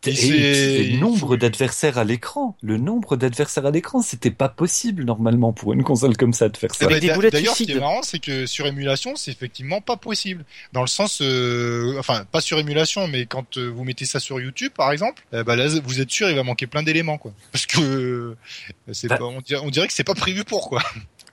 [0.06, 5.52] Et le nombre d'adversaires à l'écran, le nombre d'adversaires à l'écran, c'était pas possible normalement
[5.52, 6.86] pour une console comme ça de faire ça.
[6.86, 9.32] Avec Mais des d'a- boulettes D'ailleurs, ce qui est marrant, c'est que sur émulation, c'est
[9.32, 10.46] effectivement pas possible.
[10.72, 14.40] Dans le sens, euh, enfin, pas sur émulation, mais quand euh, vous mettez ça sur
[14.40, 17.34] YouTube, par exemple, euh, bah là, vous êtes sûr, il va manquer plein d'éléments, quoi.
[17.52, 18.38] Parce que euh,
[19.10, 19.18] Bah.
[19.18, 20.82] pas, on dirait, on dirait que c'est pas prévu pour, quoi.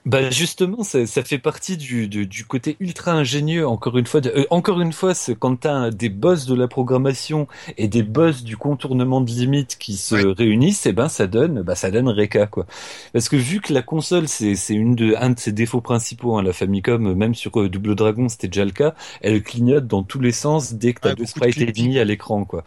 [0.09, 3.67] Bah justement, ça, ça fait partie du, du, du côté ultra ingénieux.
[3.67, 7.47] Encore une fois, de- euh, encore une fois, quand t'as des boss de la programmation
[7.77, 11.75] et des boss du contournement de limites qui se réunissent, et ben ça donne, bah
[11.75, 12.65] ça donne Reka quoi.
[13.13, 16.37] Parce que vu que la console c'est c'est une de un de ses défauts principaux,
[16.37, 20.01] hein, la Famicom, même sur euh, Double Dragon c'était déjà le cas, elle clignote dans
[20.03, 21.83] tous les sens dès que t'as deux sprites clipping.
[21.83, 22.63] ennemis à l'écran quoi.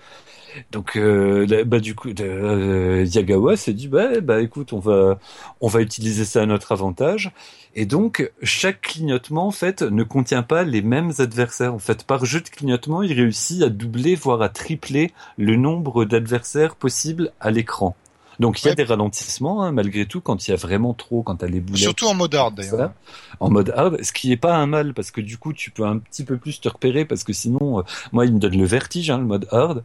[0.71, 5.19] Donc euh, bah du coup, euh, Yagawa s'est dit bah bah écoute, on va
[5.61, 7.33] on va utiliser ça à notre avantage.
[7.75, 11.73] Et donc, chaque clignotement, en fait, ne contient pas les mêmes adversaires.
[11.73, 16.05] En fait, par jeu de clignotement, il réussit à doubler, voire à tripler le nombre
[16.05, 17.97] d'adversaires possibles à l'écran.
[18.41, 18.77] Donc, il y a Ouais.
[18.77, 21.83] des ralentissements, hein, malgré tout, quand il y a vraiment trop, quand t'as les boulettes.
[21.83, 22.93] Surtout en mode hard, d'ailleurs.
[23.41, 25.85] En mode hard, ce qui est pas un mal parce que du coup tu peux
[25.85, 28.65] un petit peu plus te repérer parce que sinon euh, moi il me donne le
[28.65, 29.83] vertige hein, le mode hard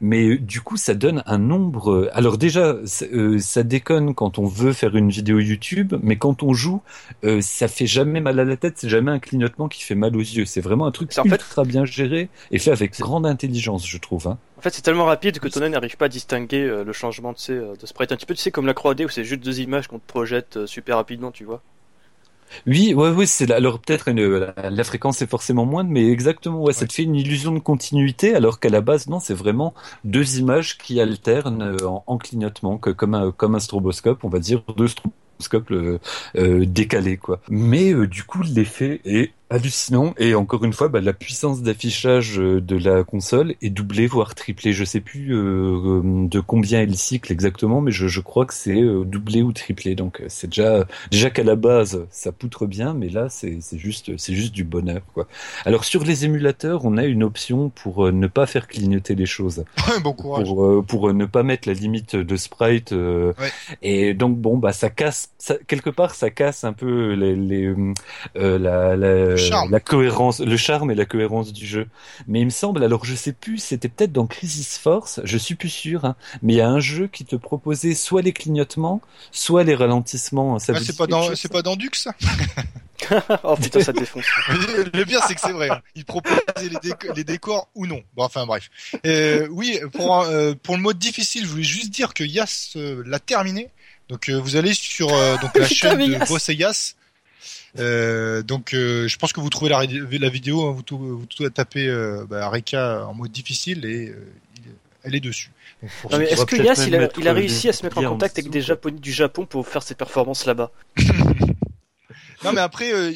[0.00, 4.14] mais euh, du coup ça donne un nombre euh, alors déjà ça, euh, ça déconne
[4.14, 6.80] quand on veut faire une vidéo YouTube mais quand on joue
[7.24, 10.16] euh, ça fait jamais mal à la tête c'est jamais un clignotement qui fait mal
[10.16, 12.98] aux yeux c'est vraiment un truc C'est en fait- ultra bien géré et fait avec
[12.98, 14.38] grande intelligence je trouve hein.
[14.64, 17.32] En fait, c'est tellement rapide que ton œil n'arrive pas à distinguer euh, le changement
[17.32, 18.12] de, ces, euh, de sprite.
[18.12, 20.06] Un petit peu, tu sais, comme la 3D où c'est juste deux images qu'on te
[20.06, 21.60] projette euh, super rapidement, tu vois.
[22.66, 26.72] Oui, ouais, ouais, c'est alors peut-être la, la fréquence est forcément moindre, mais exactement, ouais,
[26.72, 30.38] ça te fait une illusion de continuité, alors qu'à la base, non, c'est vraiment deux
[30.38, 34.62] images qui alternent en, en clignotement, que comme un comme un stroboscope, on va dire
[34.78, 35.98] deux stroboscopes euh,
[36.36, 37.40] euh, décalés, quoi.
[37.48, 42.38] Mais euh, du coup, l'effet est hallucinant et encore une fois, bah, la puissance d'affichage
[42.40, 44.72] euh, de la console est doublée voire triplée.
[44.72, 48.46] Je sais plus euh, euh, de combien est le cycle exactement, mais je, je crois
[48.46, 49.94] que c'est euh, doublé ou triplé.
[49.94, 54.16] Donc c'est déjà déjà qu'à la base ça poutre bien, mais là c'est c'est juste
[54.16, 55.26] c'est juste du bonheur quoi.
[55.66, 59.64] Alors sur les émulateurs, on a une option pour ne pas faire clignoter les choses,
[60.02, 60.46] bon courage.
[60.46, 62.92] pour pour ne pas mettre la limite de sprite.
[62.92, 63.50] euh, Ouais.
[63.82, 67.74] Et donc bon bah ça casse ça, quelque part ça casse un peu les, les
[68.36, 69.70] euh, la la, charme.
[69.70, 71.88] la cohérence, le charme et la cohérence du jeu.
[72.26, 75.54] Mais il me semble, alors je sais plus, c'était peut-être dans Crisis Force, je suis
[75.54, 79.00] plus sûr, hein, mais il y a un jeu qui te proposait soit les clignotements,
[79.32, 80.58] soit les ralentissements.
[80.58, 82.12] Ça Ah, c'est pas dans, chose, c'est ça pas dans Dux, ça?
[83.42, 84.24] Oh putain, ça te défonce.
[84.48, 85.68] Le pire, c'est que c'est vrai.
[85.68, 85.82] Hein.
[85.94, 88.00] Il propose les, déco- les décors ou non.
[88.16, 88.70] Bon, enfin, bref.
[89.04, 92.70] Euh, oui, pour, un- euh, pour le mode difficile, je voulais juste dire que Yas
[92.76, 93.68] euh, l'a terminé.
[94.08, 96.26] Donc, euh, vous allez sur euh, donc la chaîne de.
[96.28, 96.94] Boss et Yas.
[97.78, 99.84] Euh, donc, euh, je pense que vous trouvez la,
[100.28, 100.66] vidéo.
[100.66, 104.26] hein, vous, tout, vous tout tapez euh, bah, Reka en mode difficile et euh,
[105.02, 105.50] elle est dessus.
[105.82, 108.38] Est-ce que Yas, il a, mettre il a des réussi à se mettre en contact
[108.38, 108.60] avec des.
[108.60, 110.70] Japonais du Japon pour faire ses performances là-bas?
[112.42, 113.12] Non, mais après, euh,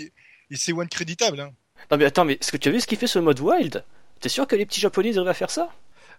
[0.53, 1.41] c'est one créditable.
[1.41, 1.51] Hein.
[1.91, 3.85] Non mais attends, mais est-ce que tu as vu ce qu'il fait ce mode wild?
[4.21, 5.71] T'es sûr que les petits Japonais ils arrivent à faire ça?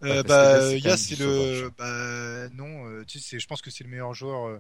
[0.04, 3.84] Euh, parce que bah, c'est le, bah, non, euh, tu sais, je pense que c'est
[3.84, 4.60] le meilleur joueur,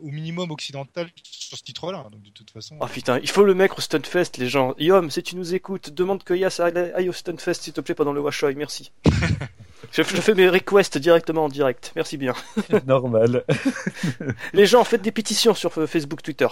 [0.00, 2.06] au minimum occidental sur ce titre-là.
[2.10, 2.76] Donc, de toute façon.
[2.80, 4.74] Oh putain, il faut le mec au Stunfest, les gens.
[4.78, 8.12] Yom, si tu nous écoutes, demande que Yas aille au Stunfest s'il te plaît pendant
[8.12, 8.90] le Washoy, merci.
[9.92, 12.34] je, je fais mes requests directement en direct, merci bien.
[12.86, 13.44] normal.
[14.52, 16.48] Les gens, faites des pétitions sur euh, Facebook, Twitter.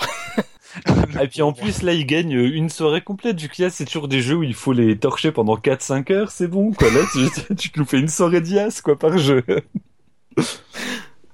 [1.20, 4.20] Et puis en plus là, il gagne une soirée complète y a c'est toujours des
[4.22, 6.88] jeux où il faut les torcher pendant 4-5 heures, c'est bon quoi.
[6.92, 9.44] Là, tu, tu te nous fais une soirée d'IAS quoi par jeu.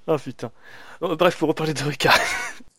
[0.07, 0.51] Oh putain.
[1.01, 2.11] Bref, pour reparler de Rika.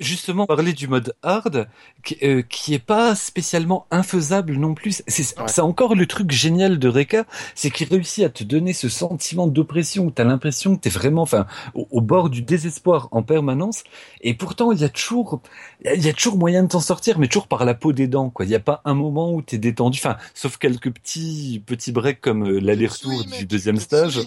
[0.01, 1.69] justement parler du mode hard
[2.05, 5.03] qui, euh, qui est pas spécialement infaisable non plus.
[5.09, 5.61] C'est Ouais.
[5.61, 7.25] encore le truc génial de Reka,
[7.57, 11.23] c'est qu'il réussit à te donner ce sentiment d'oppression où t'as l'impression que t'es vraiment,
[11.23, 13.83] enfin, au, au bord du désespoir en permanence.
[14.21, 15.41] Et pourtant, il y a toujours,
[15.85, 18.31] il y a toujours moyen de t'en sortir, mais toujours par la peau des dents,
[18.31, 18.45] quoi.
[18.47, 22.21] Il y a pas un moment où t'es détendu, enfin, sauf quelques petits petits breaks
[22.21, 24.21] comme euh, l'aller-retour Oui, du deuxième stage.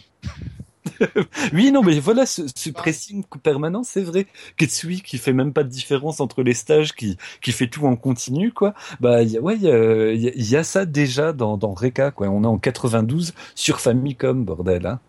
[1.54, 4.28] oui, non, mais voilà, ce, ce pressing permanent, c'est vrai.
[4.58, 7.96] Ketsui qui fait même pas de différence entre les stages, qui qui fait tout en
[7.96, 8.74] continu, quoi.
[9.00, 12.28] Bah, y a, ouais, il y a, y a, ça déjà dans dans Reka, quoi.
[12.30, 15.00] On est en 92 sur Famicom, bordel, hein.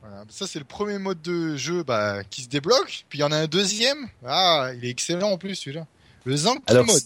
[0.00, 3.04] Voilà, ça c'est le premier mode de jeu bah, qui se débloque.
[3.08, 4.08] Puis il y en a un deuxième.
[4.24, 5.86] Ah, il est excellent en plus celui-là.
[6.24, 6.36] Le
[6.68, 7.02] Alors, mode.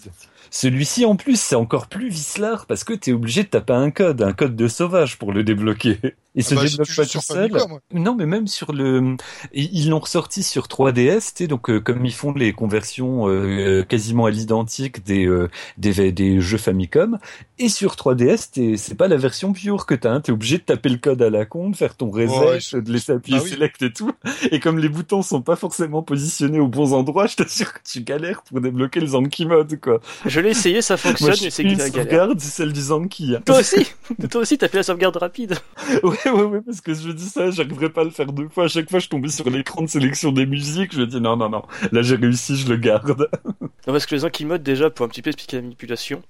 [0.51, 4.23] Celui-ci en plus, c'est encore plus vicelard parce que t'es obligé de taper un code,
[4.23, 5.99] un code de sauvage pour le débloquer.
[6.37, 7.51] Il Ah se bah, si débloque tu pas tout sur seul.
[7.51, 7.79] Famicom, ouais.
[7.93, 9.17] Non, mais même sur le,
[9.53, 13.83] ils l'ont ressorti sur 3DS, tu sais, donc euh, comme ils font les conversions euh,
[13.83, 17.19] quasiment à l'identique des, euh, des des jeux Famicom,
[17.59, 20.63] et sur 3DS, t'es- c'est pas la version pure que t'as, hein, t'es obligé de
[20.63, 23.45] taper le code à la con, de faire ton reset, Ouais, de laisser appuyer Bah
[23.45, 23.51] oui.
[23.51, 24.13] select et tout,
[24.51, 28.03] et comme les boutons sont pas forcément positionnés aux bons endroits, je t'assure que tu
[28.03, 30.01] galères pour débloquer le Zanki mode, quoi.
[30.27, 31.93] Je l'ai essayé, ça fonctionne, Moi, mais je c'est la galère.
[32.05, 33.35] sauvegarde, c'est celle du Zanki.
[33.37, 33.43] hein.
[33.47, 33.87] Toi aussi
[34.31, 35.55] Toi aussi, t'as fait la sauvegarde rapide
[36.03, 38.65] Ouais, ouais, ouais, parce que je dis ça, j'arriverai pas à le faire deux fois.
[38.65, 41.49] À chaque fois, je tombais sur l'écran de sélection des musiques, je dis non, non,
[41.49, 41.63] non,
[41.93, 43.29] là j'ai réussi, je le garde.
[43.87, 46.25] Non, parce que les Anki mode, déjà, pour un petit peu expliquer la manipulation,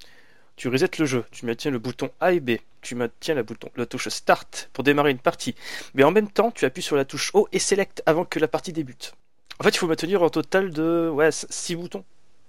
[0.57, 4.09] tu resets le jeu, tu maintiens le bouton A et B, tu maintiens la touche
[4.09, 5.55] Start pour démarrer une partie,
[5.95, 8.47] mais en même temps, tu appuies sur la touche O et Select avant que la
[8.47, 9.15] partie débute.
[9.59, 12.05] En fait, il faut maintenir un total de ouais, 6 boutons.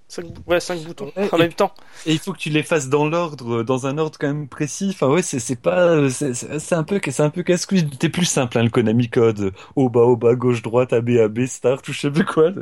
[0.09, 1.71] 5, ouais, 5 boutons Ouais, en et- même temps.
[2.05, 4.87] Et il faut que tu les fasses dans l'ordre, dans un ordre quand même précis.
[4.91, 7.89] Enfin ouais, c'est pas, c'est c'est- un peu, c'est un peu casse-couille.
[7.89, 9.51] T'es plus simple, hein, le Konami Code.
[9.75, 12.23] Haut bas, haut bas, gauche droite, A B A B, start, ou je sais plus
[12.25, 12.51] quoi.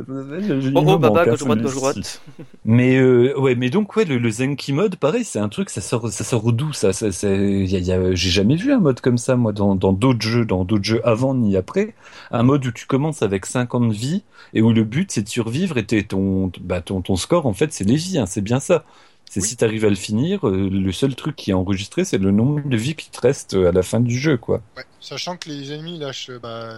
[0.75, 2.21] Oh, baba, manque, hein, gauche, droite, gauche, droite.
[2.65, 5.81] Mais euh, ouais, mais donc ouais, le, le Zenki mode, pareil, c'est un truc, ça
[5.81, 8.79] sort, ça sort d'où ça, ça, c'est- y a, y a- j'ai jamais vu un
[8.79, 11.93] mode comme ça moi dans dans d'autres jeux, dans d'autres jeux avant ni après,
[12.31, 14.23] un mode où tu commences avec 50 vies
[14.53, 17.53] et où le but c'est de survivre et t'es- ton bah ton ton score en
[17.53, 18.85] fait c'est les vies, hein, c'est bien ça.
[19.29, 19.47] C'est Oui.
[19.47, 22.61] si t'arrives à le finir, euh, le seul truc qui est enregistré c'est le nombre
[22.67, 24.61] de vies qui te restent à la fin du jeu quoi.
[24.77, 24.85] Ouais.
[25.01, 26.73] Sachant que les ennemis lâchent euh, bah,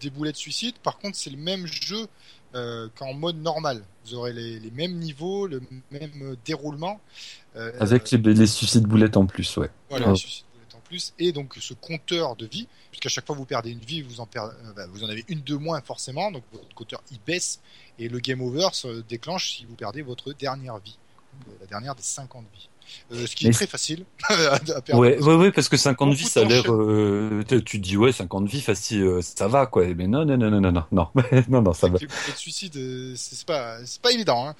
[0.00, 2.06] des boulets de suicide, par contre c'est le même jeu
[2.56, 3.82] euh, qu'en mode normal.
[4.06, 7.00] Vous aurez les, les mêmes niveaux, le même euh, déroulement.
[7.56, 9.70] euh, Avec les, les suicides boulettes en plus, ouais.
[9.88, 10.12] Voilà, Ouais.
[10.12, 11.14] les suicides boulettes en plus.
[11.18, 14.20] Et donc ce compteur de vie, puisqu'à chaque fois que vous perdez une vie, vous
[14.20, 17.18] en, perdez, euh, bah, vous en avez une de moins forcément, donc votre compteur il
[17.26, 17.60] baisse
[17.98, 20.98] et le game over se déclenche si vous perdez votre dernière vie,
[21.48, 22.68] euh, la dernière des 50 vies.
[23.12, 24.98] Euh, ce qui Mais est très facile à, perdre.
[24.98, 26.64] Ouais, ouais, ouais, parce que 50 Beaucoup vies, ça a l'air.
[26.68, 29.84] Euh, tu te dis ouais, 50 vies, facile, euh, ça va quoi.
[29.96, 31.08] Mais non, non, non, non, non, non, non,
[31.48, 31.98] non, non, ça va.
[31.98, 32.06] De
[32.36, 32.78] suicide,
[33.16, 34.48] c'est pas, pas évident.
[34.48, 34.54] Hein.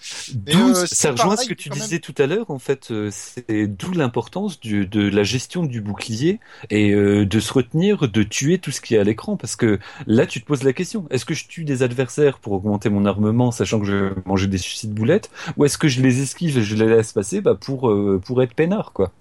[0.46, 0.52] Mais,
[0.86, 1.78] ça rejoint ce que tu même.
[1.78, 6.92] disais tout à l'heure, en fait, c'est d'où l'importance de la gestion du bouclier et
[6.92, 10.40] de se retenir de tuer tout ce qui est à l'écran, parce que là, tu
[10.40, 13.80] te poses la question est-ce que je tue des adversaires pour augmenter mon armement, sachant
[13.80, 16.74] que je vais manger des suicides boulettes, ou est-ce que je les esquive et je
[16.76, 19.12] les laisse passer, bah pour pour être peinard, quoi.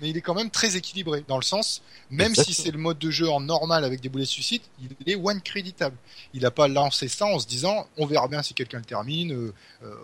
[0.00, 1.80] mais il est quand même très équilibré dans le sens,
[2.10, 5.10] même si c'est le mode de jeu en normal avec des boulets de suicide, il
[5.10, 5.96] est one créditable.
[6.34, 9.32] Il n'a pas lancé ça en se disant on verra bien si quelqu'un le termine,
[9.32, 9.94] euh, euh,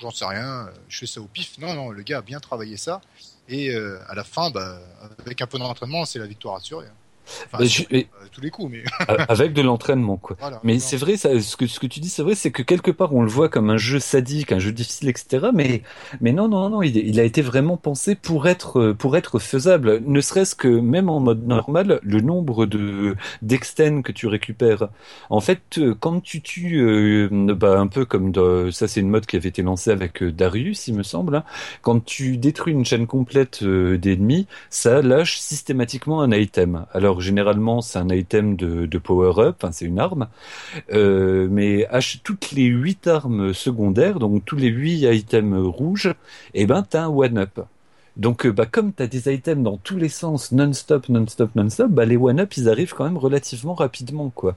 [0.00, 1.58] j'en sais rien, euh, je fais ça au pif.
[1.58, 3.00] Non, non, le gars a bien travaillé ça
[3.48, 4.80] et euh, à la fin, bah,
[5.24, 6.86] avec un peu d'entraînement, c'est la victoire assurée.
[6.88, 6.94] hein.
[7.46, 8.84] Enfin, Bah, je- assurée, et- pas à tous les coups, mais
[9.28, 10.36] avec de l'entraînement, quoi.
[10.40, 10.60] voilà.
[10.64, 12.90] Mais c'est vrai, ça, ce que ce que tu dis, c'est vrai, c'est que quelque
[12.90, 15.46] part on le voit comme un jeu sadique, un jeu difficile, etc.
[15.54, 15.82] Mais
[16.20, 20.02] mais non, non, non, il, il a été vraiment pensé pour être pour être faisable.
[20.06, 24.88] Ne serait-ce que même en mode normal, le nombre de d'extends que tu récupères.
[25.30, 29.26] En fait, quand tu tues, euh, bah un peu comme de, ça, c'est une mode
[29.26, 31.36] qui avait été lancée avec euh, Darius, il me semble.
[31.36, 31.44] hein.
[31.82, 36.86] Quand tu détruis une chaîne complète euh, d'ennemis, ça lâche systématiquement un item.
[36.92, 40.28] Alors généralement c'est un item de, power-up, c'est une arme,
[40.92, 41.86] Euh, mais
[42.24, 46.14] toutes les huit armes secondaires, donc tous les huit items rouges,
[46.54, 47.60] eh ben t'as un one-up.
[48.16, 52.06] Donc euh, bah comme t'as des items dans tous les sens, non-stop, non-stop, non-stop, bah
[52.06, 54.56] les one-up ils arrivent quand même relativement rapidement quoi.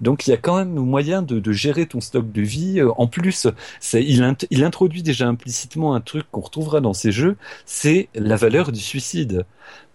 [0.00, 2.80] Donc il y a quand même moyen de, gérer ton stock de vie.
[2.80, 3.48] Euh, En plus,
[3.92, 7.36] il introduit déjà implicitement un truc qu'on retrouvera dans ces jeux,
[7.66, 9.44] c'est la valeur du suicide.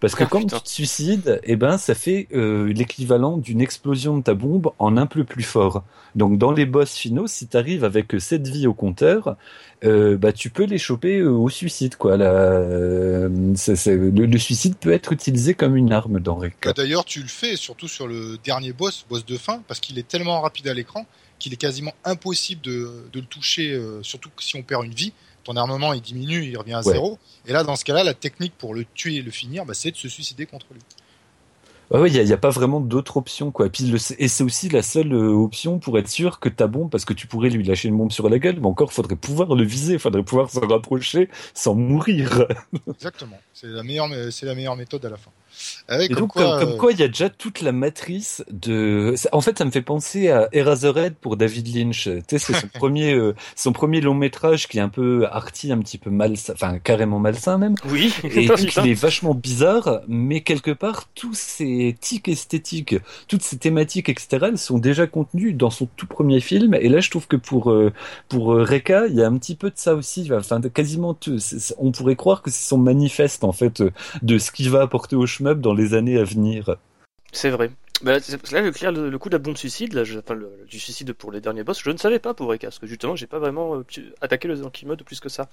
[0.00, 0.58] Parce que Ah, quand putain.
[0.58, 4.96] tu te suicides, eh ben ça fait euh, l'équivalent d'une explosion de ta bombe en
[4.98, 5.84] un peu plus fort.
[6.14, 9.36] Donc dans les boss finaux, si tu arrives avec 7 vies au compteur,
[9.84, 12.16] euh, bah tu peux les choper euh, au suicide quoi.
[12.18, 16.70] La, euh, le, le suicide peut être utilisé comme une arme dans Reka.
[16.70, 19.98] Bah, D'ailleurs, tu le fais surtout sur le dernier boss, boss de fin, parce qu'il
[19.98, 21.06] est tellement rapide à l'écran
[21.38, 25.12] qu'il est quasiment impossible de, de le toucher, euh, surtout si on perd une vie.
[25.46, 26.92] Ton armement il diminue, il revient à Ouais.
[26.94, 27.18] zéro.
[27.46, 29.92] Et là, dans ce cas-là, la technique pour le tuer et le finir, bah, c'est
[29.92, 30.80] de se suicider contre lui.
[31.94, 33.66] Ah ouais, il n'y a, pas vraiment d'autre option, quoi.
[33.66, 36.66] Et, puis le, et c'est aussi la seule euh, option pour être sûr que ta
[36.66, 39.14] bombe, parce que tu pourrais lui lâcher une bombe sur la gueule, mais encore, faudrait
[39.14, 42.44] pouvoir le viser, il faudrait pouvoir se rapprocher sans mourir.
[42.92, 43.38] Exactement.
[43.54, 45.30] C'est la meilleure, c'est la meilleure méthode à la fin.
[45.88, 49.14] Ah et donc, comme, euh, quoi, il y a déjà toute la matrice de.
[49.32, 52.04] En fait, ça me fait penser à Eraserhead pour David Lynch.
[52.04, 55.72] Tu sais, c'est son premier, euh, son premier long métrage qui est un peu arty,
[55.72, 57.74] un petit peu malsain, enfin carrément malsain même.
[57.86, 58.12] Oui.
[58.24, 62.96] Et donc, il est vachement bizarre, mais quelque part, tous ces tics esthétiques,
[63.28, 66.74] toutes ces thématiques, etc., elles sont déjà contenues dans son tout premier film.
[66.74, 67.92] Et là, je trouve que pour euh,
[68.28, 70.28] pour Reka, il y a un petit peu de ça aussi.
[70.32, 71.38] Enfin, quasiment, tout,
[71.78, 73.82] on pourrait croire que c'est son manifeste en fait
[74.22, 76.76] de ce qu'il va apporter au chemin dans les années à venir.
[77.32, 77.70] C'est vrai.
[78.02, 78.18] Bah,
[78.52, 80.38] là, le, clair, le, coup de la bombe suicide, là, enfin,
[80.68, 83.16] du suicide pour les derniers boss, je ne savais pas pour Eka, parce que justement,
[83.16, 83.84] j'ai pas vraiment euh,
[84.20, 85.48] attaqué le Zenki Mode plus que ça.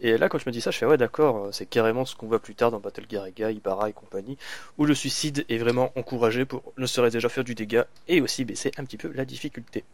[0.00, 2.16] Et là, quand je me dis ça, je fais ouais, d'accord, euh, c'est carrément ce
[2.16, 4.38] qu'on voit plus tard dans Battle Gear Ega, Ibarra et compagnie,
[4.78, 8.44] où le suicide est vraiment encouragé pour ne serait déjà faire du dégât et aussi
[8.44, 9.84] baisser un petit peu la difficulté.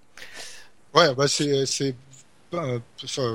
[0.95, 1.95] Ouais, bah c'est
[2.55, 2.79] euh,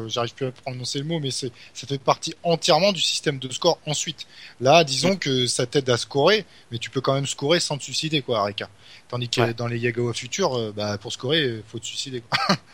[0.08, 3.52] j'arrive plus à prononcer le mot, mais c'est, ça fait partie entièrement du système de
[3.52, 4.28] score ensuite.
[4.62, 7.84] Là, disons que ça t'aide à scorer, mais tu peux quand même scorer sans te
[7.84, 8.70] suicider, quoi, Arika.
[9.10, 12.56] Tandis que dans les Yagawa futurs, euh, bah, pour scorer, faut te suicider, quoi.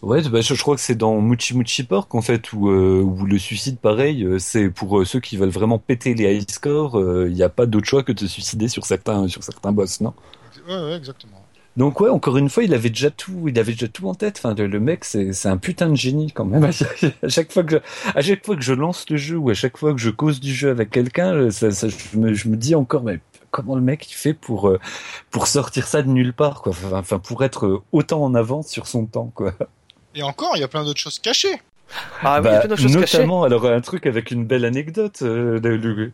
[0.00, 3.26] Ouais, bah, je, crois que c'est dans Muchi Muchi Pork en fait où, euh, où
[3.26, 7.42] le suicide pareil, c'est pour ceux qui veulent vraiment péter les high scores, il n'y
[7.42, 10.14] a pas d'autre choix que de se suicider sur certains sur certains boss, non?
[10.68, 11.45] Ouais, ouais, exactement.
[11.76, 14.38] Donc ouais, encore une fois, il avait déjà tout, il avait déjà tout en tête.
[14.38, 16.64] Enfin, le, mec, c'est, c'est un putain de génie quand même.
[17.22, 17.78] à chaque fois que, je,
[18.14, 20.40] à chaque fois que je lance le jeu ou à chaque fois que je cause
[20.40, 23.20] du jeu avec quelqu'un, ça, ça, je, me, je me dis encore, mais
[23.50, 24.80] comment le mec il fait pour euh,
[25.30, 26.72] pour sortir ça de nulle part, quoi.
[26.92, 29.52] Enfin, pour être autant en avance sur son temps, quoi.
[30.14, 31.60] Et encore, il y a plein d'autres choses cachées.
[32.22, 34.64] Ah oui, il y a plein d'autres choses notamment, alors un truc avec une belle
[34.64, 35.20] anecdote.
[35.22, 36.10] Euh, de,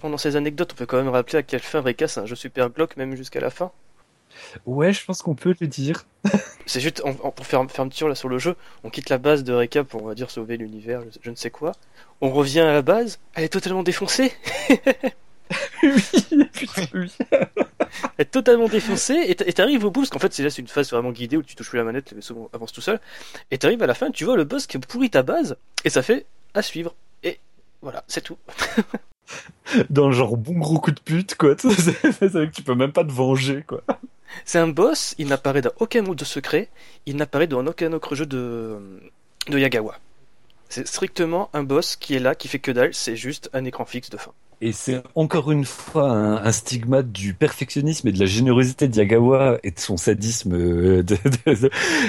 [0.00, 2.34] Pendant ces anecdotes, on peut quand même rappeler à quelle fin Reka c'est un jeu
[2.34, 3.70] super bloc, même jusqu'à la fin.
[4.64, 6.06] Ouais, je pense qu'on peut le dire.
[6.66, 9.18] C'est juste, pour faire, faire un petit tour là sur le jeu, on quitte la
[9.18, 11.72] base de Reka pour, on va dire, sauver l'univers, je, ne sais quoi.
[12.20, 14.32] On revient à la base, elle est totalement défoncée.
[15.82, 16.02] oui,
[16.52, 17.12] putain, oui.
[17.20, 17.56] elle
[18.18, 20.90] est totalement défoncée, et t'arrives au bout, parce qu'en fait, c'est là, c'est une phase
[20.90, 23.00] vraiment guidée où tu touches plus la manette, le vaisseau avance tout seul.
[23.50, 26.02] Et t'arrives à la fin, tu vois le boss qui pourrit ta base, et ça
[26.02, 26.94] fait à suivre.
[27.22, 27.38] Et
[27.80, 28.38] voilà, c'est tout.
[29.90, 31.54] Dans le genre bon gros coup de pute, quoi.
[31.56, 33.82] Que tu peux même pas te venger, quoi.
[34.44, 36.68] C'est un boss, il n'apparaît dans aucun mode de secret,
[37.06, 38.78] il n'apparaît dans aucun autre jeu de,
[39.48, 39.98] de Yagawa.
[40.68, 43.84] C'est strictement un boss qui est là, qui fait que dalle, c'est juste un écran
[43.84, 44.32] fixe de fin.
[44.62, 49.58] Et c'est encore une fois un, stigmate du perfectionnisme et de la générosité de Yagawa
[49.62, 51.02] et de son sadisme euh,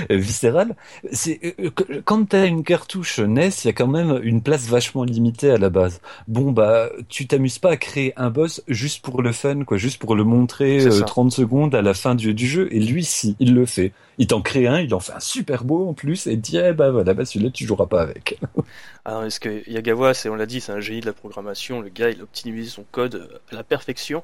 [0.10, 0.78] viscéral.
[1.12, 1.70] C'est euh,
[2.06, 5.58] quand t'as une cartouche NES, il y a quand même une place vachement limitée à
[5.58, 6.00] la base.
[6.30, 10.00] Bon bah, tu t'amuses pas à créer un boss juste pour le fun, quoi, juste
[10.00, 12.70] pour le montrer 30 euh, secondes à la fin du, du jeu.
[12.72, 15.63] Et lui, si, il le fait il t'en crée un, il en fait un super
[15.63, 18.39] beau en plus, et dit, eh bah voilà, bah celui-là tu joueras pas avec.
[19.05, 21.89] Alors, est-ce que Yagawa, c'est, on l'a dit, c'est un génie de la programmation, le
[21.89, 24.24] gars il a optimisé son code à la perfection.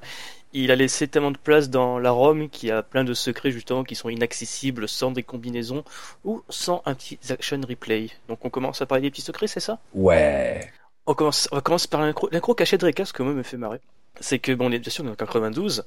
[0.56, 3.84] Il a laissé tellement de place dans la ROM qui a plein de secrets justement
[3.84, 5.84] qui sont inaccessibles sans des combinaisons
[6.26, 8.10] ou sans un petit action replay.
[8.28, 9.80] Donc on commence à parler des petits secrets, c'est ça?
[9.96, 10.72] Ouais.
[11.08, 13.58] On commence, on va commencer par l'incro caché de Reka, ce que moi me fait
[13.58, 13.82] marrer.
[14.20, 15.84] C'est que, bon, on est bien sûr en 92,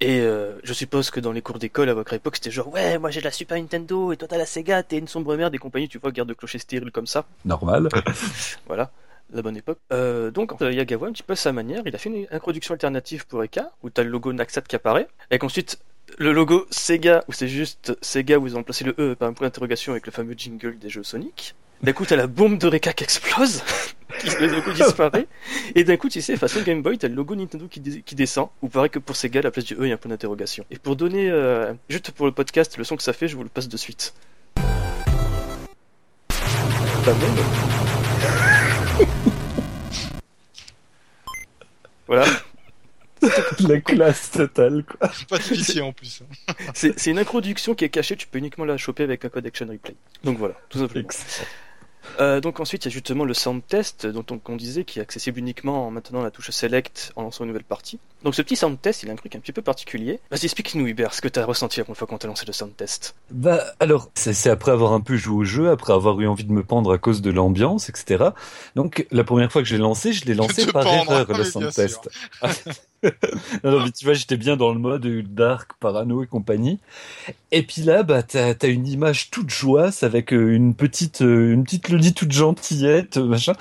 [0.00, 2.98] et euh, je suppose que dans les cours d'école à votre époque, c'était genre ouais,
[2.98, 5.58] moi j'ai la Super Nintendo et toi t'as la Sega, t'es une sombre merde et
[5.58, 7.26] compagnie, tu vois, garde de clocher stérile comme ça.
[7.44, 7.88] Normal.
[8.68, 8.92] voilà,
[9.32, 9.78] la bonne époque.
[9.92, 13.26] Euh, donc Yagawa, un petit peu à sa manière, il a fait une introduction alternative
[13.26, 15.80] pour Eka, où t'as le logo Naxat qui apparaît, et qu'ensuite
[16.16, 19.32] le logo Sega, où c'est juste Sega, où ils ont placé le E par un
[19.32, 21.56] point d'interrogation avec le fameux jingle des jeux Sonic.
[21.82, 23.62] D'un coup, t'as la bombe de Reka qui explose,
[24.18, 25.28] qui d'un coup disparaît,
[25.76, 28.48] et d'un coup, tu sais, façon Game Boy, t'as le logo Nintendo qui, qui descend,
[28.62, 30.10] ou pareil que pour Sega, à la place du E, il y a un point
[30.10, 30.64] d'interrogation.
[30.72, 33.44] Et pour donner, euh, juste pour le podcast, le son que ça fait, je vous
[33.44, 34.12] le passe de suite.
[37.04, 37.14] Pas
[42.08, 42.26] voilà.
[43.60, 45.10] la classe totale, quoi.
[45.28, 46.24] Pas de pitié en plus.
[46.74, 49.66] c'est une introduction qui est cachée, tu peux uniquement la choper avec un code Action
[49.66, 49.94] Replay.
[50.24, 51.08] Donc voilà, tout simplement.
[52.20, 55.02] Euh, donc ensuite, il y a justement le sound test dont on, disait qui est
[55.02, 57.98] accessible uniquement en maintenant la touche select en lançant une nouvelle partie.
[58.24, 60.20] Donc ce petit sound test, il a un truc un petit peu particulier.
[60.30, 62.44] Vas-y, explique-nous Hubert ce que tu as ressenti la première fois quand tu as lancé
[62.46, 63.14] le sound test.
[63.30, 66.52] Bah alors, c'est après avoir un peu joué au jeu, après avoir eu envie de
[66.52, 68.30] me pendre à cause de l'ambiance, etc.
[68.74, 71.72] Donc la première fois que je l'ai lancé, je l'ai lancé par erreur le sound
[71.72, 72.10] test.
[73.64, 76.80] non, mais tu vois, j'étais bien dans le mode dark, parano et compagnie.
[77.52, 81.52] Et puis là, bah, t'as as une image toute joie avec euh, une petite, euh,
[81.52, 83.54] une petite Loli toute gentillette, machin,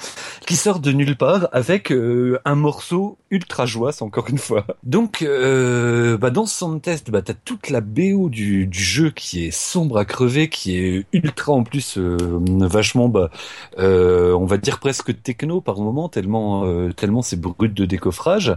[0.45, 4.46] qui sort de nulle part avec euh, un morceau ultra joie, encore une fois
[4.83, 9.51] Donc, euh, bah, dans ce test, bah, t'as toute la BO du, jeu qui est
[9.51, 12.17] sombre à crever, qui est ultra en plus euh,
[12.59, 13.29] vachement, bah,
[13.79, 18.55] euh, on va dire presque techno par moment, tellement, tellement c'est brut de décoffrage.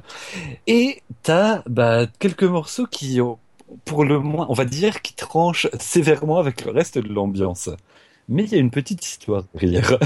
[0.67, 3.21] Et t'as bah, quelques morceaux qui,
[3.85, 7.71] pour le moins, on va dire, qui tranchent sévèrement avec le reste de l'ambiance
[8.31, 9.99] mais il y a une petite histoire derrière.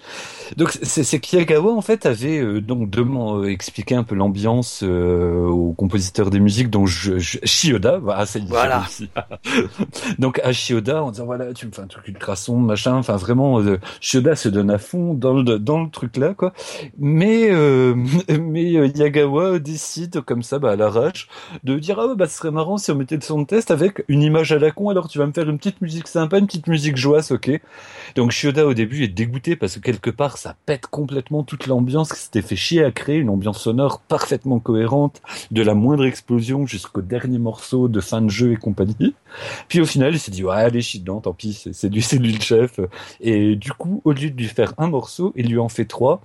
[0.56, 5.46] donc c'est Kiyagawa en fait avait euh, donc demain euh, expliqué un peu l'ambiance euh,
[5.46, 8.84] aux compositeurs des musiques dont je, je Shioda voilà c'est voilà.
[10.18, 12.94] donc à Shioda en disant voilà tu me fais un truc ultra sombre machin.
[12.94, 16.52] Enfin vraiment euh, Shioda se donne à fond dans le dans le truc là quoi.
[16.98, 17.94] Mais euh,
[18.40, 21.28] mais euh, Yagawa décide comme ça bah, à l'arrache
[21.64, 24.04] de dire ah bah ce serait marrant si on mettait le son de test avec
[24.08, 24.88] une image à la con.
[24.90, 27.60] Alors tu vas me faire une petite musique sympa une petite musique joyeuse ok
[28.14, 32.12] donc Shioda au début est dégoûté parce que quelque part ça pète complètement toute l'ambiance
[32.12, 36.66] qui s'était fait chier à créer une ambiance sonore parfaitement cohérente de la moindre explosion
[36.66, 39.14] jusqu'au dernier morceau de fin de jeu et compagnie.
[39.68, 42.18] Puis au final il s'est dit ouais allez chie dedans tant pis c'est du c'est
[42.18, 42.80] lui le chef
[43.20, 46.22] et du coup au lieu de lui faire un morceau il lui en fait trois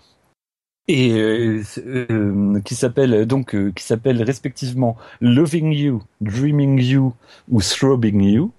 [0.87, 7.13] et euh, euh, qui s'appelle donc euh, qui s'appelle respectivement Loving You, Dreaming You
[7.49, 8.51] ou Throbbing You.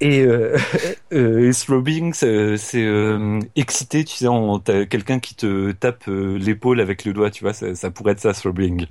[0.00, 0.56] Et, euh,
[1.12, 4.26] euh, throbbing, c'est euh, excité, tu sais,
[4.64, 8.12] t'as quelqu'un qui te tape euh, l'épaule avec le doigt, tu vois, ça, ça pourrait
[8.12, 8.86] être ça, throbbing.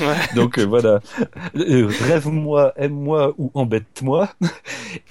[0.00, 0.16] Ouais.
[0.34, 1.00] Donc euh, voilà,
[1.54, 4.28] rêve-moi, aime-moi ou embête-moi.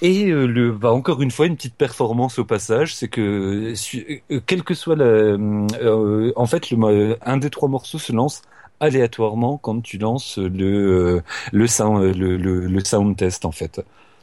[0.02, 3.74] Et le, bah, encore une fois, une petite performance au passage, c'est que
[4.46, 5.36] quel que soit la,
[6.36, 8.42] en fait, le, un des trois morceaux se lance
[8.80, 11.22] aléatoirement quand tu lances le
[11.52, 13.80] le sound le, le, le sound test en fait.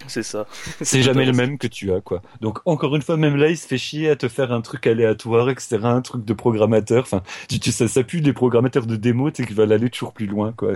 [0.07, 0.47] C'est ça.
[0.81, 2.21] C'est jamais le même que tu as, quoi.
[2.41, 4.87] Donc, encore une fois, même là, il se fait chier à te faire un truc
[4.87, 7.03] aléatoire, etc., un truc de programmateur.
[7.03, 9.89] Enfin, tu, tu, ça, ça pue des programmateurs de démo, tu sais, qui veulent aller
[9.89, 10.73] toujours plus loin, quoi.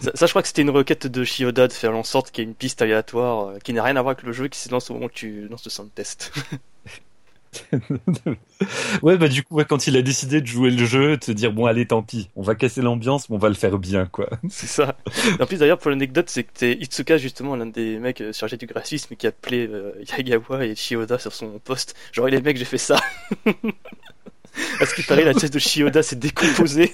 [0.00, 2.44] Ça, ça je crois que c'était une requête de Shioda de faire en sorte qu'il
[2.44, 4.58] y ait une piste aléatoire euh, qui n'a rien à voir avec le jeu qui
[4.58, 6.32] se lance au moment où tu lances le sound test.
[9.02, 11.52] ouais, bah du coup, quand il a décidé de jouer le jeu, de se dire
[11.52, 14.28] bon, allez, tant pis, on va casser l'ambiance, mais on va le faire bien, quoi.
[14.48, 14.96] C'est ça.
[15.40, 18.56] En plus, d'ailleurs, pour l'anecdote, c'est que c'est Itsuka, justement, l'un des mecs euh, chargés
[18.56, 21.94] du graphisme, qui a appelé euh, Yagawa et Shioda sur son poste.
[22.12, 23.00] Genre, les mecs, j'ai fait ça.
[24.78, 26.92] Parce qu'il paraît, la tête de Shioda s'est décomposée.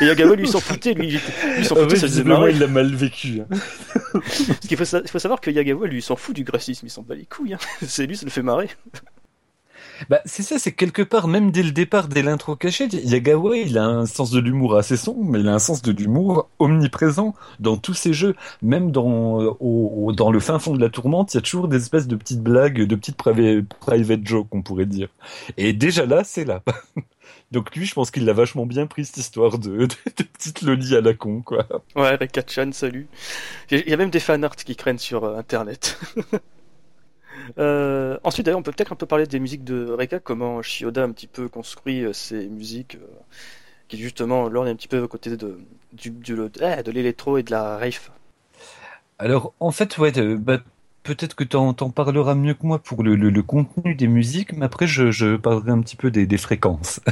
[0.00, 1.18] Et Yagawa lui s'en foutait, lui,
[1.56, 2.50] lui s'en foutait, ça faisait marrer.
[2.52, 3.40] il l'a mal vécu.
[3.40, 3.46] hein.
[4.12, 6.90] Parce qu'il faut, sa- il faut savoir que Yagawa lui s'en fout du graphisme, il
[6.90, 7.54] s'en bat les couilles.
[7.54, 7.58] Hein.
[7.86, 8.68] C'est lui, ça le fait marrer.
[10.08, 13.78] Bah, c'est ça, c'est quelque part, même dès le départ, dès l'intro cachée, Yagawa, il
[13.78, 17.34] a un sens de l'humour assez sombre, mais il a un sens de l'humour omniprésent
[17.58, 18.34] dans tous ses jeux.
[18.62, 21.68] Même dans, euh, au, dans le fin fond de la tourmente, il y a toujours
[21.68, 25.08] des espèces de petites blagues, de petites private, private jokes, on pourrait dire.
[25.56, 26.62] Et déjà là, c'est là.
[27.50, 29.88] Donc lui, je pense qu'il l'a vachement bien pris, cette histoire de,
[30.38, 31.66] petite loli à la con, quoi.
[31.96, 33.08] Ouais, Rekachan, salut.
[33.70, 35.98] Il y a même des fanarts qui craignent sur euh, internet.
[37.58, 41.02] Euh, ensuite, d'ailleurs, on peut peut-être un peu parler des musiques de Reka, comment Shioda
[41.02, 43.06] un petit peu construit euh, ses musiques, euh,
[43.88, 45.58] qui justement, là, on est un petit peu aux côtés de,
[45.92, 46.14] du,
[46.60, 48.10] ah, de l'électro et de la rave.
[49.18, 50.60] Alors, en fait, ouais, bah,
[51.02, 54.52] peut-être que t'en, t'en parleras mieux que moi pour le, le, le contenu des musiques,
[54.52, 57.00] mais après, je, je parlerai un petit peu des, des fréquences.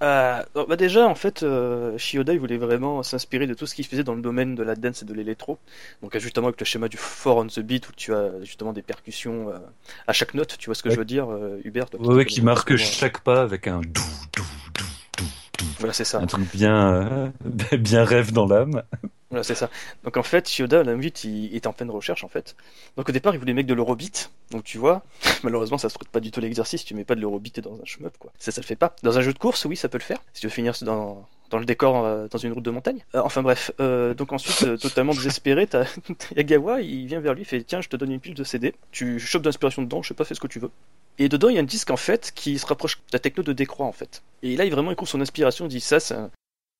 [0.00, 3.84] Euh, bah déjà, en fait, euh, Shioda, il voulait vraiment s'inspirer de tout ce qu'il
[3.84, 5.58] faisait dans le domaine de la dance et de l'électro.
[6.04, 8.82] Donc, justement, avec le schéma du four on the beat, où tu as justement des
[8.82, 9.58] percussions euh,
[10.06, 10.94] à chaque note, tu vois ce que Ouais.
[10.94, 13.80] je veux dire, euh, Hubert toi Ouais, ouais, te qui marque chaque pas avec un
[13.80, 13.88] dou,
[14.36, 14.44] dou,
[14.76, 14.84] dou,
[15.18, 15.24] dou,
[15.58, 15.64] dou.
[15.80, 16.20] Voilà, c'est ça.
[16.20, 17.32] Un truc bien,
[17.76, 18.84] bien rêve dans l'âme.
[19.30, 19.68] Voilà, c'est ça.
[20.04, 22.56] Donc en fait, Shioda, la vite, il est en pleine recherche en fait.
[22.96, 24.30] Donc au départ, il voulait mettre de l'eurobeat.
[24.50, 25.02] Donc tu vois,
[25.42, 26.84] malheureusement, ça se trouve pas du tout l'exercice.
[26.84, 28.32] Tu mets pas de l'eurobeat dans un shmup, quoi.
[28.38, 28.96] Ça, ça le fait pas.
[29.02, 30.18] Dans un jeu de course, oui, ça peut le faire.
[30.32, 33.04] Si tu veux finir dans, dans le décor, euh, dans une route de montagne.
[33.14, 33.70] Euh, enfin bref.
[33.80, 35.68] Euh, donc ensuite, euh, totalement désespéré,
[36.36, 38.74] Yagawa, il vient vers lui, il fait tiens, je te donne une pile de CD.
[38.92, 40.70] Tu chopes d'inspiration dedans, je sais pas, fais ce que tu veux.
[41.18, 43.42] Et dedans, il y a un disque en fait qui se rapproche de la techno
[43.42, 44.22] de Décroix en fait.
[44.42, 46.16] Et là, il vraiment il trouve son inspiration, il dit ça, c'est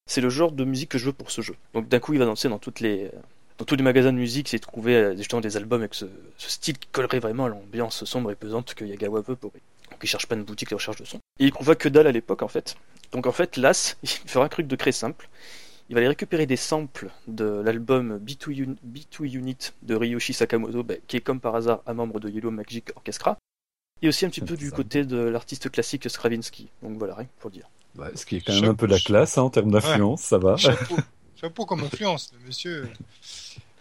[0.09, 1.55] c'est le genre de musique que je veux pour ce jeu.
[1.75, 3.11] Donc d'un coup, il va danser dans toutes les
[3.59, 6.07] dans tous les magasins de musique, c'est trouver euh, justement des albums avec ce,
[6.37, 9.51] ce style qui collerait vraiment à l'ambiance sombre et pesante que Yagawa veut pour.
[9.53, 11.19] Donc il cherche pas une boutique de recherche de son.
[11.41, 12.77] Et il trouva que dalle à l'époque en fait.
[13.13, 15.29] Donc en fait, Las, il fera un truc de très simple.
[15.91, 20.83] Il va aller récupérer des samples de l'album B2, Un- B2 Unit de Ryoshi Sakamoto,
[20.83, 23.39] bah, qui est comme par hasard un membre de Yellow Magic Orchestra.
[24.03, 24.77] Et aussi un petit peu du Ça.
[24.77, 26.69] côté de l'artiste classique Stravinsky.
[26.83, 27.69] Donc voilà, rien pour dire.
[27.99, 30.39] Ouais, ce qui est quand même un peu la classe hein, en termes d'influence, ça
[30.39, 30.57] va.
[30.57, 30.97] Chapeau.
[31.41, 32.33] Chapeau comme influence.
[32.41, 32.89] Le monsieur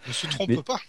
[0.06, 0.80] ne se trompe Mais- pas.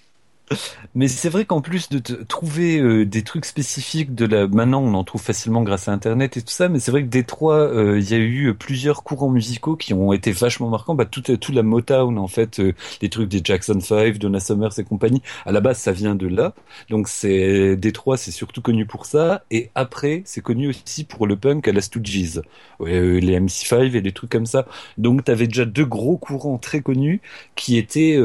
[0.95, 4.93] Mais c'est vrai qu'en plus de trouver euh, des trucs spécifiques de la, maintenant on
[4.95, 7.99] en trouve facilement grâce à Internet et tout ça, mais c'est vrai que Détroit, euh,
[7.99, 10.95] il y a eu plusieurs courants musicaux qui ont été vachement marquants.
[10.95, 14.77] Bah toute toute la Motown en fait, euh, les trucs des Jackson 5, Donna Summers
[14.79, 15.21] et compagnie.
[15.45, 16.53] À la base, ça vient de là.
[16.89, 19.43] Donc c'est Détroit, c'est surtout connu pour ça.
[19.51, 22.41] Et après, c'est connu aussi pour le punk à la Stooges,
[22.79, 24.65] ouais, les MC5 et des trucs comme ça.
[24.97, 27.21] Donc t'avais déjà deux gros courants très connus
[27.55, 28.17] qui étaient,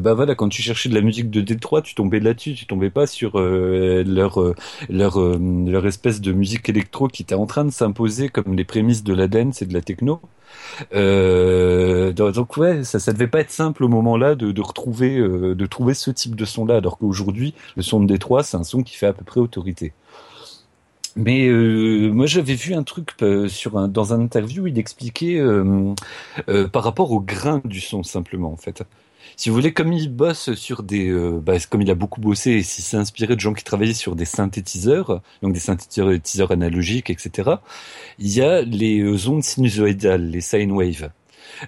[0.00, 2.90] bah voilà, quand tu cherchais de la musique de Détroit, tu tombais là-dessus, tu tombais
[2.90, 4.54] pas sur euh, leur euh,
[4.88, 8.64] leur euh, leur espèce de musique électro qui était en train de s'imposer comme les
[8.64, 10.20] prémices de la dance et de la techno.
[10.92, 16.10] donc ouais, ça, ça devait pas être simple au moment-là de, retrouver de trouver ce
[16.10, 19.12] type de son-là, alors qu'aujourd'hui le son de Détroit c'est un son qui fait à
[19.12, 19.92] peu près autorité.
[21.16, 23.10] Mais moi j'avais vu un truc
[23.48, 25.42] sur dans un interview, il expliquait
[26.72, 28.84] par rapport au grain du son simplement en fait
[29.36, 32.52] si vous voulez, comme il bosse sur des, euh, bah, comme il a beaucoup bossé
[32.52, 37.10] et s'il s'est inspiré de gens qui travaillaient sur des synthétiseurs, donc des synthétiseurs analogiques,
[37.10, 37.50] etc.
[38.18, 41.10] Il y a les euh, ondes sinusoïdales, les sine waves.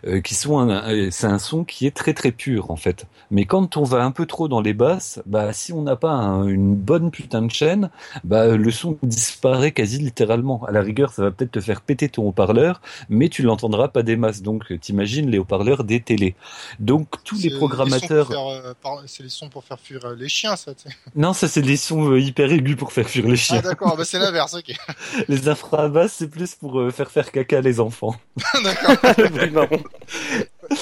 [0.07, 3.07] Euh, qui sont un, c'est un son qui est très très pur en fait.
[3.31, 6.15] Mais quand on va un peu trop dans les basses, bah si on n'a pas
[6.47, 7.91] une bonne putain de chaîne,
[8.25, 10.65] bah le son disparaît quasi littéralement.
[10.67, 14.03] À la rigueur, ça va peut-être te faire péter ton haut-parleur, mais tu l'entendras pas
[14.03, 14.43] des masses.
[14.43, 16.35] Donc t'imagines les haut-parleurs des télés.
[16.79, 18.31] Donc tous les programmateurs.
[18.31, 18.73] Euh,
[19.07, 20.73] c'est les sons pour faire fuir euh, les chiens, ça.
[21.15, 23.61] Non, ça c'est les sons hyper aigus pour faire fuir les chiens.
[23.65, 24.55] Ah d'accord, bah, c'est l'inverse.
[24.55, 24.75] ok.
[25.29, 28.15] les infrabasses, c'est plus pour faire faire caca les enfants.
[28.65, 29.67] d'accord.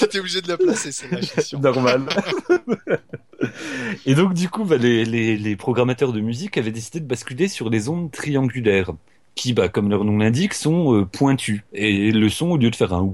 [0.09, 2.07] T'es obligé de la placer, c'est Normal.
[4.05, 7.47] Et donc, du coup, bah, les, les, les programmateurs de musique avaient décidé de basculer
[7.47, 8.91] sur les ondes triangulaires
[9.39, 11.61] qui, bah, comme leur nom l'indique, sont euh, pointus.
[11.71, 13.09] Et le son, au lieu de faire un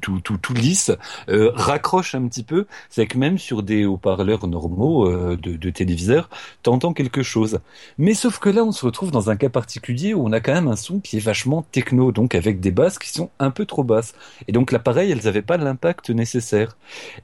[0.00, 0.90] tout, tout, tout lisse,
[1.28, 2.64] euh, raccroche un petit peu.
[2.88, 6.30] C'est que même sur des haut-parleurs normaux euh, de, téléviseurs,
[6.62, 7.58] t'entends quelque chose.
[7.98, 10.54] Mais sauf que là, on se retrouve dans un cas particulier où on a quand
[10.54, 13.66] même un son qui est vachement techno, donc avec des basses qui sont un peu
[13.66, 14.14] trop basses.
[14.48, 16.78] Et donc l'appareil, elles n'avaient pas l'impact nécessaire.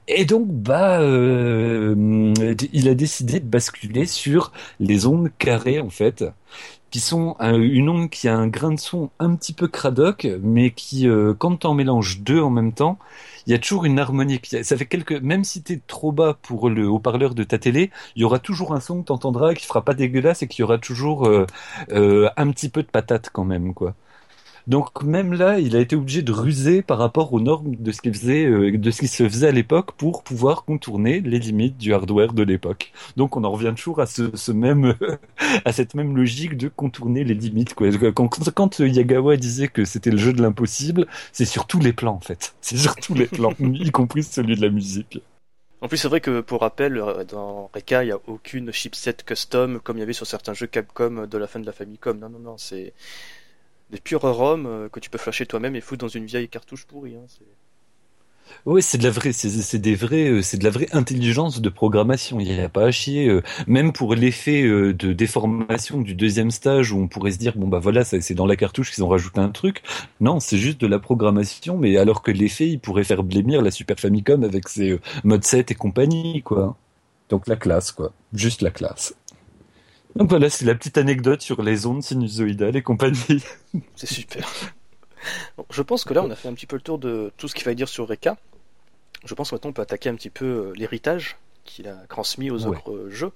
[0.07, 6.23] Et donc, bah, il a décidé de basculer sur les ondes carrées, en fait
[6.91, 10.71] qui sont une onde qui a un grain de son un petit peu cradoc, mais
[10.71, 12.97] qui, euh, quand en mélanges deux en même temps,
[13.45, 14.39] il y a toujours une harmonie.
[14.63, 18.21] Ça fait quelques, même si t'es trop bas pour le haut-parleur de ta télé, il
[18.21, 21.27] y aura toujours un son que t'entendras qui fera pas dégueulasse et qui aura toujours
[21.27, 21.45] euh,
[21.91, 23.95] euh, un petit peu de patate quand même, quoi.
[24.69, 28.01] Donc même là, il a été obligé de ruser par rapport aux normes de ce
[28.07, 32.43] faisait, euh, qui se faisait à l'époque pour pouvoir contourner les limites du hardware de
[32.43, 32.91] l'époque.
[33.17, 34.93] Donc on en revient toujours à ce, même,
[35.65, 37.73] à cette même logique de contourner les limites.
[37.73, 42.13] Quand, quand Yagawa disait que c'était le jeu de l'impossible, c'est sur tous les plans
[42.13, 42.53] en fait.
[42.61, 45.19] C'est sur tous les plans, y compris celui de la musique.
[45.81, 49.15] En plus, c'est vrai que pour rappel, euh, dans Reka, il n'y a aucune chipset
[49.25, 52.19] custom comme il y avait sur certains jeux Capcom de la fin de la Famicom.
[52.19, 52.93] Non, non, non, c'est
[53.89, 56.85] des purs ROM euh, que tu peux flasher toi-même et foutre dans une vieille cartouche
[56.85, 57.15] pourrie.
[57.15, 57.25] Hein,
[58.65, 61.69] oui, c'est de la vraie, c'est des vrais, euh, c'est de la vraie intelligence de
[61.69, 62.39] programmation.
[62.39, 63.27] Il n'y a pas à chier.
[63.27, 67.67] Euh, même pour l'effet de déformation du deuxième stage où on pourrait se dire bon
[67.67, 69.83] bah voilà, c'est dans la cartouche qu'ils ont rajouté un truc.
[70.19, 71.77] Non, c'est juste de la programmation.
[71.77, 75.71] Mais alors que l'effet, il pourrait faire blémir la Super Famicom avec ses mode 7
[75.71, 76.75] et compagnie, quoi.
[77.29, 78.11] Donc la classe, quoi.
[78.33, 79.13] Juste la classe.
[80.15, 83.43] Donc voilà, c'est la petite anecdote sur les ondes sinusoïdales et compagnie.
[83.95, 84.49] C'est super.
[85.69, 87.53] je pense que là, on a fait un petit peu le tour de tout ce
[87.53, 88.37] qu'il fallait dire sur Reka.
[89.25, 92.65] Je pense maintenant on peut attaquer un petit peu euh, l'héritage qu'il a transmis aux
[92.65, 93.31] autres jeux.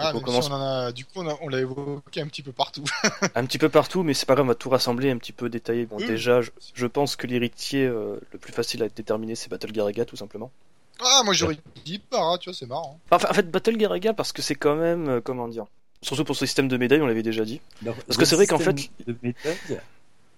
[0.00, 0.48] Ah, on commence...
[0.52, 0.92] a...
[0.92, 2.84] Du coup, on, l'a évoqué un petit peu partout.
[3.34, 5.48] un petit peu partout, mais c'est pas grave, on va tout rassembler, un petit peu
[5.48, 5.86] détailler.
[5.86, 10.04] Bon, déjà, je, pense que l'héritier euh, le plus facile à déterminer, c'est Battle Garaga,
[10.04, 10.52] tout simplement.
[11.00, 12.98] Ah, moi j'aurais dit pas, hein, tu vois, c'est marrant.
[13.10, 15.66] Enfin, en fait, Battle Garaga, parce que c'est quand même, euh, comment dire,
[16.02, 17.60] surtout pour ce système de médailles, on l'avait déjà dit.
[17.84, 18.90] parce que c'est vrai qu'en fait.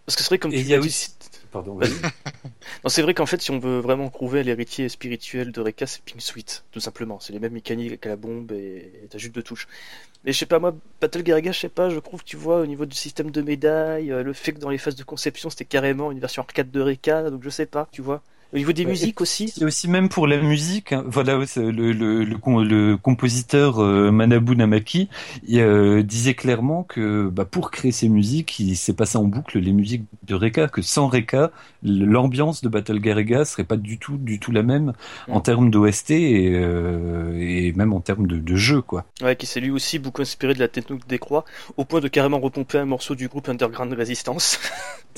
[0.07, 1.11] Parce que c'est vrai comme tu il y a aussi...
[1.53, 1.79] Pardon,
[2.85, 6.03] non, c'est vrai qu'en fait, si on veut vraiment prouver l'héritier spirituel de Reka, c'est
[6.03, 7.19] Pink Sweet, tout simplement.
[7.19, 9.67] C'est les mêmes mécaniques qu'à la bombe et ta jupe de touche.
[10.25, 12.67] Mais je sais pas, moi, Battle Garaga, je sais pas, je trouve, tu vois, au
[12.67, 15.65] niveau du système de médailles, euh, le fait que dans les phases de conception, c'était
[15.65, 18.23] carrément une version arcade de Reka, donc je sais pas, tu vois.
[18.53, 19.53] Au niveau des musiques aussi.
[19.61, 25.09] Et aussi même pour la musique, hein, voilà, le, le, le, compositeur euh, Manabu Namaki
[25.47, 29.59] il, euh, disait clairement que bah, pour créer ses musiques, il s'est passé en boucle
[29.61, 31.53] les musiques de Reka, que sans Reka,
[31.85, 34.95] l'ambiance de Battle Garaga serait pas du tout, du tout la même
[35.29, 35.43] en mm.
[35.43, 39.05] termes d'OST et, euh, et même en termes de, de, jeu, quoi.
[39.23, 41.45] Ouais, qui s'est lui aussi beaucoup inspiré de la technique des croix,
[41.77, 44.59] au point de carrément repomper un morceau du groupe Underground Resistance.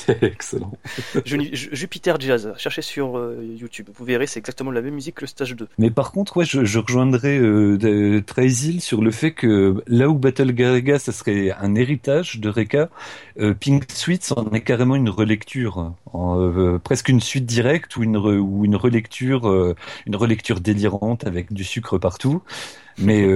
[0.22, 0.72] Excellent.
[1.24, 3.88] Jupiter Jazz, cherchez sur YouTube.
[3.94, 5.68] Vous verrez, c'est exactement la même musique que le stage 2.
[5.78, 10.18] Mais par contre, ouais, je, je rejoindrais euh, Traizil sur le fait que là où
[10.18, 12.88] Battle Garega, ça serait un héritage de Reka,
[13.38, 18.02] euh, Pink Sweet en est carrément une relecture, en, euh, presque une suite directe ou
[18.02, 19.74] une, re, ou une relecture, euh,
[20.06, 22.42] une relecture délirante avec du sucre partout.
[22.98, 23.26] Mais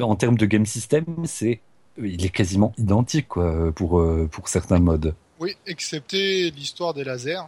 [0.00, 1.60] en termes de game system, c'est
[2.02, 5.14] il est quasiment identique quoi pour pour certains modes.
[5.38, 7.46] Oui, excepté l'histoire des lasers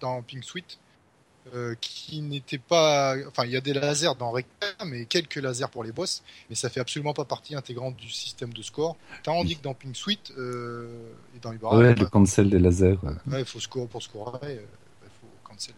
[0.00, 0.78] dans Pink Sweet,
[1.54, 3.16] euh, qui n'était pas.
[3.28, 4.46] Enfin, il y a des lasers dans Reka,
[4.86, 8.52] mais quelques lasers pour les boss, mais ça fait absolument pas partie intégrante du système
[8.52, 8.96] de score.
[9.22, 10.88] Tandis que dans Pink Sweet euh,
[11.36, 11.78] et dans Ibarra.
[11.78, 12.98] Ouais, le cancel des lasers.
[13.26, 14.38] Ouais, il faut score pour scorer.
[14.42, 14.64] Euh,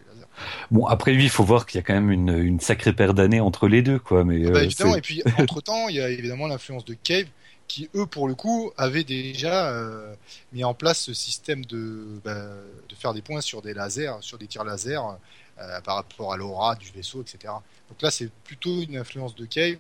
[0.08, 0.26] lasers.
[0.70, 3.14] Bon, après lui, il faut voir qu'il y a quand même une, une sacrée paire
[3.14, 4.24] d'années entre les deux, quoi.
[4.24, 7.26] Mais ah bah, évidemment, et puis entre temps, il y a évidemment l'influence de Cave
[7.68, 10.14] qui eux pour le coup avaient déjà euh,
[10.52, 12.48] mis en place ce système de, bah,
[12.88, 15.18] de faire des points sur des lasers, sur des tirs laser
[15.62, 17.54] euh, par rapport à l'aura du vaisseau, etc.
[17.88, 19.78] Donc là c'est plutôt une influence de Cave,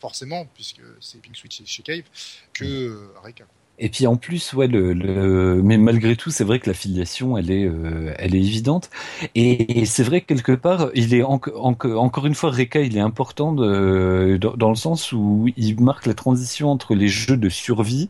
[0.00, 2.04] forcément, puisque c'est Pink Switch chez Cave,
[2.52, 3.44] que euh, Reka.
[3.78, 7.50] Et puis en plus, ouais, le, mais malgré tout, c'est vrai que la filiation, elle
[7.50, 8.88] est, euh, elle est évidente.
[9.34, 13.00] Et, c'est vrai que quelque part, il est en, encore une fois, Reka, il est
[13.00, 18.08] important dans, le sens où il marque la transition entre les jeux de survie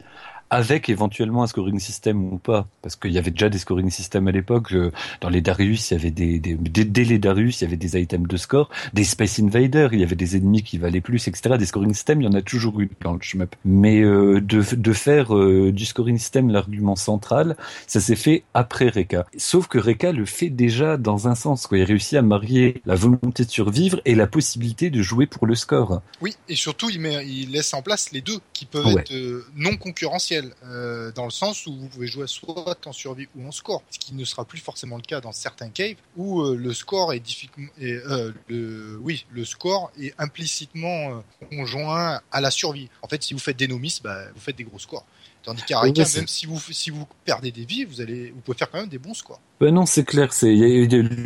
[0.55, 4.29] avec éventuellement un scoring system ou pas, parce qu'il y avait déjà des scoring systems
[4.29, 4.73] à l'époque.
[5.21, 8.01] Dans les Darius, il y avait des, des, dès les Darius, il y avait des
[8.01, 11.57] items de score, des Space Invaders, il y avait des ennemis qui valaient plus, etc.
[11.59, 13.57] Des scoring systems, il y en a toujours eu dans le shmup.
[13.65, 17.57] Mais euh, de, de faire euh, du scoring system l'argument central,
[17.89, 19.27] ça s'est fait après Reka.
[19.37, 21.79] Sauf que Reka le fait déjà dans un sens, quoi.
[21.79, 25.57] Il réussit à marier la volonté de survivre et la possibilité de jouer pour le
[25.57, 26.01] score.
[26.21, 29.45] Oui, et surtout il, met, il laisse en place les deux qui peuvent être euh,
[29.57, 33.53] non concurrentiels euh, dans le sens où vous pouvez jouer soit en survie ou en
[33.53, 36.73] score, ce qui ne sera plus forcément le cas dans certains caves où euh, le
[36.75, 42.89] score est difficilement, euh, oui, le score est implicitement conjoint à la survie.
[43.03, 45.07] En fait, si vous faites des nomis, bah, vous faites des gros scores.
[45.45, 45.95] Tandis qu'à même
[46.27, 48.99] si vous, si vous perdez des vies, vous allez, vous pouvez faire quand même des
[48.99, 49.41] bons scores.
[49.61, 50.33] Ben non, c'est clair.
[50.33, 50.55] C'est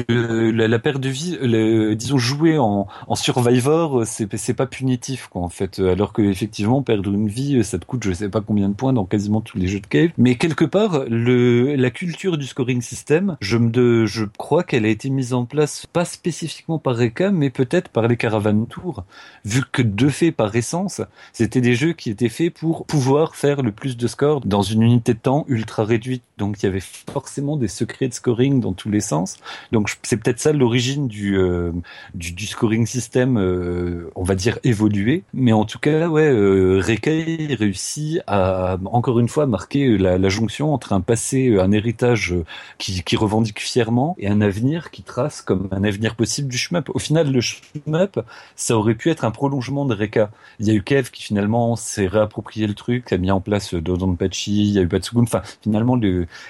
[0.08, 5.28] la, la, perte de vie, le, disons jouer en, en survivor, c'est c'est pas punitif
[5.28, 5.78] quoi en fait.
[5.78, 8.92] Alors que effectivement perdre une vie, ça te coûte je sais pas combien de points
[8.92, 10.10] dans quasiment tous les jeux de cave.
[10.18, 14.84] Mais quelque part, le la culture du scoring system, je me de, je crois qu'elle
[14.84, 19.04] a été mise en place pas spécifiquement par Reka, mais peut-être par les caravanes tours,
[19.44, 21.02] vu que de fait par essence,
[21.32, 24.82] c'était des jeux qui étaient faits pour pouvoir faire le plus de score dans une
[24.82, 26.22] unité de temps ultra réduite.
[26.38, 29.36] Donc il y avait forcément des secrets de scoring dans tous les sens.
[29.72, 31.72] Donc c'est peut-être ça l'origine du, euh,
[32.14, 35.24] du, du scoring système, euh, on va dire évolué.
[35.34, 40.28] Mais en tout cas, ouais, euh, Rekai réussit à encore une fois marquer la, la
[40.28, 42.34] jonction entre un passé, un héritage
[42.78, 46.88] qui, qui, revendique fièrement et un avenir qui trace comme un avenir possible du shmup.
[46.94, 48.20] Au final, le shmup,
[48.54, 50.30] ça aurait pu être un prolongement de Reka.
[50.60, 53.74] Il y a eu Kev qui finalement s'est réapproprié le truc, a mis en place
[53.74, 55.22] Dodonpachi, il y a eu Patsugun.
[55.22, 55.96] Enfin, finalement,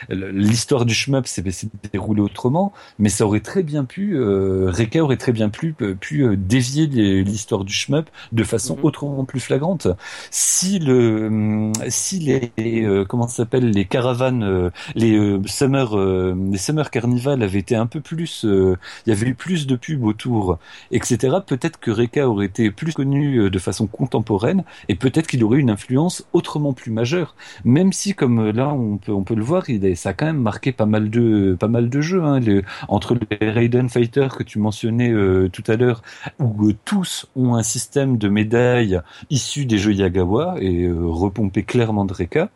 [0.09, 1.45] l'histoire du shmup s'est
[1.93, 5.95] déroulée autrement, mais ça aurait très bien pu, euh, Reka aurait très bien pu, euh,
[5.95, 8.85] pu euh, dévier l'histoire du shmup de façon mhm.
[8.85, 9.89] autrement plus flagrante.
[10.31, 12.53] Si le, si les,
[12.85, 18.01] euh, comment ça s'appelle, les caravanes, les summer, les summer carnival avaient été un peu
[18.01, 18.77] plus, il
[19.07, 20.59] y avait eu plus de pubs autour,
[20.91, 21.37] etc.
[21.47, 25.71] Peut-être que Reka aurait été plus connu de façon contemporaine et peut-être qu'il aurait une
[25.71, 27.35] influence autrement plus majeure.
[27.65, 30.73] Même si, comme là, on peut, on peut le voir, ça a quand même marqué
[30.73, 32.41] pas mal de, pas mal de jeux, hein,
[32.89, 36.03] entre les Raiden Fighter que tu mentionnais euh, tout à l'heure,
[36.39, 39.01] où euh, tous ont un système de médailles
[39.31, 42.51] issus des jeux Yagawa et euh, repompé clairement de Reka.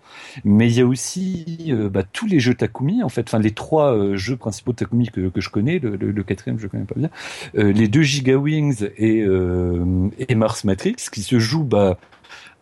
[0.44, 4.14] Mais il y a aussi bah, tous les jeux Takumi, en fait, enfin les trois
[4.14, 7.10] jeux principaux Takumi que, je connais, le, quatrième je connais pas bien,
[7.54, 9.24] les deux Giga Wings et,
[10.18, 11.98] et Mars Matrix, qui se jouent bah,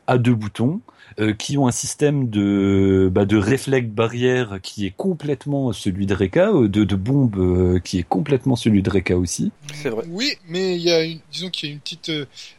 [0.06, 0.80] à deux boutons
[1.18, 6.14] euh, qui ont un système de, bah, de réflexe barrière qui est complètement celui de
[6.14, 9.50] Reka, euh, de, de bombe euh, qui est complètement celui de Reka aussi.
[9.74, 10.04] C'est vrai.
[10.08, 12.12] Oui, mais il y a une, disons qu'il y a une petite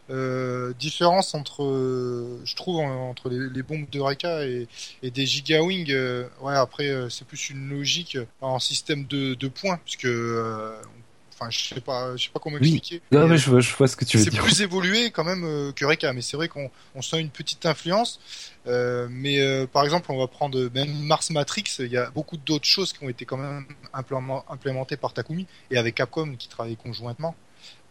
[0.10, 4.68] euh, différence entre, je trouve, entre les, les, bombes de Reka et,
[5.04, 5.92] et des Giga Wing.
[6.42, 10.08] ouais, après, c'est plus une logique en système de, de points, puisque
[11.42, 13.02] Enfin, je sais pas, je sais pas comment expliquer.
[13.12, 14.34] Non, mais je vois, je vois ce que tu veux dire.
[14.34, 17.32] C'est plus évolué quand même euh, que Reka, mais c'est vrai qu'on on sent une
[17.32, 18.20] petite influence.
[18.68, 21.64] Euh, mais euh, par exemple, on va prendre même Mars Matrix.
[21.80, 25.78] Il y a beaucoup d'autres choses qui ont été quand même implémentées par Takumi et
[25.78, 27.36] avec Capcom qui travaillent conjointement.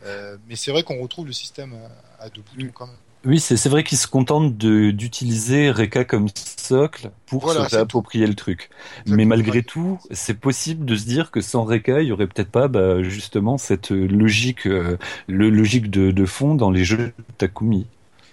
[0.04, 1.74] Euh, mais c'est vrai qu'on retrouve le système
[2.20, 2.96] à deux boutons quand même.
[3.24, 8.26] Oui, c'est vrai qu'ils se contentent d'utiliser Reka comme socle pour Voilà, se c'est réapproprier
[8.26, 8.70] le truc.
[8.70, 9.16] Exactement.
[9.16, 12.50] Mais malgré tout, c'est possible de se dire que sans Reka, il y aurait peut-être
[12.50, 17.24] pas bah, justement cette logique, euh, le logique de, de fond dans les jeux de
[17.36, 17.86] Takumi.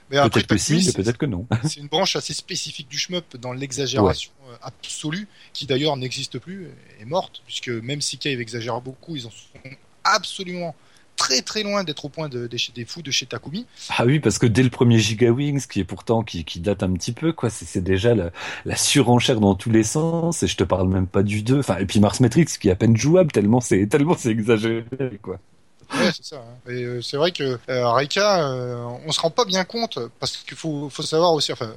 [0.09, 1.45] Peut-être que si, peut-être que non.
[1.63, 6.69] c'est une branche assez spécifique du shmup dans l'exagération euh, absolue, qui d'ailleurs n'existe plus,
[7.01, 9.69] est morte, puisque même si Cave exagère beaucoup, ils en sont
[10.05, 10.75] absolument
[11.17, 13.65] très très loin d'être au point de, des, des fous de chez Takumi.
[13.97, 16.83] Ah oui, parce que dès le premier Giga Wings, qui est pourtant qui, qui date
[16.83, 18.31] un petit peu, quoi, c'est déjà la,
[18.65, 20.43] la surenchère dans tous les sens.
[20.43, 21.59] Et je te parle même pas du 2.
[21.59, 24.85] Enfin, et puis Mars Matrix, qui est à peine jouable tellement c'est tellement c'est exagéré,
[25.21, 25.39] quoi.
[25.93, 26.35] Ouais, c'est ça.
[26.37, 26.69] hein.
[26.71, 30.35] Et euh, c'est vrai que euh, Reika, euh, on se rend pas bien compte parce
[30.35, 31.53] qu'il faut, faut savoir aussi.
[31.53, 31.73] Enfin,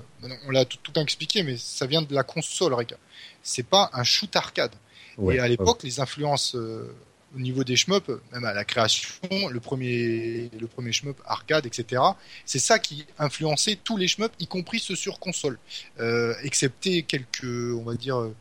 [0.46, 2.96] on l'a tout, tout expliqué, mais ça vient de la console Reika.
[3.42, 4.72] C'est pas un shoot arcade.
[5.16, 5.36] Ouais.
[5.36, 6.92] Et à l'époque, les influences euh,
[7.34, 9.20] au niveau des shmups, même à la création,
[9.50, 12.02] le premier, le premier shmup arcade, etc.
[12.44, 15.58] C'est ça qui influençait tous les shmups, y compris ceux sur console,
[16.00, 18.34] euh, excepté quelques, on va dire, euh,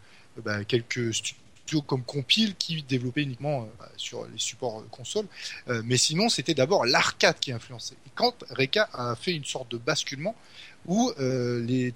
[0.43, 5.27] bah, quelques studios comme Compile qui développaient uniquement euh, bah, sur les supports console.
[5.83, 7.95] Mais sinon, c'était d'abord l'arcade qui influençait.
[8.07, 10.35] Et quand Reka a fait une sorte de basculement
[10.85, 11.11] où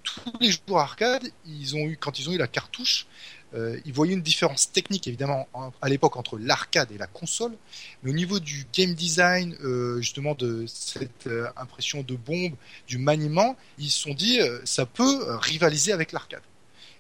[0.04, 3.08] tous les joueurs arcade, ils ont eu, quand ils ont eu la cartouche,
[3.56, 7.54] euh, ils voyaient une différence technique évidemment en- à l'époque entre l'arcade et la console,
[8.02, 12.54] mais au niveau du game design, euh, justement de cette euh, impression de bombe,
[12.88, 16.42] du maniement, ils se sont dit euh, ça peut rivaliser avec l'arcade.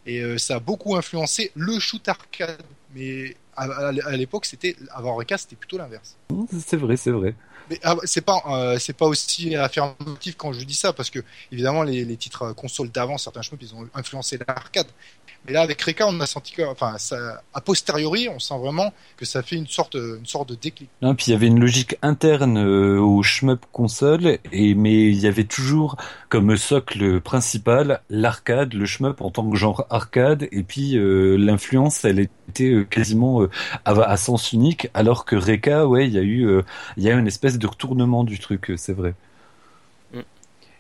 [0.06, 2.62] Et ça a beaucoup influencé le shoot arcade.
[2.94, 6.18] Mais à, l'époque, c'était avant Reka, c'était plutôt l'inverse.
[6.60, 7.36] C'est vrai, c'est vrai.
[7.74, 11.20] Mais ah, c'est pas euh, pas aussi affirmatif quand je dis ça parce que
[11.52, 14.86] évidemment les, titres euh, consoles d'avant certains shmups ils ont influencé l'arcade.
[15.46, 16.98] Mais là avec Reka on a senti que enfin
[17.54, 20.90] a posteriori on sent vraiment que ça fait une sorte une sorte de déclic.
[21.02, 25.28] Puis il y avait une logique interne euh, au shmup console, et mais il y
[25.28, 25.98] avait toujours
[26.30, 32.06] comme socle principal l'arcade, le shmup en tant que genre arcade, et puis euh, l'influence,
[32.06, 32.20] elle
[32.50, 33.50] était euh, quasiment euh,
[33.86, 36.64] à, sens unique, alors que Reka, ouais, il y a eu, euh,
[36.98, 39.16] il y a une espèce retournement du truc, euh, c'est vrai.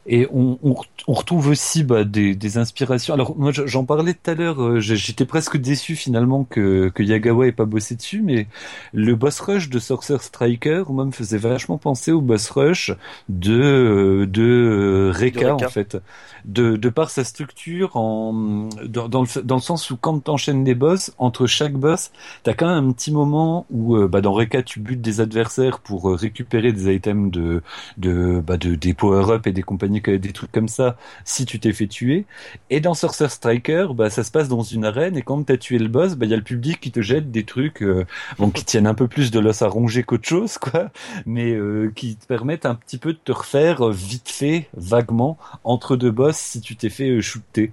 [0.05, 0.75] Et on, on,
[1.07, 3.13] on retrouve aussi bah, des, des inspirations.
[3.13, 7.03] Alors moi je- j'en parlais tout à l'heure, euh, j'étais presque déçu finalement que, que
[7.03, 8.47] Yagawa ait pas bossé dessus, mais
[8.93, 12.91] le boss rush de Sorcerer Striker, moi, me faisait vachement penser au boss rush
[13.30, 15.55] de euh, de euh, Reka, Reka.
[15.55, 15.97] en fait,
[16.45, 20.63] de, de par sa structure, en dans, dans, le, dans le sens où quand t'enchaînes
[20.65, 22.11] des boss, entre chaque boss,
[22.43, 26.13] t'as quand même un petit moment où bah, dans Reka tu butes des adversaires pour
[26.13, 27.61] récupérer des items de
[27.97, 31.59] de bah, de des power up et des compagnies des trucs comme ça si tu
[31.59, 32.25] t'es fait tuer.
[32.69, 35.77] Et dans Sorcerer Striker, bah ça se passe dans une arène et quand t'as tué
[35.79, 38.05] le boss, bah il y a le public qui te jette des trucs euh,
[38.53, 40.91] qui tiennent un peu plus de l'os à ronger qu'autre chose, quoi,
[41.25, 45.37] mais euh, qui te permettent un petit peu de te refaire euh, vite fait, vaguement,
[45.63, 47.71] entre deux boss si tu t'es fait euh, shooter.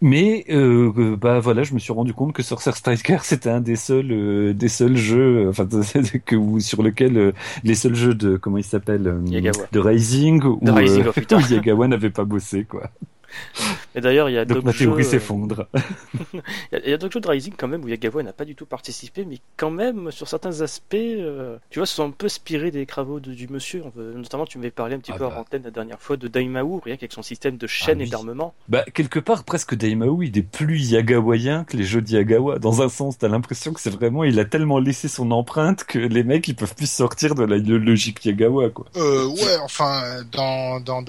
[0.00, 3.60] Mais euh, euh, bah voilà, je me suis rendu compte que Sorcerer Striker c'était un
[3.60, 5.66] des seuls euh, des seuls jeux, euh, enfin
[6.24, 7.32] que ou sur lequel euh,
[7.64, 11.38] les seuls jeux de comment il s'appelle euh, de Rising ou De Rising, oh, putain.
[11.38, 12.90] où Yagawa n'avait pas bossé quoi.
[13.94, 15.66] Et d'ailleurs, il y a Donc d'autres ma théorie euh, s'effondre.
[16.72, 18.54] Il y a, a d'autres jeux de Rising quand même où Yagawa n'a pas du
[18.54, 22.26] tout participé, mais quand même sur certains aspects, euh, tu vois, se sont un peu
[22.26, 23.82] inspirés des travaux de- du monsieur.
[23.96, 25.34] Notamment, tu m'avais parlé un petit Ah peu bah.
[25.36, 28.04] en antenne la dernière fois de Daimao, rien qu'avec son système de chaîne Ah et
[28.04, 28.10] oui.
[28.10, 28.54] d'armement.
[28.68, 32.58] Bah, quelque part, presque Daimao, il est plus Yagawayen que les jeux de Yagawa.
[32.58, 35.98] Dans un sens, t'as l'impression que c'est vraiment, il a tellement laissé son empreinte que
[35.98, 38.86] les mecs, ils peuvent plus sortir de la logique Yagawa, quoi.
[38.96, 41.02] Euh, ouais, enfin, dans, dans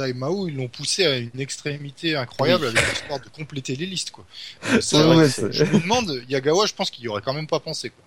[0.47, 2.77] ils l'ont poussé à une extrémité incroyable Oui.
[2.77, 4.25] avec l'histoire de compléter les listes, quoi.
[4.71, 7.59] Euh, ça, Ouais, je me demande, Yagawa, je pense qu'il y aurait quand même pas
[7.59, 8.03] pensé, quoi.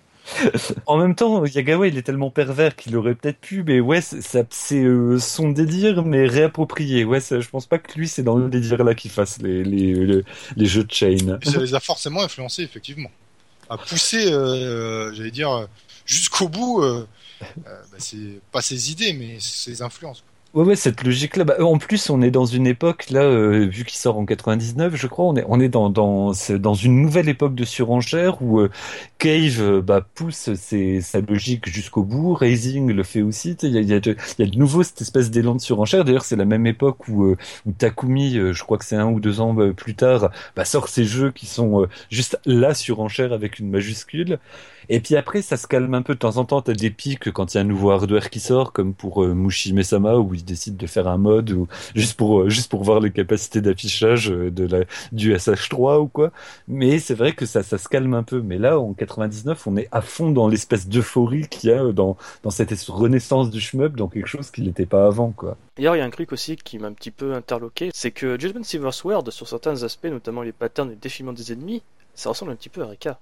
[0.85, 4.45] En même temps, Yagawa, il est tellement pervers qu'il aurait peut-être pu, mais ouais, c'est
[4.75, 7.03] euh, son délire, mais réapproprié.
[7.03, 9.93] Ouais, je pense pas que lui, c'est dans le délire là qu'il fasse les, les,
[9.93, 10.21] les,
[10.55, 11.37] les jeux de chain.
[11.41, 13.11] Et ça les a forcément influencés, effectivement.
[13.69, 15.67] À pousser, euh, j'allais dire,
[16.05, 17.05] jusqu'au bout, euh,
[17.41, 20.21] euh, bah, c'est pas ses idées, mais ses influences.
[20.21, 20.29] quoi.
[20.53, 21.45] Ouais, ouais, cette logique-là.
[21.45, 24.95] Bah, en plus, on est dans une époque là, euh, vu qu'il sort en 99,
[24.95, 28.59] je crois, on est on est dans dans dans une nouvelle époque de surenchère où
[28.59, 28.69] euh,
[29.17, 32.35] Cave euh, bah, pousse ses, sa logique jusqu'au bout.
[32.35, 33.57] Raising le fait aussi.
[33.63, 36.05] Il y a, y, a de, y a de nouveau cette espèce d'élan de surenchère.
[36.05, 39.07] D'ailleurs, c'est la même époque où euh, où Takumi, euh, je crois que c'est un
[39.07, 42.75] ou deux ans euh, plus tard, bah, sort ces jeux qui sont euh, juste la
[42.75, 44.37] surenchère avec une majuscule.
[44.89, 46.61] Et puis après, ça se calme un peu de temps en temps.
[46.61, 49.33] T'as des pics quand il y a un nouveau hardware qui sort, comme pour euh,
[49.33, 52.99] Mushi Mesama, ils décident de faire un mode ou juste pour euh, juste pour voir
[52.99, 56.31] les capacités d'affichage euh, de la du SH3 ou quoi.
[56.67, 58.41] Mais c'est vrai que ça ça se calme un peu.
[58.41, 62.17] Mais là, en 99, on est à fond dans l'espèce d'euphorie qu'il y a dans
[62.43, 65.57] dans cette renaissance du shmup, dans quelque chose qui n'était pas avant, quoi.
[65.75, 68.39] D'ailleurs, il y a un truc aussi qui m'a un petit peu interloqué, c'est que
[68.39, 71.81] Judgment Silver Sword, sur certains aspects, notamment les patterns et le défilement des ennemis,
[72.13, 73.19] ça ressemble un petit peu à Reka.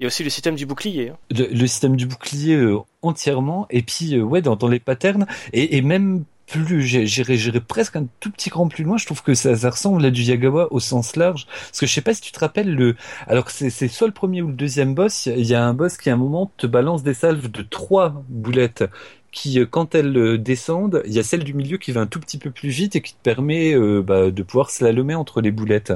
[0.00, 1.10] Il y a aussi le système du bouclier.
[1.10, 1.16] Hein.
[1.30, 5.76] Le, système du bouclier euh, entièrement, et puis euh, ouais, dans, dans, les patterns, et,
[5.76, 8.96] et même plus, j'irais presque un tout petit cran plus loin.
[8.96, 11.46] Je trouve que ça, ça, ressemble à du Yagawa au sens large.
[11.46, 12.96] Parce que je sais pas si tu te rappelles le,
[13.26, 15.26] alors c'est soit le premier ou le deuxième boss.
[15.26, 18.24] Il y a un boss qui à un moment te balance des salves de trois
[18.28, 18.84] boulettes
[19.32, 22.20] qui, euh, quand elles descendent, il y a celle du milieu qui va un tout
[22.20, 25.92] petit peu plus vite et qui te permet bah, de pouvoir slalomer entre les boulettes.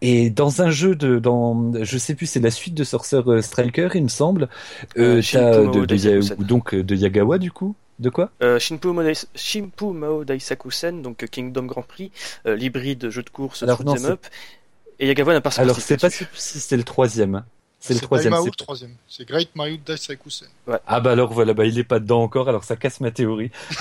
[0.00, 3.42] Et dans un jeu de, dans, je sais plus, c'est la suite de Sorcerer euh,
[3.42, 4.48] Striker, il me semble.
[4.96, 7.74] Euh, euh de, de, donc de Yagawa du coup?
[8.00, 8.30] De quoi?
[8.42, 8.88] Euh, Shimpu,
[9.92, 12.10] Mao Daisakusen, donc Kingdom Grand Prix,
[12.44, 14.26] l'hybride jeu de course Alors, non, up.
[14.98, 17.44] Et Yagawa n'a pas Alors c'est pas si c'est le troisième.
[17.82, 18.34] C'est le troisième.
[18.34, 18.94] C'est le troisième.
[19.08, 20.48] C'est Great Mario Daisakusen.
[20.66, 20.76] Ouais.
[20.86, 23.50] Ah bah alors voilà, bah il est pas dedans encore, alors ça casse ma théorie.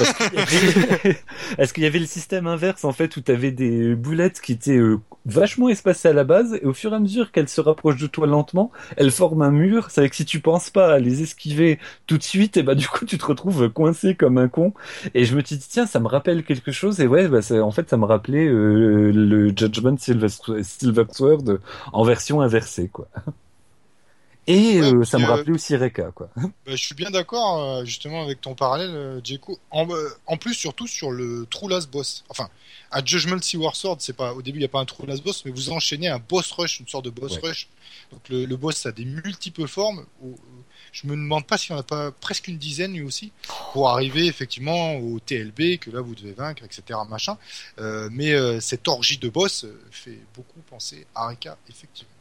[1.57, 4.53] Est-ce qu'il y avait le système inverse en fait où tu avais des boulettes qui
[4.53, 7.59] étaient euh, vachement espacées à la base et au fur et à mesure qu'elles se
[7.59, 9.91] rapprochent de toi lentement, elles forment un mur.
[9.91, 11.77] C'est vrai que si tu penses pas à les esquiver
[12.07, 14.73] tout de suite, et bah du coup tu te retrouves coincé comme un con.
[15.13, 17.71] Et je me suis dit tiens, ça me rappelle quelque chose et ouais, bah, en
[17.71, 20.27] fait ça me rappelait euh, le Judgment Silver,
[20.63, 21.59] Silver Sword
[21.91, 23.09] en version inversée quoi.
[24.49, 26.31] Et euh, ça me euh, rappelait aussi Reka, quoi.
[26.35, 29.59] Bah, je suis bien d'accord, euh, justement, avec ton parallèle, Djeko.
[29.69, 29.87] En,
[30.25, 32.23] en, plus, surtout sur le True Last Boss.
[32.29, 32.49] Enfin,
[32.89, 35.23] à Judgment Seaward Sword, c'est pas, au début, il n'y a pas un True Last
[35.23, 37.67] Boss, mais vous enchaînez un boss rush, une sorte de boss rush.
[38.11, 40.03] Donc, le, le, boss a des multiples formes.
[40.91, 43.31] Je me demande pas s'il n'y en a pas presque une dizaine, lui aussi,
[43.73, 47.37] pour arriver, effectivement, au TLB, que là, vous devez vaincre, etc., machin.
[48.09, 52.18] mais cette orgie de boss fait beaucoup penser à Reka, effectivement.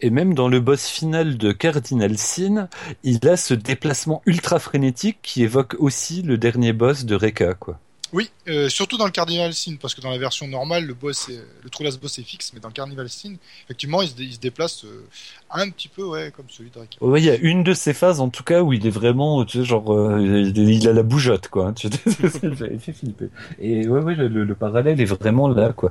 [0.00, 2.68] Et même dans le boss final de Cardinal Sin,
[3.02, 7.80] il a ce déplacement ultra frénétique qui évoque aussi le dernier boss de Reka, quoi.
[8.12, 11.28] Oui, euh, surtout dans le Cardinal Sin, parce que dans la version normale, le boss,
[11.28, 13.34] est, le True boss est fixe, mais dans le Cardinal Sin,
[13.64, 15.04] effectivement, il se, il se déplace euh,
[15.50, 16.76] un petit peu, ouais, comme celui de.
[17.00, 19.44] Oui, il y a une de ces phases, en tout cas, où il est vraiment,
[19.44, 21.72] tu sais, genre, euh, il, a la bougeotte, quoi.
[21.72, 23.28] Tu fait flipper.
[23.58, 25.90] Et ouais, ouais, le, parallèle est vraiment là, quoi.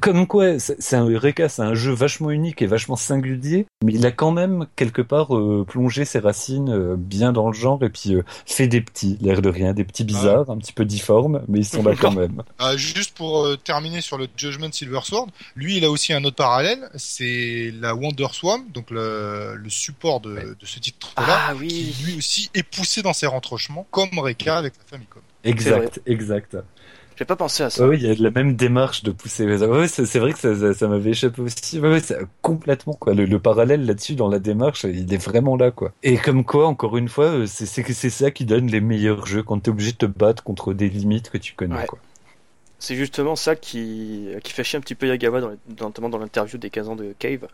[0.00, 4.06] comme quoi, c'est un Reka, c'est un jeu vachement unique et vachement singulier, mais il
[4.06, 5.28] a quand même quelque part
[5.66, 8.14] plongé ses racines bien dans le genre et puis
[8.46, 11.64] fait des petits, l'air de rien, des petits bizarres, un petit peu difformes mais ils
[11.64, 12.42] sont là quand même.
[12.60, 16.22] Euh, juste pour euh, terminer sur le Judgment Silver Sword, lui, il a aussi un
[16.24, 21.54] autre parallèle, c'est la Wonder Swarm, donc le, le support de, de ce titre-là, ah,
[21.56, 21.68] oui.
[21.68, 25.22] qui lui aussi est poussé dans ses rentrochements, comme Reka avec la Famicom.
[25.44, 26.56] Exact, exact.
[27.18, 27.84] J'ai pas pensé à ça.
[27.84, 29.44] oui, il y a la même démarche de pousser.
[29.44, 31.80] Ouais, c'est vrai que ça, ça, m'avait échappé aussi.
[31.80, 32.00] Ouais,
[32.42, 33.12] complètement quoi.
[33.12, 35.92] Le, parallèle là-dessus dans la démarche, il est vraiment là quoi.
[36.04, 39.42] Et comme quoi, encore une fois, euh, c'est c'est ça qui donne les meilleurs jeux
[39.42, 41.98] quand t'es obligé de te battre contre des limites que tu connais quoi.
[42.78, 46.56] C'est justement ça qui, qui fait chier un petit peu Yagawa, dans, notamment dans l'interview
[46.56, 47.48] des 15 ans de Cave,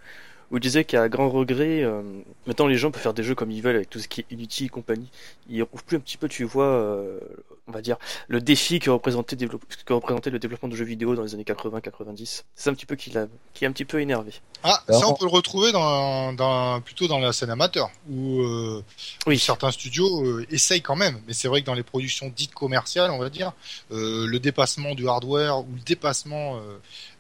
[0.51, 2.03] où il disait qu'à grand regret, euh,
[2.47, 4.27] maintenant les gens peuvent faire des jeux comme ils veulent avec tout ce qui est
[4.31, 5.09] Unity et compagnie.
[5.49, 7.19] Ils retrouvent plus un petit peu, tu vois, euh,
[7.67, 7.97] on va dire,
[8.29, 12.45] le défi que représentait, que représentait le développement de jeux vidéo dans les années 80-90.
[12.55, 14.33] C'est un petit peu qui, a, qui est un petit peu énervé.
[14.63, 18.83] Ah, ça on peut le retrouver dans, dans plutôt dans la scène amateur, où, euh,
[19.27, 19.39] oui.
[19.39, 21.21] certains studios essayent quand même.
[21.27, 23.53] Mais c'est vrai que dans les productions dites commerciales, on va dire,
[23.91, 26.61] le dépassement du hardware ou le dépassement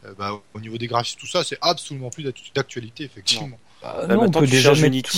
[0.05, 3.59] euh, bah, au niveau des graphismes, tout ça, c'est absolument plus d'actualité, effectivement.
[3.85, 5.11] Bah, non, on peut déjà mettre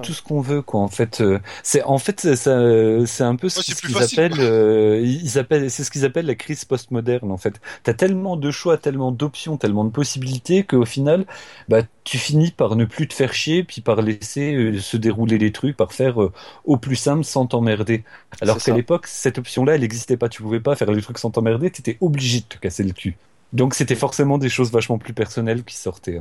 [0.00, 3.60] tout ce qu'on veut quoi en fait euh, c'est en fait c'est un peu ce
[3.60, 7.60] qu'ils appellent euh, ils appellent c'est ce qu'ils appellent la crise postmoderne en fait.
[7.82, 11.26] T'as tellement de choix tellement d'options tellement de possibilités qu'au final
[11.68, 15.52] bah tu finis par ne plus te faire chier puis par laisser se dérouler les
[15.52, 16.16] trucs par faire
[16.64, 18.04] au plus simple sans t'emmerder.
[18.40, 20.28] Alors qu'à l'époque cette option là elle n'existait pas.
[20.28, 21.70] Tu pouvais pas faire les trucs sans t'emmerder.
[21.70, 23.16] T'étais obligé de te casser le cul
[23.54, 26.20] donc c'était forcément des choses vachement plus personnelles qui sortaient.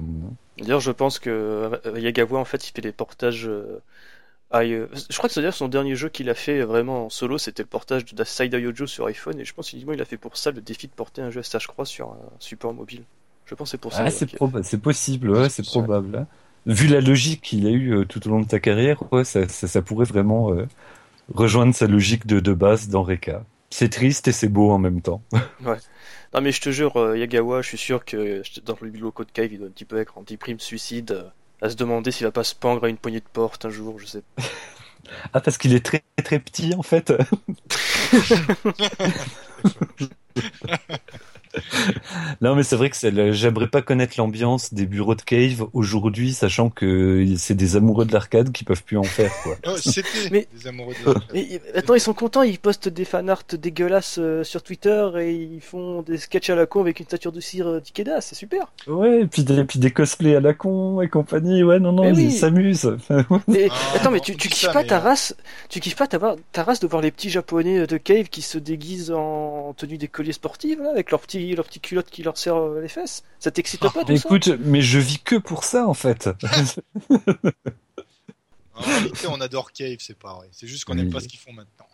[0.59, 1.29] D'ailleurs, je pense que
[1.85, 3.47] euh, Yagawa, en fait, il fait des portages.
[3.47, 3.81] Euh,
[4.53, 7.39] euh, je crois que c'est d'ailleurs son dernier jeu qu'il a fait vraiment en solo,
[7.39, 10.37] c'était le portage de Side Yojo sur iPhone, et je pense qu'il a fait pour
[10.37, 13.03] ça le défi de porter un jeu SH Croix sur un support mobile.
[13.47, 14.03] Je pense c'est pour ça.
[14.05, 16.15] Ah, c'est, possible, ouais, c'est probable.
[16.15, 16.27] Hein.
[16.67, 19.81] Vu la logique qu'il a eu tout au long de sa carrière, ouais, ça, ça,
[19.81, 20.55] pourrait vraiment
[21.33, 23.43] rejoindre sa logique de, de base dans Reka.
[23.71, 25.23] C'est triste et c'est beau en même temps.
[25.65, 25.79] ouais.
[26.33, 29.31] Non mais je te jure, euh, Yagawa, je suis sûr que dans le locaux de
[29.31, 31.29] Cave, il doit un petit peu être anti-prime suicide euh,
[31.61, 33.99] à se demander s'il va pas se pendre à une poignée de porte un jour,
[33.99, 34.43] je sais pas.
[35.33, 37.13] Ah, parce qu'il est très très petit en fait.
[42.41, 46.33] non, mais c'est vrai que le- j'aimerais pas connaître l'ambiance des bureaux de cave aujourd'hui,
[46.33, 49.55] sachant que c'est des amoureux de l'arcade qui peuvent plus en faire, quoi.
[49.67, 53.43] Oh, C'était Mais- des amoureux de Mais maintenant ils sont contents, ils postent des fanarts
[53.53, 57.31] dégueulasses euh, sur Twitter et ils font des sketchs à la con avec une stature
[57.31, 58.71] de cire euh, d'Ikeda, c'est super.
[58.87, 62.03] Ouais, et puis des, puis des cosplays à la con et compagnie, ouais, non, non,
[62.03, 62.31] Mais ils oui.
[62.31, 62.97] s'amusent.
[63.69, 65.35] Ah, attends, mais on tu, kiffes ça, pas mais, ta euh, race,
[65.69, 69.11] tu kiffes pas ta, race de voir les petits japonais de cave qui se déguisent
[69.11, 72.81] en tenue d'écoliers sportifs là, avec leurs petits leurs petits culottes qui leur serrent euh,
[72.81, 73.23] les fesses.
[73.39, 76.29] Ça t'excite pas tout ça Écoute, mais je vis que pour ça en fait.
[78.75, 80.49] En réalité, on adore Cave, c'est pareil.
[80.51, 81.13] C'est juste qu'on n'aime Oui.
[81.13, 81.85] pas ce qu'ils font maintenant.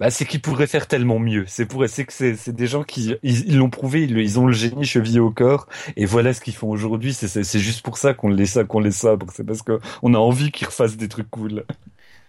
[0.00, 1.44] Bah, c'est qu'ils pourraient faire tellement mieux.
[1.48, 4.52] C'est pour, c'est que c'est, c'est des gens qui, ils l'ont prouvé, ils, ont le
[4.52, 5.66] génie chevillé au corps,
[5.96, 7.12] et voilà ce qu'ils font aujourd'hui.
[7.14, 9.26] C'est, c'est, c'est juste pour ça qu'on les, sa- qu'on les sabre.
[9.34, 11.64] C'est parce que on a envie qu'ils refassent des trucs cool.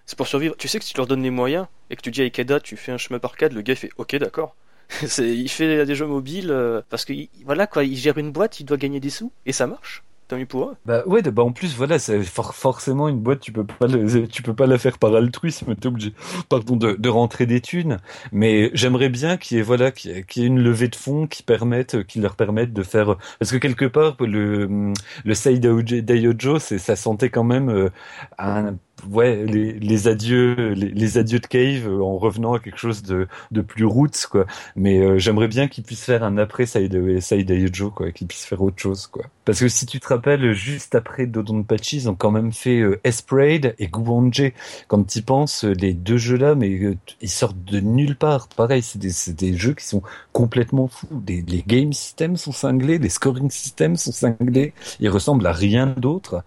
[0.08, 0.56] C'est pour survivre.
[0.58, 2.60] Tu sais que si tu leur donnes les moyens et que tu dis à Ikeda,
[2.60, 4.56] tu fais un chemin arcade, le gars il fait OK, d'accord.
[5.20, 8.60] Il fait des jeux mobiles euh, parce que il- voilà quoi, il gère une boîte,
[8.60, 10.04] il doit gagner des sous et ça marche.
[10.28, 10.76] Tant mieux pour eux.
[10.86, 13.88] Bah ouais, bah en plus voilà, c'est for- forcément une boîte, tu peux pas,
[14.32, 16.14] tu peux pas la faire par altruisme, t'es obligé,
[16.50, 17.98] pardon, de, rentrer des thunes.
[18.32, 20.14] Mais j'aimerais bien qu'il y ait voilà, qu'il y
[20.44, 23.86] ait, une levée de fonds qui permette, qui leur permette de faire, parce que quelque
[23.86, 24.94] part le
[25.26, 27.90] le Side Daiojo, c'est ça sentait quand même euh,
[28.38, 28.76] un
[29.10, 33.04] ouais les, les adieux les, les adieux de Cave euh, en revenant à quelque chose
[33.04, 34.46] de de plus roots quoi.
[34.76, 38.46] Mais euh, j'aimerais bien qu'ils puissent faire un après Side Side Daiojo quoi qu'ils puissent
[38.46, 39.26] faire autre chose quoi.
[39.46, 43.00] Parce que si tu te rappelles juste après Dodonpachi ils ont quand même fait euh,
[43.04, 44.52] Esprade et Guanje
[44.88, 48.48] quand tu penses euh, les deux jeux là mais euh, ils sortent de nulle part.
[48.50, 50.02] Pareil c'est des des jeux qui sont
[50.34, 51.08] complètement fous.
[51.28, 54.74] Les game systems sont cinglés les scoring systems sont cinglés.
[55.00, 56.44] Ils ressemblent à rien d'autre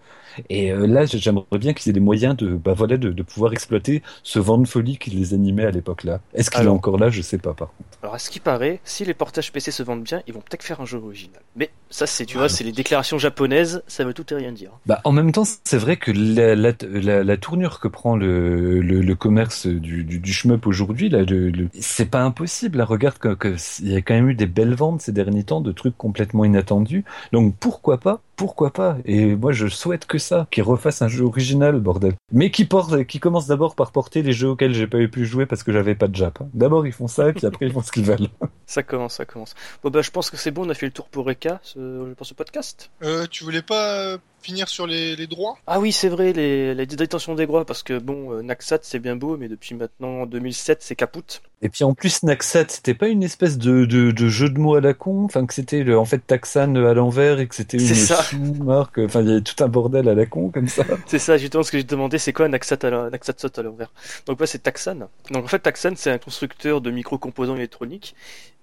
[0.49, 3.53] et euh, là, j'aimerais bien qu'ils aient les moyens de, bah voilà, de, de pouvoir
[3.53, 6.19] exploiter ce vent de folie qui les animait à l'époque là.
[6.33, 7.09] Est-ce qu'il est encore là?
[7.09, 7.89] Je sais pas par contre.
[8.01, 10.63] Alors à ce qui paraît, si les portages PC se vendent bien, ils vont peut-être
[10.63, 11.41] faire un jeu original.
[11.55, 14.71] Mais ça c'est tu vois, c'est les déclarations japonaises, ça veut tout et rien dire.
[14.85, 18.81] Bah, en même temps, c'est vrai que la, la, la, la tournure que prend le,
[18.81, 22.77] le, le commerce du, du, du shmup aujourd'hui, là, le, le- c'est pas impossible.
[22.77, 25.43] Là, regarde que, que il y a quand même eu des belles ventes ces derniers
[25.43, 27.05] temps de trucs complètement inattendus.
[27.31, 28.21] Donc pourquoi pas?
[28.35, 28.97] Pourquoi pas?
[29.05, 32.13] Et moi, je souhaite que ça, qu'ils refassent un jeu original, bordel.
[32.31, 35.25] Mais qui porte, qui commence d'abord par porter les jeux auxquels j'ai pas eu pu
[35.25, 36.39] jouer parce que j'avais pas de Jap.
[36.53, 38.27] D'abord, ils font ça, et puis après, ils font ce qu'ils veulent.
[38.65, 39.53] Ça commence, ça commence.
[39.83, 42.13] Bon bah je pense que c'est bon, on a fait le tour pour Reka ce-
[42.13, 42.89] pour ce podcast.
[43.03, 45.57] Euh, tu voulais pas euh, finir sur les, les droits?
[45.67, 48.99] Ah oui, c'est vrai, les, les détentions des droits, parce que bon, euh, Naxat c'est
[48.99, 51.41] bien beau, mais depuis maintenant 2007 c'est capoute.
[51.61, 54.75] Et puis en plus, Naxat, c'était pas une espèce de, de, de jeu de mots
[54.75, 57.77] à la con, enfin que c'était le- en fait Taxan à l'envers et que c'était
[57.77, 58.21] une C'est ça.
[58.21, 60.83] sous-marque, enfin il y avait tout un bordel à la con comme ça.
[61.07, 63.91] C'est ça, justement ce que j'ai demandé, c'est quoi Naxat à l'envers?
[64.25, 65.07] Donc ouais, c'est Taxan.
[65.31, 68.13] Donc en fait, Taxan c'est un constructeur de micro-composants électroniques,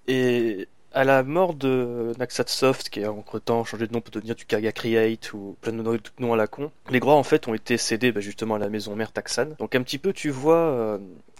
[0.07, 4.35] et à la mort de Naxat Soft, qui a entre-temps changé de nom pour devenir
[4.35, 5.81] du Kaga Create ou plein de
[6.19, 8.69] noms à la con, les droits en fait ont été cédés bah, justement à la
[8.69, 9.55] maison mère Taxan.
[9.59, 10.97] Donc un petit peu, tu vois, euh,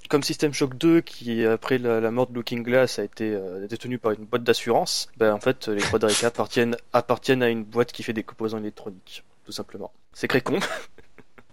[0.10, 3.98] comme System Shock 2, qui après la, mort de Looking Glass a été euh, détenu
[3.98, 7.92] par une boîte d'assurance, bah, en fait les droits d'Arika appartiennent, appartiennent à une boîte
[7.92, 9.92] qui fait des composants électroniques, tout simplement.
[10.14, 10.60] C'est très con.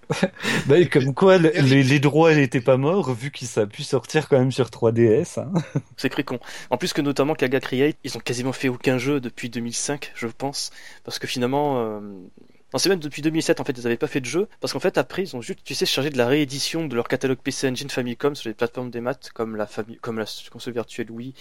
[0.67, 3.83] Bah, comme quoi, le- les, les droits n'étaient pas morts, vu qu'il ça a pu
[3.83, 5.39] sortir quand même sur 3DS.
[5.39, 5.53] Hein.
[5.97, 6.39] C'est très con.
[6.71, 10.27] En plus que notamment Kaga Create, ils ont quasiment fait aucun jeu depuis 2005, je
[10.27, 10.71] pense,
[11.05, 12.01] parce que finalement, euh...
[12.01, 14.81] non c'est même depuis 2007 en fait, ils n'avaient pas fait de jeu, parce qu'en
[14.81, 17.69] fait après ils ont juste, tu sais, chargé de la réédition de leur catalogue PC
[17.69, 19.97] Engine Famicom sur les plateformes des maths comme la fami...
[20.01, 21.35] comme la console virtuelle Wii,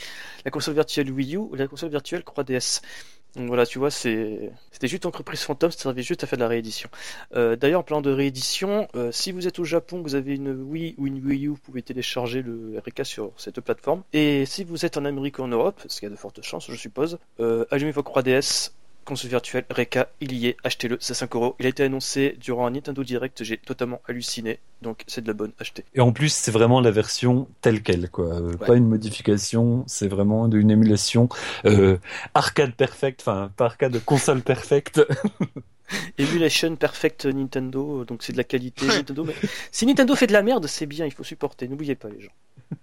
[0.45, 2.81] la console virtuelle Wii U ou la console virtuelle 3DS.
[3.39, 6.47] Voilà, tu vois, c'est c'était juste entreprise fantôme, ça servait juste à faire de la
[6.49, 6.89] réédition.
[7.35, 10.49] Euh, D'ailleurs, en plan de réédition, euh, si vous êtes au Japon, vous avez une
[10.64, 14.01] Wii ou une Wii U, vous pouvez télécharger le RK sur ces deux plateformes.
[14.11, 16.65] Et si vous êtes en Amérique ou en Europe, ce qui a de fortes chances,
[16.72, 18.72] je suppose, euh, allumez vos 3DS,
[19.07, 21.55] console virtuelle, Reka, il y est, achetez-le, c'est 5 euros.
[21.59, 25.34] Il a été annoncé durant un Nintendo Direct, j'ai totalement halluciné, donc c'est de la
[25.34, 25.85] bonne, achetez.
[25.95, 28.25] Et en plus, c'est vraiment la version telle quelle, quoi.
[28.25, 28.67] Euh, Ouais.
[28.67, 31.29] Pas une modification, c'est vraiment une émulation
[31.65, 31.97] euh,
[32.34, 35.01] arcade perfect, enfin pas arcade console perfect.
[36.17, 39.23] Emulation Perfect Nintendo, donc c'est de la qualité Nintendo.
[39.23, 39.35] Mais
[39.71, 42.34] si Nintendo fait de la merde, c'est bien, il faut supporter, n'oubliez pas les gens.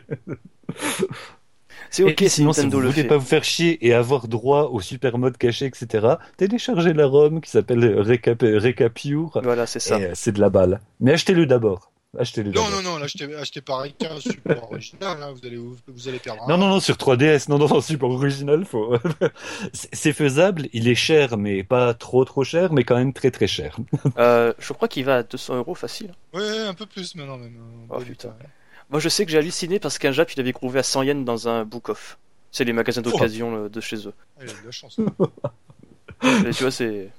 [1.95, 3.07] C'est ok et si sinon, si vous le voulez fait.
[3.07, 7.39] pas vous faire chier et avoir droit au super mode caché, etc., téléchargez la ROM
[7.39, 9.39] qui s'appelle Recap Recapure.
[9.41, 9.95] Voilà, c'est ça.
[9.97, 10.81] Euh, c'est de la balle.
[10.99, 11.93] Mais achetez-le d'abord.
[12.19, 12.81] Achetez-les Non, d'abord.
[12.83, 16.19] non, non, là, achetez, achetez pas Reka, support original, là, vous allez, vous, vous allez
[16.19, 16.43] perdre.
[16.43, 16.49] un.
[16.49, 18.95] Non, non, non, sur 3DS, non, non, non, support original, faut.
[19.73, 23.47] C'est faisable, il est cher, mais pas trop trop cher, mais quand même très très
[23.47, 23.77] cher.
[24.17, 26.11] Euh, je crois qu'il va à 200 euros facile.
[26.33, 27.57] Ouais, un peu plus maintenant, même.
[27.89, 28.29] Oh, putain.
[28.29, 28.45] ouais.
[28.89, 31.25] Moi, je sais que j'ai halluciné parce qu'un Jap, il avait trouvé à 100 yens
[31.25, 32.17] dans un book-off.
[32.51, 34.13] C'est les magasins d'occasion euh, de chez eux.
[34.39, 34.99] Ah, il a de la chance.
[36.23, 37.09] Et tu vois, c'est.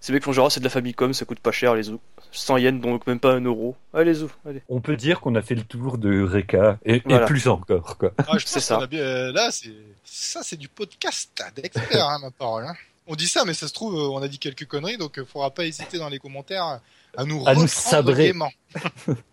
[0.00, 2.00] Ces mecs font genre, c'est de la Famicom, ça coûte pas cher, les ou.
[2.32, 3.76] 100 yens, donc même pas un euro.
[3.92, 4.62] Allez, ou, allez.
[4.68, 8.12] On peut dire qu'on a fait le tour de Reka, et, plus encore, quoi.
[8.18, 8.86] Ah, je C'est ça.
[8.86, 12.64] bien, euh, là, c'est, ça, c'est du podcast là, d'expert, hein, ma parole.
[12.64, 12.74] Hein.
[13.06, 15.24] On dit ça, mais ça se trouve, euh, on a dit quelques conneries, donc il
[15.24, 16.80] faudra pas hésiter dans les commentaires
[17.16, 18.32] à nous À nous sabrer.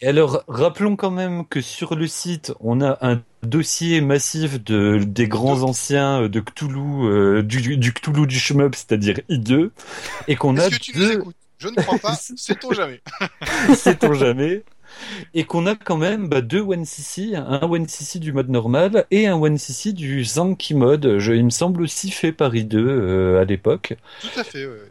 [0.00, 4.98] Et alors, rappelons quand même que sur le site, on a un dossier massif de,
[4.98, 9.70] des grands anciens de Cthulhu, euh, du, du Cthulhu du shmup, c'est-à-dire I2,
[10.28, 11.36] et qu'on a que tu nous deux, écoutes?
[11.58, 13.00] Je ne crois pas, sait-on jamais.
[13.74, 14.64] sait-on jamais,
[15.34, 19.38] et qu'on a quand même bah, deux 1cc, un 1cc du mode normal et un
[19.38, 23.94] 1cc du Zanki mode, je, il me semble aussi fait par I2 euh, à l'époque.
[24.20, 24.90] Tout à fait, ouais.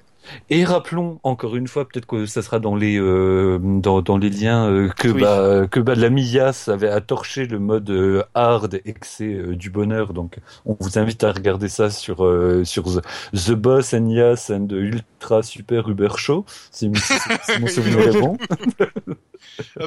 [0.49, 4.30] Et rappelons encore une fois, peut-être que ça sera dans les euh, dans, dans les
[4.30, 5.22] liens euh, que Oui.
[5.22, 9.69] bah que bah la Mias avait à torcher le mode euh, hard c'est euh, du
[9.69, 10.14] bonheur.
[10.14, 12.18] Donc on vous invite à regarder ça sur
[12.64, 13.01] sur The,
[13.34, 16.45] The Boss and Yas and Ultra Super Uber Show.
[16.72, 16.95] Si, mon
[17.68, 18.38] souvenir est bon.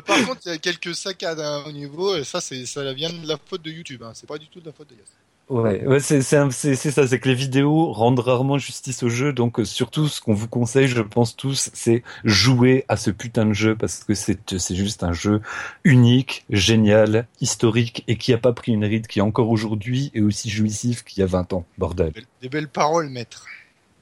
[0.06, 3.10] Par contre, il y a quelques saccades hein, au niveau, et ça, c'est, ça vient
[3.10, 4.12] de la faute de YouTube, hein.
[4.14, 5.02] c'est pas du tout de la faute de Yas.
[5.48, 9.02] Ouais, ouais c'est c'est un- c'est c'est ça, c'est que les vidéos rendent rarement justice
[9.02, 9.34] au jeu.
[9.34, 13.44] Donc euh, surtout, ce qu'on vous conseille, je pense tous, c'est jouer à ce putain
[13.44, 15.42] de jeu parce que c'est c'est juste un jeu
[15.84, 20.48] unique, génial, historique et qui a pas pris une ride, qui encore aujourd'hui est aussi
[20.48, 21.66] jouissif qu'il y a 20 ans.
[21.76, 22.12] Bordel.
[22.12, 23.46] Belle- Des belles paroles, maître.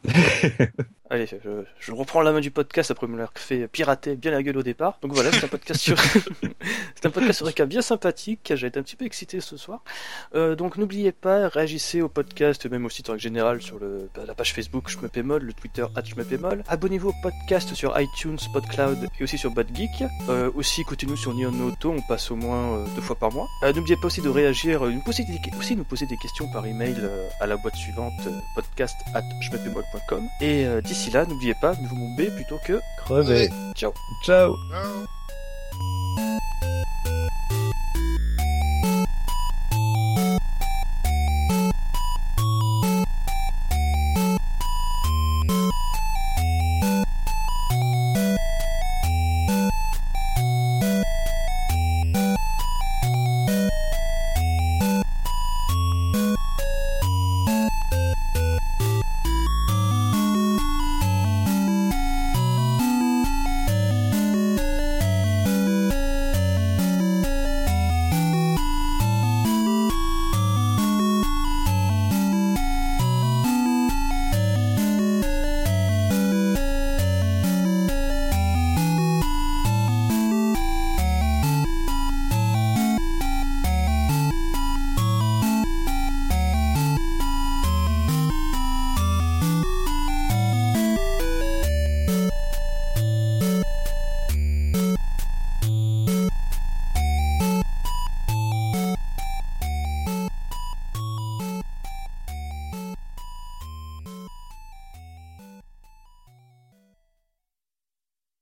[1.13, 1.37] Allez, je,
[1.81, 4.63] je reprends la main du podcast après me l'avoir fait pirater bien la gueule au
[4.63, 4.99] départ.
[5.03, 5.99] Donc voilà, c'est un podcast sur,
[6.95, 8.53] c'est un podcast sur Reka bien sympathique.
[8.55, 9.83] J'ai été un petit peu excité ce soir.
[10.37, 14.35] Euh, donc n'oubliez pas, réagissez au podcast, même au site en général sur le, la
[14.37, 16.63] page Facebook Je me pémol, le Twitter Je me pémol.
[16.69, 20.05] Abonnez-vous au podcast sur iTunes, PodCloud et aussi sur BotGeek.
[20.29, 23.49] Euh, aussi écoutez-nous sur Neon Auto, on passe au moins euh, deux fois par mois.
[23.65, 26.65] Euh, n'oubliez pas aussi de réagir, nous poser des, aussi nous poser des questions par
[26.67, 26.95] email
[27.41, 28.13] à la boîte suivante
[28.55, 30.29] podcast at jmepémol.com.
[30.41, 33.49] Et euh, d'ici là, n'oubliez pas, de vous B plutôt que crever.
[33.75, 33.93] Ciao.
[34.23, 34.55] Ciao.